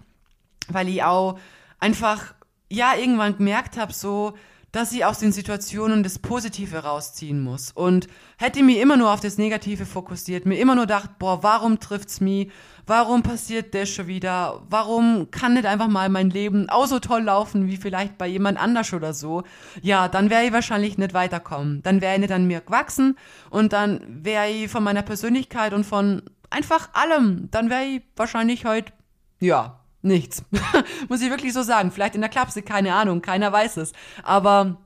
weil 0.68 0.88
ich 0.88 1.02
auch 1.04 1.38
einfach, 1.78 2.34
ja, 2.68 2.94
irgendwann 2.96 3.36
gemerkt 3.36 3.78
habe, 3.78 3.92
so, 3.92 4.34
dass 4.76 4.92
ich 4.92 5.06
aus 5.06 5.20
den 5.20 5.32
Situationen 5.32 6.02
das 6.02 6.18
Positive 6.18 6.84
rausziehen 6.84 7.40
muss. 7.42 7.72
Und 7.72 8.08
hätte 8.36 8.58
ich 8.58 8.64
mich 8.64 8.76
immer 8.76 8.98
nur 8.98 9.10
auf 9.10 9.20
das 9.20 9.38
Negative 9.38 9.86
fokussiert, 9.86 10.44
mir 10.44 10.58
immer 10.58 10.74
nur 10.74 10.84
gedacht, 10.84 11.18
boah, 11.18 11.42
warum 11.42 11.80
trifft's 11.80 12.20
mich? 12.20 12.50
Warum 12.86 13.22
passiert 13.22 13.74
das 13.74 13.88
schon 13.88 14.06
wieder? 14.06 14.60
Warum 14.68 15.30
kann 15.30 15.54
nicht 15.54 15.64
einfach 15.64 15.88
mal 15.88 16.10
mein 16.10 16.28
Leben 16.28 16.68
auch 16.68 16.84
so 16.84 16.98
toll 16.98 17.22
laufen 17.22 17.68
wie 17.68 17.78
vielleicht 17.78 18.18
bei 18.18 18.26
jemand 18.26 18.60
anders 18.60 18.92
oder 18.92 19.14
so? 19.14 19.44
Ja, 19.80 20.08
dann 20.08 20.28
wäre 20.28 20.44
ich 20.44 20.52
wahrscheinlich 20.52 20.98
nicht 20.98 21.14
weiterkommen. 21.14 21.82
Dann 21.82 22.02
wäre 22.02 22.12
ich 22.12 22.20
nicht 22.20 22.32
an 22.32 22.46
mir 22.46 22.60
gewachsen 22.60 23.16
und 23.48 23.72
dann 23.72 24.02
wäre 24.06 24.50
ich 24.50 24.70
von 24.70 24.84
meiner 24.84 25.02
Persönlichkeit 25.02 25.72
und 25.72 25.84
von 25.84 26.20
einfach 26.50 26.90
allem, 26.92 27.48
dann 27.50 27.70
wäre 27.70 27.84
ich 27.84 28.02
wahrscheinlich 28.14 28.66
heute, 28.66 28.92
ja, 29.40 29.80
nichts. 30.06 30.42
Muss 31.08 31.20
ich 31.20 31.30
wirklich 31.30 31.52
so 31.52 31.62
sagen. 31.62 31.90
Vielleicht 31.90 32.14
in 32.14 32.20
der 32.20 32.30
Klapse, 32.30 32.62
keine 32.62 32.94
Ahnung, 32.94 33.22
keiner 33.22 33.52
weiß 33.52 33.76
es. 33.78 33.92
Aber 34.22 34.76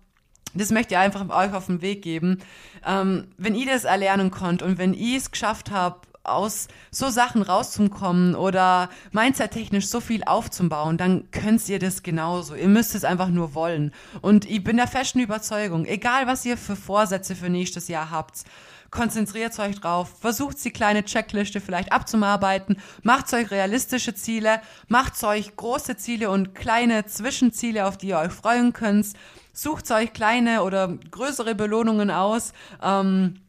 das 0.54 0.70
möchte 0.70 0.94
ich 0.94 0.98
einfach 0.98 1.28
euch 1.28 1.54
auf 1.54 1.66
den 1.66 1.82
Weg 1.82 2.02
geben. 2.02 2.38
Ähm, 2.84 3.28
wenn 3.36 3.54
ihr 3.54 3.66
das 3.66 3.84
erlernen 3.84 4.30
konnt 4.30 4.62
und 4.62 4.78
wenn 4.78 4.94
ihr 4.94 5.18
es 5.18 5.30
geschafft 5.30 5.70
habt, 5.70 6.08
aus 6.22 6.68
so 6.90 7.08
Sachen 7.08 7.42
rauszukommen 7.42 8.34
oder 8.34 8.90
mindset-technisch 9.12 9.86
so 9.86 10.00
viel 10.00 10.22
aufzubauen, 10.24 10.98
dann 10.98 11.30
könnt 11.30 11.66
ihr 11.68 11.78
das 11.78 12.02
genauso. 12.02 12.54
Ihr 12.54 12.68
müsst 12.68 12.94
es 12.94 13.04
einfach 13.04 13.28
nur 13.28 13.54
wollen. 13.54 13.92
Und 14.20 14.48
ich 14.48 14.62
bin 14.62 14.76
der 14.76 14.86
festen 14.86 15.20
Überzeugung, 15.20 15.86
egal 15.86 16.26
was 16.26 16.44
ihr 16.44 16.56
für 16.56 16.76
Vorsätze 16.76 17.34
für 17.34 17.48
nächstes 17.48 17.88
Jahr 17.88 18.10
habt, 18.10 18.44
konzentriert 18.90 19.58
euch 19.58 19.80
drauf, 19.80 20.12
versucht 20.20 20.64
die 20.64 20.70
kleine 20.70 21.04
Checkliste 21.04 21.60
vielleicht 21.60 21.92
abzuarbeiten, 21.92 22.78
macht 23.02 23.32
euch 23.32 23.50
realistische 23.50 24.14
Ziele, 24.14 24.60
macht 24.88 25.22
euch 25.22 25.54
große 25.56 25.96
Ziele 25.96 26.30
und 26.30 26.54
kleine 26.54 27.06
Zwischenziele, 27.06 27.86
auf 27.86 27.98
die 27.98 28.08
ihr 28.08 28.18
euch 28.18 28.32
freuen 28.32 28.72
könnt, 28.72 29.06
sucht 29.52 29.90
euch 29.90 30.12
kleine 30.12 30.62
oder 30.62 30.88
größere 31.10 31.54
Belohnungen 31.54 32.10
aus. 32.10 32.52
Ähm, 32.82 33.40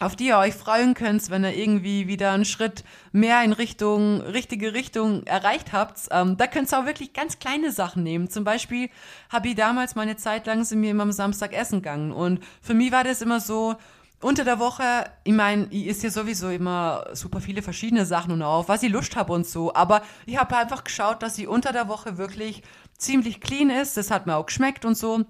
auf 0.00 0.16
die 0.16 0.28
ihr 0.28 0.38
euch 0.38 0.54
freuen 0.54 0.94
könnt, 0.94 1.28
wenn 1.28 1.44
ihr 1.44 1.54
irgendwie 1.54 2.08
wieder 2.08 2.32
einen 2.32 2.46
Schritt 2.46 2.84
mehr 3.12 3.44
in 3.44 3.52
Richtung, 3.52 4.22
richtige 4.22 4.72
Richtung 4.72 5.24
erreicht 5.26 5.74
habt. 5.74 6.08
Ähm, 6.10 6.38
da 6.38 6.46
könnt 6.46 6.72
ihr 6.72 6.78
auch 6.78 6.86
wirklich 6.86 7.12
ganz 7.12 7.38
kleine 7.38 7.70
Sachen 7.70 8.02
nehmen. 8.02 8.30
Zum 8.30 8.42
Beispiel 8.42 8.88
habe 9.28 9.48
ich 9.48 9.56
damals 9.56 9.94
meine 9.96 10.16
Zeit 10.16 10.46
lang 10.46 10.64
sind 10.64 10.80
wir 10.80 10.90
immer 10.90 11.02
am 11.02 11.12
Samstag 11.12 11.52
essen 11.52 11.82
gegangen. 11.82 12.12
Und 12.12 12.42
für 12.62 12.72
mich 12.72 12.92
war 12.92 13.04
das 13.04 13.20
immer 13.20 13.40
so, 13.40 13.76
unter 14.22 14.44
der 14.44 14.58
Woche, 14.58 14.84
ich 15.24 15.32
meine, 15.32 15.66
ich 15.70 15.86
ist 15.86 16.02
ja 16.02 16.10
sowieso 16.10 16.50
immer 16.50 17.06
super 17.14 17.40
viele 17.40 17.62
verschiedene 17.62 18.04
Sachen 18.04 18.32
und 18.32 18.42
auch, 18.42 18.68
was 18.68 18.82
ich 18.82 18.92
Lust 18.92 19.16
habe 19.16 19.32
und 19.32 19.46
so. 19.46 19.74
Aber 19.74 20.02
ich 20.26 20.38
habe 20.38 20.56
einfach 20.56 20.84
geschaut, 20.84 21.22
dass 21.22 21.36
sie 21.36 21.46
unter 21.46 21.72
der 21.72 21.88
Woche 21.88 22.18
wirklich 22.18 22.62
ziemlich 22.98 23.40
clean 23.40 23.70
ist. 23.70 23.96
Das 23.96 24.10
hat 24.10 24.26
mir 24.26 24.36
auch 24.36 24.46
geschmeckt 24.46 24.84
und 24.84 24.96
so. 24.96 25.24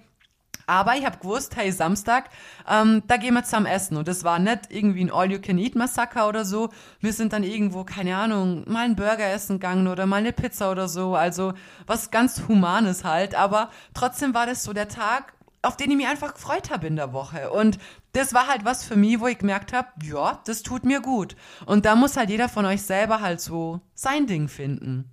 Aber 0.67 0.95
ich 0.95 1.05
habe 1.05 1.19
gewusst, 1.19 1.57
hey, 1.57 1.73
Samstag, 1.73 2.31
ähm, 2.69 3.03
da 3.09 3.17
gehen 3.17 3.35
wir 3.35 3.43
zusammen 3.43 3.67
essen. 3.67 3.97
Und 3.97 4.07
das 4.07 4.23
war 4.23 4.39
nicht 4.39 4.71
irgendwie 4.71 5.05
ein 5.05 5.11
All-You-Can-Eat-Massaker 5.11 6.29
oder 6.29 6.45
so. 6.45 6.71
Wir 7.01 7.13
sind 7.13 7.33
dann 7.33 7.43
irgendwo, 7.43 7.83
keine 7.83 8.17
Ahnung, 8.17 8.65
mal 8.71 8.85
einen 8.85 8.95
Burger 8.95 9.33
essen 9.33 9.59
gegangen 9.59 9.89
oder 9.89 10.07
mal 10.07 10.17
eine 10.19 10.33
Pizza 10.33 10.71
oder 10.71 10.87
so. 10.87 11.17
Also 11.17 11.55
was 11.87 12.13
ganz 12.13 12.43
Humanes 12.47 13.03
halt. 13.03 13.35
Aber 13.35 13.71
trotzdem 13.95 14.33
war 14.33 14.47
das 14.47 14.63
so 14.63 14.73
der 14.73 14.89
Tag, 14.89 15.33
auf 15.63 15.77
den 15.77 15.91
ich 15.91 15.97
mich 15.97 16.07
einfach 16.07 16.35
gefreut 16.35 16.71
habe 16.71 16.87
in 16.87 16.97
der 16.97 17.13
Woche. 17.13 17.51
Und 17.51 17.79
das 18.13 18.33
war 18.33 18.47
halt 18.47 18.65
was 18.65 18.85
für 18.85 18.97
mich, 18.97 19.21
wo 19.21 19.27
ich 19.27 19.39
gemerkt 19.39 19.73
habe, 19.73 19.89
ja, 20.03 20.41
das 20.47 20.63
tut 20.63 20.85
mir 20.85 21.01
gut. 21.01 21.37
Und 21.67 21.85
da 21.85 21.95
muss 21.95 22.17
halt 22.17 22.31
jeder 22.31 22.49
von 22.49 22.65
euch 22.65 22.83
selber 22.83 23.21
halt 23.21 23.41
so 23.41 23.81
sein 23.95 24.27
Ding 24.27 24.49
finden. 24.49 25.11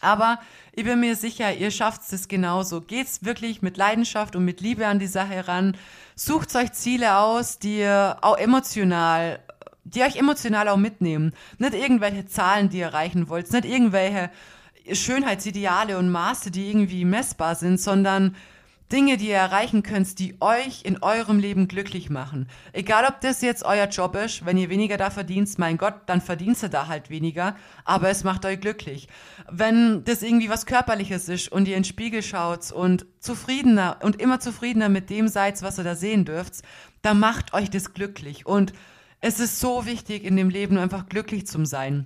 Aber 0.00 0.40
ich 0.72 0.84
bin 0.84 0.98
mir 0.98 1.14
sicher, 1.14 1.54
ihr 1.54 1.70
schafft 1.70 2.02
es 2.10 2.26
genauso. 2.26 2.80
Geht's 2.80 3.24
wirklich 3.24 3.62
mit 3.62 3.76
Leidenschaft 3.76 4.34
und 4.34 4.44
mit 4.44 4.60
Liebe 4.60 4.86
an 4.86 4.98
die 4.98 5.06
Sache 5.06 5.46
ran. 5.46 5.76
Sucht 6.16 6.54
euch 6.56 6.72
Ziele 6.72 7.18
aus, 7.18 7.60
die 7.60 7.78
ihr 7.78 8.18
auch 8.20 8.36
emotional, 8.36 9.38
die 9.84 10.02
euch 10.02 10.16
emotional 10.16 10.68
auch 10.68 10.76
mitnehmen. 10.76 11.32
Nicht 11.58 11.74
irgendwelche 11.74 12.26
Zahlen, 12.26 12.68
die 12.68 12.78
ihr 12.78 12.86
erreichen 12.86 13.28
wollt, 13.28 13.52
nicht 13.52 13.64
irgendwelche 13.64 14.30
Schönheitsideale 14.92 15.96
und 15.96 16.10
Maße, 16.10 16.50
die 16.50 16.68
irgendwie 16.68 17.04
messbar 17.04 17.54
sind, 17.54 17.80
sondern 17.80 18.34
Dinge, 18.92 19.16
die 19.16 19.28
ihr 19.28 19.36
erreichen 19.36 19.82
könnt, 19.82 20.18
die 20.18 20.36
euch 20.40 20.82
in 20.84 21.02
eurem 21.02 21.38
Leben 21.38 21.66
glücklich 21.66 22.10
machen. 22.10 22.46
Egal, 22.72 23.06
ob 23.08 23.22
das 23.22 23.40
jetzt 23.40 23.64
euer 23.64 23.86
Job 23.86 24.14
ist, 24.14 24.44
wenn 24.44 24.58
ihr 24.58 24.68
weniger 24.68 24.98
da 24.98 25.08
verdient, 25.08 25.58
mein 25.58 25.78
Gott, 25.78 25.94
dann 26.06 26.20
verdient 26.20 26.62
ihr 26.62 26.68
da 26.68 26.88
halt 26.88 27.08
weniger, 27.08 27.56
aber 27.86 28.10
es 28.10 28.22
macht 28.22 28.44
euch 28.44 28.60
glücklich. 28.60 29.08
Wenn 29.50 30.04
das 30.04 30.22
irgendwie 30.22 30.50
was 30.50 30.66
Körperliches 30.66 31.30
ist 31.30 31.50
und 31.50 31.66
ihr 31.66 31.76
in 31.76 31.82
den 31.82 31.88
Spiegel 31.88 32.22
schaut 32.22 32.70
und 32.70 33.06
zufriedener 33.18 33.96
und 34.02 34.20
immer 34.20 34.40
zufriedener 34.40 34.90
mit 34.90 35.08
dem 35.08 35.26
seid, 35.26 35.62
was 35.62 35.78
ihr 35.78 35.84
da 35.84 35.94
sehen 35.94 36.26
dürft, 36.26 36.62
dann 37.00 37.18
macht 37.18 37.54
euch 37.54 37.70
das 37.70 37.94
glücklich. 37.94 38.44
Und 38.44 38.74
es 39.20 39.40
ist 39.40 39.58
so 39.58 39.86
wichtig 39.86 40.24
in 40.24 40.36
dem 40.36 40.50
Leben 40.50 40.76
einfach 40.76 41.08
glücklich 41.08 41.46
zu 41.46 41.64
sein. 41.64 42.04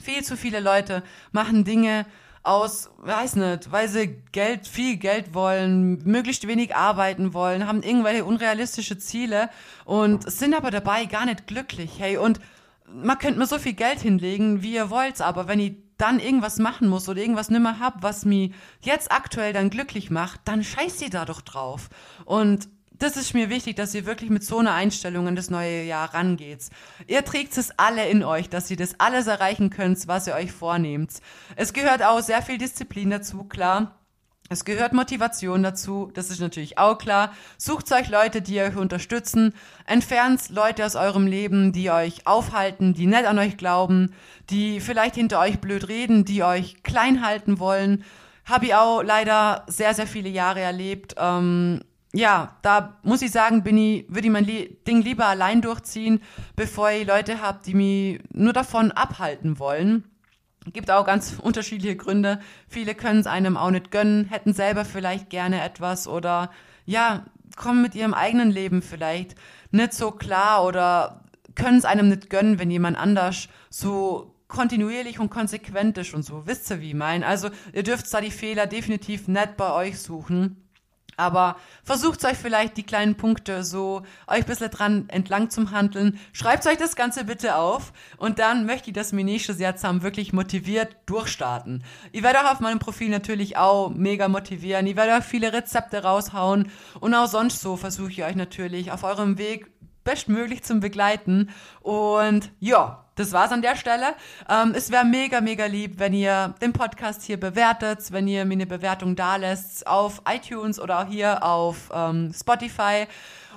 Viel 0.00 0.22
zu 0.22 0.36
viele 0.36 0.60
Leute 0.60 1.02
machen 1.32 1.64
Dinge, 1.64 2.06
aus, 2.42 2.90
weiß 2.98 3.36
nicht, 3.36 3.70
weil 3.70 3.88
sie 3.88 4.22
Geld, 4.32 4.66
viel 4.66 4.96
Geld 4.96 5.34
wollen, 5.34 6.02
möglichst 6.04 6.46
wenig 6.48 6.74
arbeiten 6.74 7.34
wollen, 7.34 7.66
haben 7.66 7.82
irgendwelche 7.82 8.24
unrealistische 8.24 8.98
Ziele 8.98 9.48
und 9.84 10.30
sind 10.30 10.54
aber 10.54 10.70
dabei 10.70 11.04
gar 11.04 11.24
nicht 11.24 11.46
glücklich, 11.46 11.92
hey, 11.98 12.16
und 12.16 12.40
man 12.86 13.18
könnte 13.18 13.38
mir 13.38 13.46
so 13.46 13.58
viel 13.58 13.74
Geld 13.74 14.00
hinlegen, 14.00 14.62
wie 14.62 14.74
ihr 14.74 14.90
wollt, 14.90 15.20
aber 15.20 15.48
wenn 15.48 15.60
ich 15.60 15.74
dann 15.96 16.18
irgendwas 16.18 16.58
machen 16.58 16.88
muss 16.88 17.08
oder 17.08 17.20
irgendwas 17.20 17.48
nimmer 17.48 17.78
hab, 17.78 18.02
was 18.02 18.24
mich 18.24 18.52
jetzt 18.80 19.12
aktuell 19.12 19.52
dann 19.52 19.70
glücklich 19.70 20.10
macht, 20.10 20.40
dann 20.44 20.64
scheißt 20.64 21.00
ihr 21.02 21.10
da 21.10 21.24
doch 21.24 21.40
drauf. 21.42 21.90
Und 22.24 22.68
das 23.02 23.16
ist 23.16 23.34
mir 23.34 23.50
wichtig, 23.50 23.76
dass 23.76 23.94
ihr 23.94 24.06
wirklich 24.06 24.30
mit 24.30 24.44
so 24.44 24.58
einer 24.58 24.74
Einstellung 24.74 25.26
in 25.26 25.36
das 25.36 25.50
neue 25.50 25.82
Jahr 25.82 26.14
rangeht. 26.14 26.68
Ihr 27.08 27.24
trägt 27.24 27.56
es 27.58 27.76
alle 27.76 28.08
in 28.08 28.22
euch, 28.22 28.48
dass 28.48 28.70
ihr 28.70 28.76
das 28.76 29.00
alles 29.00 29.26
erreichen 29.26 29.70
könnt, 29.70 30.06
was 30.06 30.28
ihr 30.28 30.34
euch 30.34 30.52
vornehmt. 30.52 31.12
Es 31.56 31.72
gehört 31.72 32.02
auch 32.02 32.20
sehr 32.20 32.42
viel 32.42 32.58
Disziplin 32.58 33.10
dazu, 33.10 33.44
klar. 33.44 33.98
Es 34.48 34.64
gehört 34.64 34.92
Motivation 34.92 35.62
dazu, 35.62 36.10
das 36.14 36.30
ist 36.30 36.40
natürlich 36.40 36.78
auch 36.78 36.98
klar. 36.98 37.32
Sucht 37.56 37.90
euch 37.90 38.08
Leute, 38.08 38.42
die 38.42 38.60
euch 38.60 38.76
unterstützen. 38.76 39.54
Entfernt 39.86 40.50
Leute 40.50 40.84
aus 40.84 40.94
eurem 40.94 41.26
Leben, 41.26 41.72
die 41.72 41.90
euch 41.90 42.26
aufhalten, 42.26 42.92
die 42.92 43.06
nicht 43.06 43.24
an 43.24 43.38
euch 43.38 43.56
glauben, 43.56 44.14
die 44.50 44.80
vielleicht 44.80 45.14
hinter 45.14 45.40
euch 45.40 45.60
blöd 45.60 45.88
reden, 45.88 46.24
die 46.24 46.44
euch 46.44 46.82
klein 46.82 47.24
halten 47.24 47.58
wollen. 47.58 48.04
Habe 48.44 48.66
ich 48.66 48.74
auch 48.74 49.02
leider 49.02 49.64
sehr, 49.68 49.94
sehr 49.94 50.06
viele 50.06 50.28
Jahre 50.28 50.60
erlebt. 50.60 51.14
Ähm, 51.16 51.80
ja, 52.12 52.56
da 52.62 52.98
muss 53.02 53.22
ich 53.22 53.30
sagen, 53.30 53.62
bin 53.62 53.78
ich, 53.78 54.04
würde 54.08 54.26
ich 54.26 54.32
mein 54.32 54.46
Ding 54.46 55.02
lieber 55.02 55.26
allein 55.26 55.62
durchziehen, 55.62 56.20
bevor 56.56 56.90
ich 56.90 57.06
Leute 57.06 57.40
habe, 57.40 57.60
die 57.64 57.74
mich 57.74 58.20
nur 58.32 58.52
davon 58.52 58.92
abhalten 58.92 59.58
wollen. 59.58 60.04
Gibt 60.72 60.90
auch 60.90 61.06
ganz 61.06 61.38
unterschiedliche 61.42 61.96
Gründe. 61.96 62.38
Viele 62.68 62.94
können 62.94 63.20
es 63.20 63.26
einem 63.26 63.56
auch 63.56 63.70
nicht 63.70 63.90
gönnen, 63.90 64.26
hätten 64.26 64.52
selber 64.52 64.84
vielleicht 64.84 65.30
gerne 65.30 65.62
etwas 65.62 66.06
oder 66.06 66.50
ja, 66.84 67.24
kommen 67.56 67.82
mit 67.82 67.94
ihrem 67.94 68.14
eigenen 68.14 68.50
Leben 68.50 68.82
vielleicht 68.82 69.34
nicht 69.70 69.94
so 69.94 70.10
klar 70.10 70.64
oder 70.64 71.24
können 71.54 71.78
es 71.78 71.84
einem 71.84 72.08
nicht 72.08 72.30
gönnen, 72.30 72.58
wenn 72.58 72.70
jemand 72.70 72.98
anders 72.98 73.48
so 73.70 74.34
kontinuierlich 74.48 75.18
und 75.18 75.30
konsequent 75.30 75.96
ist 75.96 76.12
und 76.12 76.24
so. 76.24 76.46
Wisst 76.46 76.70
ihr, 76.70 76.80
wie 76.80 76.88
ich 76.88 76.94
meine? 76.94 77.26
Also 77.26 77.48
ihr 77.72 77.82
dürft 77.82 78.12
da 78.12 78.20
die 78.20 78.30
Fehler 78.30 78.66
definitiv 78.66 79.28
nicht 79.28 79.56
bei 79.56 79.72
euch 79.72 79.98
suchen. 79.98 80.62
Aber 81.16 81.56
versucht 81.84 82.24
euch 82.24 82.38
vielleicht 82.38 82.76
die 82.76 82.82
kleinen 82.82 83.16
Punkte 83.16 83.64
so 83.64 84.02
euch 84.26 84.38
ein 84.38 84.44
bisschen 84.44 84.70
dran 84.70 85.04
entlang 85.08 85.50
zum 85.50 85.70
Handeln. 85.70 86.18
Schreibt 86.32 86.66
euch 86.66 86.78
das 86.78 86.96
Ganze 86.96 87.24
bitte 87.24 87.56
auf 87.56 87.92
und 88.16 88.38
dann 88.38 88.66
möchte 88.66 88.90
ich, 88.90 88.94
wir 89.16 89.24
nächstes 89.24 89.58
Jahr 89.58 89.76
zusammen 89.76 90.02
wirklich 90.02 90.32
motiviert 90.32 90.96
durchstarten. 91.06 91.84
Ich 92.12 92.22
werde 92.22 92.40
auch 92.40 92.52
auf 92.52 92.60
meinem 92.60 92.78
Profil 92.78 93.10
natürlich 93.10 93.56
auch 93.56 93.90
mega 93.90 94.28
motivieren. 94.28 94.86
Ich 94.86 94.96
werde 94.96 95.16
auch 95.18 95.22
viele 95.22 95.52
Rezepte 95.52 96.02
raushauen 96.02 96.70
und 97.00 97.14
auch 97.14 97.26
sonst 97.26 97.60
so 97.60 97.76
versuche 97.76 98.10
ich 98.10 98.24
euch 98.24 98.36
natürlich 98.36 98.90
auf 98.90 99.04
eurem 99.04 99.38
Weg 99.38 99.71
bestmöglich 100.04 100.62
zum 100.62 100.80
Begleiten. 100.80 101.50
Und 101.80 102.50
ja, 102.60 103.04
das 103.14 103.32
war's 103.32 103.52
an 103.52 103.62
der 103.62 103.76
Stelle. 103.76 104.14
Ähm, 104.48 104.72
es 104.74 104.90
wäre 104.90 105.04
mega, 105.04 105.40
mega 105.40 105.66
lieb, 105.66 105.98
wenn 105.98 106.14
ihr 106.14 106.54
den 106.62 106.72
Podcast 106.72 107.22
hier 107.22 107.38
bewertet, 107.38 108.10
wenn 108.10 108.26
ihr 108.26 108.44
mir 108.44 108.54
eine 108.54 108.66
Bewertung 108.66 109.16
da 109.16 109.36
lässt 109.36 109.86
auf 109.86 110.22
iTunes 110.28 110.80
oder 110.80 111.00
auch 111.00 111.06
hier 111.06 111.42
auf 111.44 111.90
ähm, 111.94 112.32
Spotify 112.34 113.06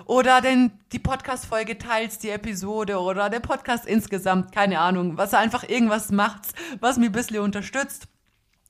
oder 0.05 0.41
denn 0.41 0.71
die 0.91 0.99
Podcast-Folge 0.99 1.77
teilt, 1.77 2.21
die 2.21 2.29
Episode 2.29 2.99
oder 2.99 3.29
der 3.29 3.39
Podcast 3.39 3.86
insgesamt, 3.86 4.51
keine 4.51 4.79
Ahnung, 4.79 5.17
was 5.17 5.34
einfach 5.34 5.63
irgendwas 5.67 6.12
macht, 6.12 6.47
was 6.81 6.97
mich 6.97 7.10
ein 7.10 7.13
bisschen 7.13 7.39
unterstützt 7.39 8.08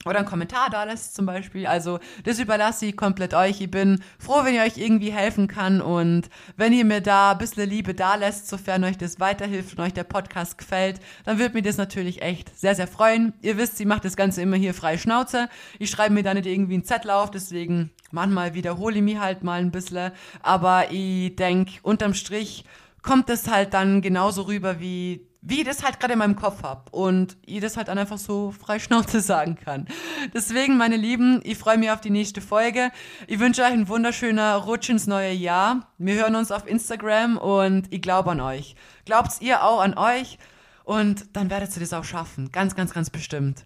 oder 0.05 0.19
einen 0.19 0.27
Kommentar 0.27 0.69
da 0.69 0.83
lässt 0.83 1.15
zum 1.15 1.25
Beispiel. 1.25 1.65
Also 1.65 1.99
das 2.23 2.39
überlasse 2.39 2.85
ich 2.85 2.95
komplett 2.95 3.33
euch. 3.33 3.59
Ich 3.59 3.71
bin 3.71 4.01
froh, 4.19 4.41
wenn 4.43 4.53
ihr 4.53 4.61
euch 4.61 4.77
irgendwie 4.77 5.11
helfen 5.11 5.47
kann 5.47 5.81
und 5.81 6.29
wenn 6.57 6.73
ihr 6.73 6.85
mir 6.85 7.01
da 7.01 7.31
ein 7.31 7.37
bisschen 7.39 7.69
Liebe 7.69 7.93
da 7.93 8.15
lässt, 8.15 8.47
sofern 8.47 8.83
euch 8.83 8.97
das 8.97 9.19
weiterhilft 9.19 9.77
und 9.77 9.83
euch 9.83 9.93
der 9.93 10.03
Podcast 10.03 10.57
gefällt, 10.57 10.99
dann 11.25 11.39
würde 11.39 11.55
mich 11.55 11.63
das 11.63 11.77
natürlich 11.77 12.21
echt 12.21 12.57
sehr, 12.57 12.75
sehr 12.75 12.87
freuen. 12.87 13.33
Ihr 13.41 13.57
wisst, 13.57 13.79
ich 13.79 13.87
mache 13.87 14.01
das 14.01 14.15
Ganze 14.15 14.41
immer 14.41 14.57
hier 14.57 14.75
frei 14.75 14.97
Schnauze. 14.97 15.49
Ich 15.79 15.89
schreibe 15.89 16.13
mir 16.13 16.23
da 16.23 16.33
nicht 16.33 16.45
irgendwie 16.45 16.75
einen 16.75 16.85
Zettel 16.85 17.11
auf, 17.11 17.31
deswegen 17.31 17.91
manchmal 18.11 18.53
wiederhole 18.53 18.97
ich 18.97 19.01
mich 19.01 19.19
halt 19.19 19.43
mal 19.43 19.59
ein 19.59 19.71
bisschen. 19.71 20.11
Aber 20.43 20.91
ich 20.91 21.35
denke, 21.35 21.73
unterm 21.81 22.13
Strich 22.13 22.63
kommt 23.01 23.29
es 23.29 23.49
halt 23.49 23.73
dann 23.73 24.01
genauso 24.01 24.43
rüber, 24.43 24.79
wie 24.79 25.27
wie 25.45 25.59
ich 25.59 25.65
das 25.65 25.83
halt 25.83 25.99
gerade 25.99 26.13
in 26.13 26.19
meinem 26.19 26.35
Kopf 26.35 26.63
hab 26.63 26.91
und 26.91 27.37
ich 27.45 27.61
das 27.61 27.77
halt 27.77 27.87
dann 27.87 27.97
einfach 27.97 28.17
so 28.17 28.51
frei 28.51 28.79
Schnauze 28.79 29.21
sagen 29.21 29.55
kann. 29.55 29.87
Deswegen, 30.33 30.75
meine 30.75 30.97
Lieben, 30.97 31.39
ich 31.43 31.57
freue 31.57 31.77
mich 31.77 31.91
auf 31.91 32.01
die 32.01 32.09
nächste 32.09 32.41
Folge. 32.41 32.91
Ich 33.27 33.39
wünsche 33.39 33.61
euch 33.61 33.71
ein 33.71 33.87
wunderschöner 33.87 34.55
Rutsch 34.55 34.89
ins 34.89 35.05
neue 35.05 35.31
Jahr. 35.31 35.87
Wir 35.99 36.15
hören 36.15 36.35
uns 36.35 36.51
auf 36.51 36.67
Instagram 36.67 37.37
und 37.37 37.93
ich 37.93 38.01
glaube 38.01 38.31
an 38.31 38.41
euch. 38.41 38.75
Glaubt 39.05 39.41
ihr 39.41 39.63
auch 39.63 39.81
an 39.81 39.97
euch 39.97 40.39
und 40.83 41.35
dann 41.35 41.49
werdet 41.51 41.75
ihr 41.75 41.79
das 41.79 41.93
auch 41.93 42.03
schaffen. 42.03 42.51
Ganz, 42.51 42.75
ganz, 42.75 42.93
ganz 42.93 43.11
bestimmt. 43.11 43.65